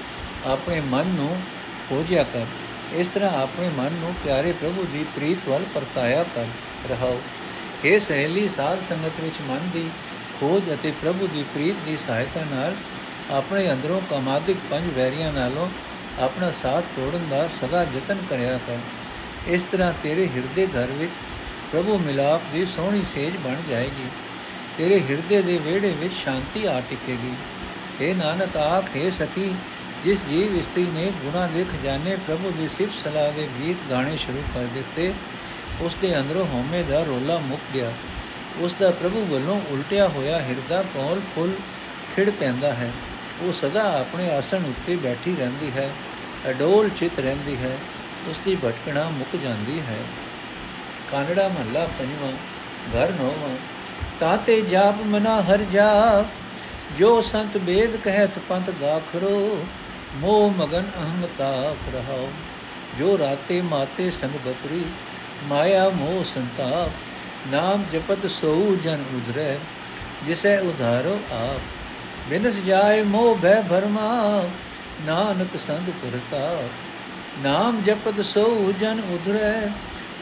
ਆਪਣੇ 0.46 0.80
ਮਨ 0.80 1.06
ਨੂੰ 1.06 1.40
ਖੋਜਿਆ 1.88 2.22
ਕਰ। 2.22 2.46
ਇਸ 2.92 3.08
ਤਰ੍ਹਾਂ 3.08 3.30
ਆਪਣੇ 3.42 3.68
ਮਨ 3.68 3.92
ਨੂੰ 3.92 4.14
ਪਿਆਰੇ 4.24 4.52
ਪ੍ਰਭੂ 4.52 4.86
ਦੀ 4.92 5.04
ਪ੍ਰੀਤ 5.14 5.48
ਵੱਲ 5.48 5.64
ਪਰਤਾਇਆ 5.74 6.22
ਕਰ, 6.34 6.46
ਰਹਾਓ। 6.90 7.20
ਇਹ 7.84 8.00
ਸਹੇਲੀ, 8.00 8.48
ਸਾਧ 8.48 8.80
ਸੰਗਤ 8.80 9.20
ਵਿੱਚ 9.20 9.40
ਮਨ 9.48 9.68
ਦੀ 9.72 9.88
ਖੋਜ 10.40 10.72
ਅਤੇ 10.74 10.92
ਪ੍ਰਭੂ 11.02 11.26
ਦੀ 11.26 11.42
ਪ੍ਰੀਤ 11.42 11.76
ਦੀ 11.86 11.96
ਸਹਾਇਤਾ 11.96 12.44
ਨਾਲ 12.50 12.76
ਆਪਣੇ 13.30 13.72
ਅੰਦਰੋਂ 13.72 14.00
ਕਾਮਾਦਿਕ 14.10 14.56
ਪੰਜ 14.70 14.92
ਵੈਰੀਆਂ 14.96 15.32
ਨਾਲੋਂ 15.32 15.68
ਆਪਣਾ 16.18 16.50
ਸਾਥ 16.50 16.84
ਤੋੜਨ 16.96 17.28
ਦਾ 17.30 17.48
ਸਦਾ 17.48 17.82
ਯਤਨ 17.82 18.18
ਕਰਿਆ 18.30 18.58
ਕਰ। 18.66 18.78
ਇਸ 19.46 19.62
ਤਰ੍ਹਾਂ 19.62 19.92
ਤੇਰੇ 20.02 20.28
ਹਿਰਦੇ 20.28 20.66
ਘਰ 20.66 20.86
ਵਿੱਚ 20.86 21.12
ਪ੍ਰਭੂ 21.72 21.98
ਮਿਲਾਪ 21.98 22.40
ਦੀ 22.52 22.66
ਸੋਹਣੀ 22.66 23.02
ਸੇਜ 23.14 23.36
ਬਣ 23.36 23.56
ਜਾਏਗੀ। 23.70 24.08
ਤੇਰੇ 24.78 25.00
ਹਿਰਦੇ 25.00 25.42
ਦੇ 25.42 25.58
ਵਿਹੜੇ 25.58 25.90
ਵਿੱਚ 25.90 26.14
ਸ਼ਾਂਤੀ 26.14 26.64
ਆ 26.66 26.80
ਟਿਕੇਗੀ। 26.90 27.34
ਏ 28.00 28.12
ਨਾਨਕ, 28.14 28.56
ਆਖੇ 28.56 29.10
ਸਖੀ, 29.10 29.54
ਜਿਸ 30.04 30.24
ਜੀਵ 30.24 30.56
ਇਸਤਰੀ 30.56 30.84
ਨੇ 30.84 31.10
ਗੁਣਾ 31.22 31.46
ਦੇ 31.46 31.64
ਖਜ਼ਾਨੇ 31.64 32.16
ਪ੍ਰਭੂ 32.26 32.50
ਦੀ 32.50 32.68
ਸਿਫਤ 32.68 32.92
ਸਲਾਹ 33.04 33.32
ਦੇ 33.32 33.48
ਗੀਤ 33.60 33.76
ਗਾਣੇ 33.90 34.16
ਸ਼ੁਰੂ 34.16 34.42
ਕਰ 34.54 34.66
ਦਿੱਤੇ 34.74 35.12
ਉਸ 35.80 35.96
ਦੇ 36.02 36.18
ਅੰਦਰੋਂ 36.20 36.46
ਹਉਮੈ 36.46 36.82
ਦਾ 36.82 37.02
ਰੋਲਾ 37.02 37.38
ਮੁੱਕ 37.38 37.62
ਗਿਆ। 37.74 37.92
ਉਸ 38.60 38.74
ਦਾ 38.80 38.90
ਪ੍ਰਭੂ 38.90 39.24
ਵੱਲੋਂ 39.24 39.60
ਉਲਟਿਆ 39.70 40.08
ਹੋਇਆ 40.08 40.38
ਹਿਰਦਾ 40.40 40.82
ਕੋਲ 40.82 41.20
ਫੁੱਲ 41.34 41.52
ਖਿੜ 42.14 42.30
ਪੈਂਦਾ 42.30 42.72
ਹੈ। 42.72 42.92
ਉਹ 43.40 43.52
ਸਦਾ 43.52 44.00
ਆਪਣੇ 44.00 44.30
ਆਸਣ 44.30 44.64
ਉੱਤੇ 44.64 44.96
ਬੈਠੀ 44.96 45.36
ਰਹਿੰਦੀ 45.36 45.70
ਹੈ, 45.70 45.90
ਅਡੋਲ 46.50 46.88
ਚਿਤ 46.88 47.18
ਰਹਿੰਦੀ 47.18 47.56
ਹੈ 47.56 47.78
ਉਸ 48.28 48.36
ਦੀ 48.44 48.56
ਭਟਕਣਾ 48.56 49.04
ਮੁੱਕ 49.10 49.36
ਜਾਂਦੀ 49.36 49.80
ਹੈ। 49.80 49.98
ਕਾਨੜਾ 51.12 51.48
ਮਹੱਲਾ 51.48 51.86
ਪੰਜਵਾਂ, 51.98 52.32
ਘਰ 52.94 53.12
ਨੌਵਾਂ 53.12 53.56
ਤਾਤੇ 54.20 54.60
ਜਾਪ 54.60 54.94
ਮਨਾ 55.06 55.40
ਹਰ 55.42 55.58
ਜਾਪ, 55.72 56.26
ਜੋ 56.98 57.22
ਸੰਤ 57.22 57.58
ਬੇਦ 57.58 57.96
ਕਹਿਤ 57.96 58.38
ਪੰਥ 58.38 58.70
ਗਾਖਰੋ, 58.70 59.66
ਮੋਹ 60.14 60.50
ਮਗਨ 60.50 60.84
ਅਹੰਗ 60.96 61.24
ਤਾਪ 61.38 61.94
ਰਹਾਓ। 61.94 62.28
ਜੋ 62.98 63.18
ਰਾਤੇ 63.18 63.60
ਮਾਤੇ 63.62 64.10
ਸੰਗ 64.10 64.30
ਬਪਰੀ, 64.30 64.84
ਮਾਇਆ 65.44 65.88
ਮੋਹ 65.88 66.24
ਸੰਤਾਪ। 66.24 66.90
ਨਾਮ 67.46 67.84
ਜਪਤ 67.92 68.26
ਸੋ 68.26 68.76
ਜਨ 68.84 69.04
ਉਧਰੈ, 69.14 69.58
ਜਿਸੈ 70.26 70.58
ਉਧਾਰੋ 70.60 71.18
ਆਪ। 71.32 71.60
ਬਿਨਸ 72.28 72.56
ਜਾਏ 72.56 73.02
ਮੋਹ 73.02 73.36
ਭੈ 73.36 73.60
ਭਰਮਾ, 73.62 74.48
ਨਾਨਕ 75.06 75.58
ਸੰਤ 75.60 75.90
ਪ੍ਰਤਾਪ 76.02 77.44
ਨਾਮ 77.44 77.82
ਜਪਤ 77.82 78.20
ਸੋ 78.20 78.72
ਜਨ 78.80 79.00
ਉਧਰੈ, 79.00 79.70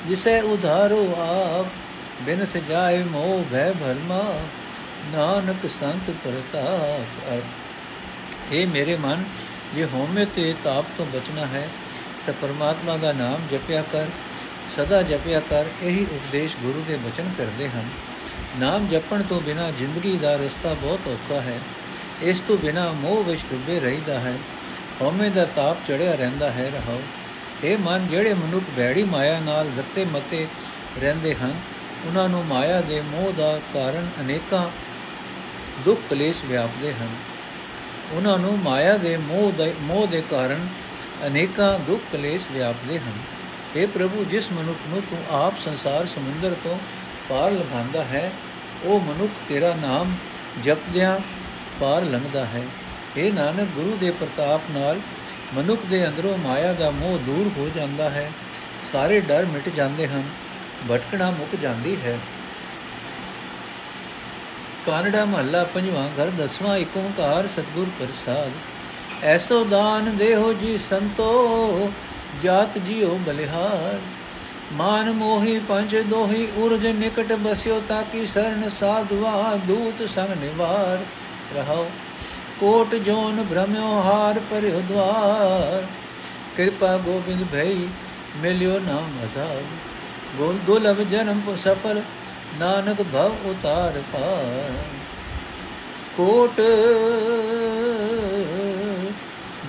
ਜਿਸੈ 0.06 0.40
ਉਧਾਰੋ 0.42 1.14
ਆਪ। 1.18 1.66
ਬਿਨਸ 2.22 2.56
ਜਾਏ 2.56 3.02
ਮੋਹ 3.02 3.44
ਭੈ 3.52 3.72
ਭਰਮਾ, 3.72 4.22
ਨਾਨਕ 5.12 5.68
ਸੰਤ 5.80 6.10
ਪ੍ਰਤਾਪ 6.24 7.32
ਅਰਥ 7.32 8.52
ਇਹ 8.52 8.66
ਮੇਰੇ 8.66 8.96
ਮਨ, 8.96 9.24
ਜੇ 9.74 9.84
ਹਉਮੈ 9.84 10.24
ਤੇ 10.24 10.54
ਤਾਪ 10.64 10.84
ਤੋਂ 10.98 11.06
ਬਚਣਾ 11.06 11.46
ਹੈ, 11.46 11.68
ਤਾਂ 12.26 12.34
ਪਰਮਾਤਮਾ 12.40 12.96
ਦਾ 12.96 13.12
ਨਾਮ 13.12 13.46
ਜਪਿਆ 13.50 13.82
ਕਰ। 13.92 14.06
ਸਦਾ 14.68 15.02
ਜਪਿਆ 15.02 15.40
ਕਰ, 15.40 15.64
ਇਹੀ 15.82 16.06
ਉਪਦੇਸ਼ 16.12 16.56
ਗੁਰੂ 16.56 16.84
ਦੇ 16.88 16.96
ਬਚਨ 16.96 17.30
ਕਰਦੇ 17.38 17.68
ਹਨ। 17.68 17.88
ਨਾਮ 18.58 18.88
ਜਪਣ 18.88 19.22
ਤੋਂ 19.22 19.40
ਬਿਨਾ 19.40 19.70
ਜ਼ਿੰਦਗੀ 19.70 20.16
ਦਾ 20.16 20.36
ਰਸਤਾ 20.36 20.74
ਬਹੁਤ 20.74 21.00
ਔਖਾ 21.08 21.40
ਹੈ। 21.40 21.60
ਇਸ 22.22 22.40
ਤੋਂ 22.40 22.58
ਬਿਨਾ 22.58 22.92
ਮੋਹ 22.92 23.24
ਵਿੱਚ 23.24 23.40
ਡੁੱਬੇ 23.40 23.80
ਰਹੀਦਾ 23.80 24.20
ਹੈ। 24.20 24.38
ਹਉਮੈ 25.00 25.28
ਦਾ 25.28 25.44
ਤਾਪ 25.44 25.76
ਚੜਿਆ 25.88 26.14
ਰਹਿੰਦਾ 26.14 26.52
ਹੈ, 26.52 26.70
ਰਹਾਓ। 26.74 27.02
ਇਹ 27.64 27.78
ਮਨ, 27.78 28.08
ਜਿਹੜੇ 28.08 28.34
ਮਨੁੱਖ 28.34 28.64
ਬੈੜੀ 28.76 29.02
ਮਾਇਆ 29.02 29.40
ਨਾਲ 29.40 29.70
ਰੱਤੇ 29.78 30.04
ਮਤੇ 30.04 30.46
ਰਹਿੰਦੇ 31.00 31.34
ਹਨ, 31.34 31.60
ਉਹਨਾਂ 32.06 32.28
ਨੂੰ 32.28 32.46
ਮਾਇਆ 32.46 32.80
ਦੇ 32.80 33.00
ਮੋਹ 33.00 33.32
ਦਾ 33.32 33.60
ਕਾਰਨ 33.74 34.10
ਅਨੇਕਾਂ 34.20 34.68
ਦੁੱਖ 35.84 36.00
ਕਲੇਸ਼ 36.10 36.44
ਵਿਆਪਦੇ 36.44 36.94
ਹਨ। 36.94 37.08
ਉਹਨਾਂ 38.12 38.38
ਨੂੰ 38.38 38.58
ਮਾਇਆ 38.58 38.96
ਦੇ 38.96 39.16
ਮੋਹ 39.16 39.52
ਦੇ 39.52 39.74
ਮੋਹ 39.80 40.06
ਦੇ 40.06 40.22
ਕਾਰਨ 40.30 40.68
ਅਨੇਕਾਂ 41.26 41.78
ਦੁੱਖ 41.78 42.02
ਕਲੇਸ਼ 42.12 42.44
ਵਿਆਪਦੇ 42.52 42.98
ਹਨ। 42.98 43.12
हे 43.74 43.88
ਪ੍ਰਭੂ, 43.88 44.24
ਜਿਸ 44.24 44.52
ਮਨੁੱਖ 44.52 44.78
ਨੂੰ 44.88 45.02
ਤੂੰ 45.02 45.36
ਆਪ 45.36 45.54
ਸੰਸਾਰ 45.64 46.06
ਸਮੁੰਦਰ 46.06 46.56
ਤੋਂ 46.64 46.78
ਪਾਰ 47.28 47.50
ਲੰਘਾਉਂਦਾ 47.50 48.04
ਹੈ, 48.04 48.32
ਉਹ 48.84 49.00
ਮਨੁੱਖ 49.00 49.32
ਤੇਰਾ 49.48 49.74
ਨਾਮ 49.74 50.16
ਜਪਦਿਆਂ 50.62 51.20
ਪਾਰ 51.80 52.02
ਲੰਘਦਾ 52.02 52.44
ਹੈ। 52.44 52.62
ਇਹ 53.16 53.32
ਨਾਨਕ, 53.32 53.68
ਗੁਰੂ 53.68 53.96
ਦੇ 54.00 54.10
ਪ੍ਰਤਾਪ 54.10 54.60
ਨਾਲ 54.70 55.00
ਮਨੁੱਖ 55.54 55.86
ਦੇ 55.86 56.08
ਅੰਦਰੋਂ 56.08 56.38
ਮਾਇਆ 56.38 56.72
ਦਾ 56.72 56.90
ਮੋਹ 56.90 57.18
ਦੂਰ 57.18 57.50
ਹੋ 57.58 57.70
ਜਾਂਦਾ 57.76 58.10
ਹੈ। 58.10 58.32
ਸਾਰੇ 58.92 59.20
ਡਰ 59.20 59.46
ਮਿਟ 59.46 59.68
ਜਾਂਦੇ 59.68 60.08
ਹਨ, 60.08 60.22
ਭਟਕਣਾ 60.90 61.30
ਮੁੱਕ 61.30 61.56
ਜਾਂਦੀ 61.56 61.96
ਹੈ। 62.04 62.18
ਕਾਨੜਾ 64.86 65.24
ਮਹੱਲਾ 65.24 65.64
ਪੰਜਵਾਂ 65.64 66.08
ਘਰ 66.08 66.30
ਦਸਵਾਂ 66.30 66.76
ਏਕ 66.76 66.96
ਓੰਕਾਰ 66.96 67.46
ਸਤਗੁਰ 67.46 67.86
ਪ੍ਰਸਾਦ। 67.98 68.50
ਐਸੋ 69.22 69.64
ਦਾਨ 69.64 70.16
ਦੇਹੋ 70.16 70.52
ਜੀ 70.52 70.78
ਸੰਤੋ 70.78 71.92
ਜਾਤ 72.42 72.78
ਜੀਓ 72.78 73.18
ਬਲਿਹਾਰ। 73.26 73.98
ਮਾਨ 74.72 75.10
ਮੋਹੀ 75.12 75.58
ਪੰਜ 75.58 75.96
ਦੋਹੀ, 75.96 76.48
ਉਰਜ 76.56 76.86
ਨਿਕਟ 76.86 77.32
ਬਸਿਓ 77.32 77.80
ਤਾਕੀ 77.88 78.26
ਸਰਨ 78.26 78.68
ਸਾਧਵਾ 78.68 79.58
ਦੂਤ 79.66 80.08
ਸੰਗ 80.08 80.30
ਨਿਵਾਰ। 80.30 80.98
ਰਹਾਓ। 81.56 81.90
ਕੋਟ 82.60 82.94
ਜੋਨ 82.94 83.44
ਭ੍ਰਮਿਓ 83.50 84.02
ਹਾਰ 84.02 84.40
ਪਰਿਓ 84.50 84.82
ਦਵਾਰ। 84.88 85.86
ਕਿਰਪਾ 86.56 86.96
ਗੋਬਿੰਦ 86.96 87.44
ਭਈ, 87.52 87.88
ਮਿਲਿਓ 88.36 88.78
ਨਾਮ 88.78 89.18
ਅਧਾਰ 89.24 89.62
ਗੋਲ 90.36 90.58
ਦੁਲਭ 90.66 91.00
ਜਨਮ 91.00 91.40
ਕੋ 91.40 91.56
ਸਫਲ, 91.56 92.02
ਨਾਨਕ 92.58 93.02
ਭਵ 93.02 93.34
ਉਤਾਰ 93.44 94.02
ਪਾਰ। 94.12 94.72
ਕੋਟ 96.16 96.60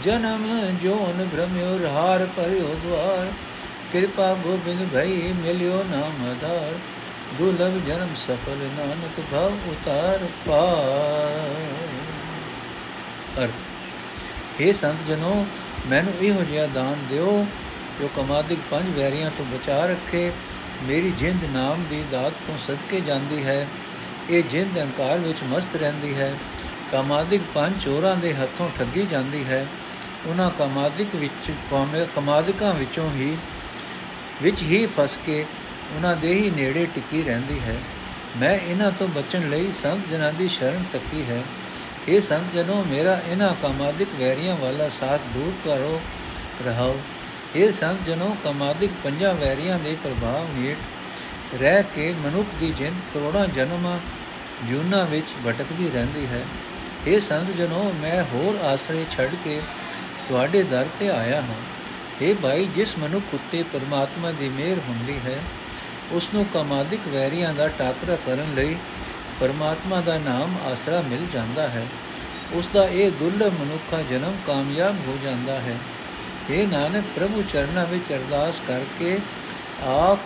ਜਨਮ 0.03 0.77
ਜੋਨ 0.81 1.27
ਭ੍ਰਮਿਓ 1.33 1.87
ਹਾਰ 1.93 2.25
ਪਰਿਓ 2.25 2.79
ਦਵਾਰ। 2.83 3.31
ਕਿਰਪਾ 3.91 4.33
ਗੋਬਿੰਦ 4.33 4.87
ਭਈ 4.93 5.33
ਮਿਲਿਓ 5.33 5.83
ਨਾਮ 5.83 6.29
ਆਧਾਰ। 6.29 6.73
ਦੁਲਭ 7.39 7.85
ਜਨਮ 7.87 8.15
ਸਫਲ 8.15 8.69
ਨਾਨਕ 8.77 9.21
ਭਵ 9.31 9.69
ਉਤਾਰ 9.69 10.19
ਪਾਰ। 10.47 11.55
ਅਰਥ 13.43 14.61
हे 14.61 14.73
ਸੰਤ 14.73 15.07
ਜਨੋ, 15.07 15.45
ਮੈਨੂੰ 15.87 16.13
ਇਹੋ 16.21 16.43
ਜਿਹਾ 16.43 16.65
ਦਾਨ 16.67 16.95
ਦਿਓ, 17.09 17.45
ਜੋ 18.01 18.09
ਕਮਾਦਿਕ 18.15 18.59
ਪੰਜ 18.71 18.99
ਵੈਰੀਆਂ 18.99 19.31
ਤੋਂ 19.37 19.45
ਬਚਾ 19.45 19.85
ਰੱਖੇ। 19.85 20.31
ਮੇਰੀ 20.83 21.11
ਜਿੰਦ 21.11 21.45
ਨਾਮ 21.45 21.83
ਦੀ 21.89 22.03
ਦਾਤ 22.11 22.33
ਤੋਂ 22.47 22.57
ਸਦਕੇ 22.67 23.01
ਜਾਂਦੀ 23.01 23.45
ਹੈ। 23.45 23.67
ਇਹ 24.29 24.43
ਜਿੰਦ 24.43 24.77
ਅਹੰਕਾਰ 24.77 25.17
ਵਿੱਚ 25.17 25.43
ਮਸਤ 25.43 25.75
ਰਹਿੰਦੀ 25.75 26.15
ਹੈ। 26.15 26.33
ਕਮਾਦਿਕ 26.91 27.41
ਪੰਜ 27.55 27.83
ਚੋਰਾਂ 27.83 28.15
ਦੇ 28.15 28.33
ਹੱਥੋਂ 28.33 28.69
ਠੱਗੀ 28.77 29.07
ਜਾਂਦੀ 29.11 29.45
ਹੈ। 29.45 29.67
ਉਹਨਾਂ 30.27 30.49
ਕਮਾਦਿਕ 30.51 31.15
ਵਿੱਚ 31.15 31.51
ਕਮਾਦਿਕਾਂ 32.15 32.73
ਵਿੱਚੋਂ 32.73 33.09
ਹੀ, 33.11 33.37
ਵਿੱਚ 34.41 34.61
ਹੀ 34.61 34.85
ਫਸ 34.85 35.19
ਕੇ 35.25 35.45
ਉਹਨਾਂ 35.95 36.15
ਦੇ 36.15 36.33
ਹੀ 36.33 36.49
ਨੇੜੇ 36.49 36.85
ਟਿੱਕੀ 36.95 37.23
ਰਹਿੰਦੀ 37.23 37.59
ਹੈ। 37.59 37.75
ਮੈਂ 38.37 38.57
ਇਹਨਾਂ 38.59 38.91
ਤੋਂ 38.91 39.07
ਬਚਣ 39.07 39.49
ਲਈ 39.49 39.71
ਸੰਤ 39.83 40.09
ਜਨਾਂ 40.11 40.33
ਦੀ 40.33 40.47
ਸ਼ਰਨ 40.47 40.83
ਤੱਕੀ 40.93 41.23
ਹੈ। 41.29 41.43
ਇਹ 42.07 42.21
ਸੰਤ 42.21 42.53
ਜਨੋ, 42.53 42.83
ਮੇਰਾ 42.87 43.21
ਇਹਨਾਂ 43.29 43.53
ਕਮਾਦਿਕ 43.63 44.09
ਵੈਰੀਆਂ 44.19 44.55
ਵਾਲਾ 44.55 44.89
ਸਾਥ 44.89 45.21
ਦੂਰ 45.33 45.53
ਕਰੋ, 45.65 45.99
ਰਹਾਓ। 46.65 46.99
ਇਹ 47.55 47.71
ਸੰਤ 47.71 48.05
ਜਨੋ, 48.05 48.35
ਕਮਾਦਿਕ 48.43 48.91
ਪੰਜਾਂ 49.03 49.33
ਵੈਰੀਆਂ 49.33 49.79
ਦੇ 49.79 49.95
ਪ੍ਰਭਾਵ 50.03 50.47
ਹੇਠ 50.57 51.55
ਰਹਿ 51.61 51.83
ਕੇ 51.95 52.13
ਮਨੁੱਖ 52.19 52.47
ਦੀ 52.59 52.71
ਜਿੰਦ 52.71 52.95
ਕਰੋੜਾਂ 53.13 53.47
ਜਨਮਾਂ 53.47 53.97
ਜੂਨਾ 54.65 55.03
ਵਿੱਚ 55.03 55.27
ਭਟਕਦੀ 55.47 55.89
ਰਹਿੰਦੀ 55.93 56.25
ਹੈ। 56.25 56.43
ਇਹ 57.07 57.19
ਸੰਤ 57.19 57.49
ਜਨੋ, 57.57 57.93
ਮੈਂ 58.01 58.23
ਹੋਰ 58.23 58.65
ਆਸਰੇ 58.65 59.05
ਛੱਡ 59.11 59.35
ਕੇ 59.43 59.61
ਤੁਹਾਡੇ 60.29 60.63
ਦਰ 60.63 60.85
ਤੇ 60.99 61.09
ਆਇਆ 61.09 61.41
ਹਾਂ। 61.41 61.61
ਇਹ 62.21 62.35
ਭਾਈ, 62.35 62.65
ਜਿਸ 62.65 62.97
ਮਨੁੱਖ 62.97 63.25
ਉਤੇ 63.33 63.63
ਪਰਮਾਤਮਾ 63.63 64.31
ਦੀ 64.31 64.49
ਮਿਹਰ 64.49 64.77
ਹੁੰਦੀ 64.87 65.19
ਹੈ 65.25 65.39
ਉਸ 66.11 66.29
ਨੂੰ 66.33 66.45
ਕਮਾਦਿਕ 66.53 67.07
ਵੈਰੀਆਂ 67.07 67.53
ਦਾ 67.53 67.67
ਟਾਕਰਾ 67.67 68.15
ਕਰਨ 68.15 68.53
ਲਈ 68.55 68.75
ਪਰਮਾਤਮਾ 69.39 70.01
ਦਾ 70.01 70.17
ਨਾਮ 70.17 70.57
ਆਸਰਾ 70.65 71.01
ਮਿਲ 71.01 71.27
ਜਾਂਦਾ 71.33 71.67
ਹੈ। 71.67 71.87
ਉਸ 72.53 72.69
ਦਾ 72.73 72.85
ਇਹ 72.85 73.11
ਦੁਰਲਭ 73.11 73.53
ਮਨੁੱਖਾ 73.53 74.01
ਜਨਮ 74.01 74.37
ਕਾਮਯਾਬ 74.47 74.95
ਹੋ 75.07 75.17
ਜਾਂਦਾ 75.23 75.59
ਹੈ। 75.59 75.77
ਇਹ 76.49 76.67
ਨਾਨਕ, 76.67 77.03
ਪ੍ਰਭੂ 77.15 77.43
ਚਰਨਾਂ 77.53 77.85
ਵਿੱਚ 77.85 78.13
ਅਰਦਾਸ 78.13 78.61
ਕਰਕੇ 78.67 79.19
ਆਪ 79.83 80.19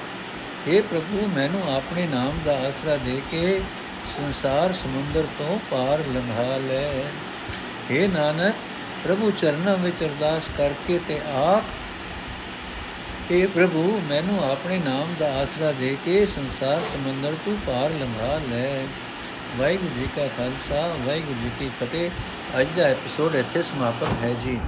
हे 0.68 0.84
ਪ੍ਰਭੂ, 0.84 1.28
ਮੈਨੂੰ 1.28 1.76
ਆਪਣੇ 1.76 2.08
ਨਾਮ 2.08 2.40
ਦਾ 2.46 2.58
ਆਸਰਾ 2.58 2.98
ਦੇ 2.98 3.22
ਕੇ 3.32 3.62
ਸੰਸਾਰ 4.18 4.74
ਸਮੁੰਦਰ 4.74 5.24
ਤੋਂ 5.40 5.60
ਪਾਰ 5.72 6.00
ਲੰਘਾ 6.00 6.58
ਲੈ। 6.58 7.02
हे 7.92 8.12
ਨਾਨਕ 8.12 8.56
ਪ੍ਰਭੂ 9.04 9.32
ਚਰਨਾਂ 9.32 9.78
ਵਿੱਚ 9.78 10.04
ਅਰਦਾਸ 10.04 10.50
ਕਰਕੇ 10.58 11.00
ਤੇ 11.08 11.20
ਆਖ 11.28 11.64
हे 13.32 13.48
ਪ੍ਰਭੂ, 13.48 14.02
ਮੈਨੂੰ 14.10 14.52
ਆਪਣੇ 14.52 14.78
ਨਾਮ 14.78 15.14
ਦਾ 15.20 15.34
ਆਸਰਾ 15.34 15.72
ਦੇ 15.72 15.98
ਕੇ 16.06 16.26
ਸੰਸਾਰ 16.26 16.82
ਸਮੁੰਦਰ 16.94 17.34
ਤੋਂ 17.46 17.56
ਪਾਰ 17.68 17.90
ਲੰਘਾ 17.90 18.40
ਲੈ। 18.50 18.84
ਵਾਹਿਗੁਰੂ 19.58 20.00
ਜੀ 20.00 20.08
ਕਾ 20.16 20.28
ਖਾਲਸਾ, 20.28 20.96
ਵਾਹਿਗੁਰੂ 21.06 21.36
ਜੀ 21.44 21.50
ਕੀ 21.60 21.70
ਫਤਿਹ। 21.82 22.10
ਅੱਜ 22.62 22.68
ਦਾ 22.78 22.84
ਐਪੀਸੋਡ 22.84 23.36
ਇੱਥੇ 23.36 23.64
ਸਮਾਪਤ 23.64 24.24
ਹੈ 24.24 24.34
ਜੀ। 24.34 24.60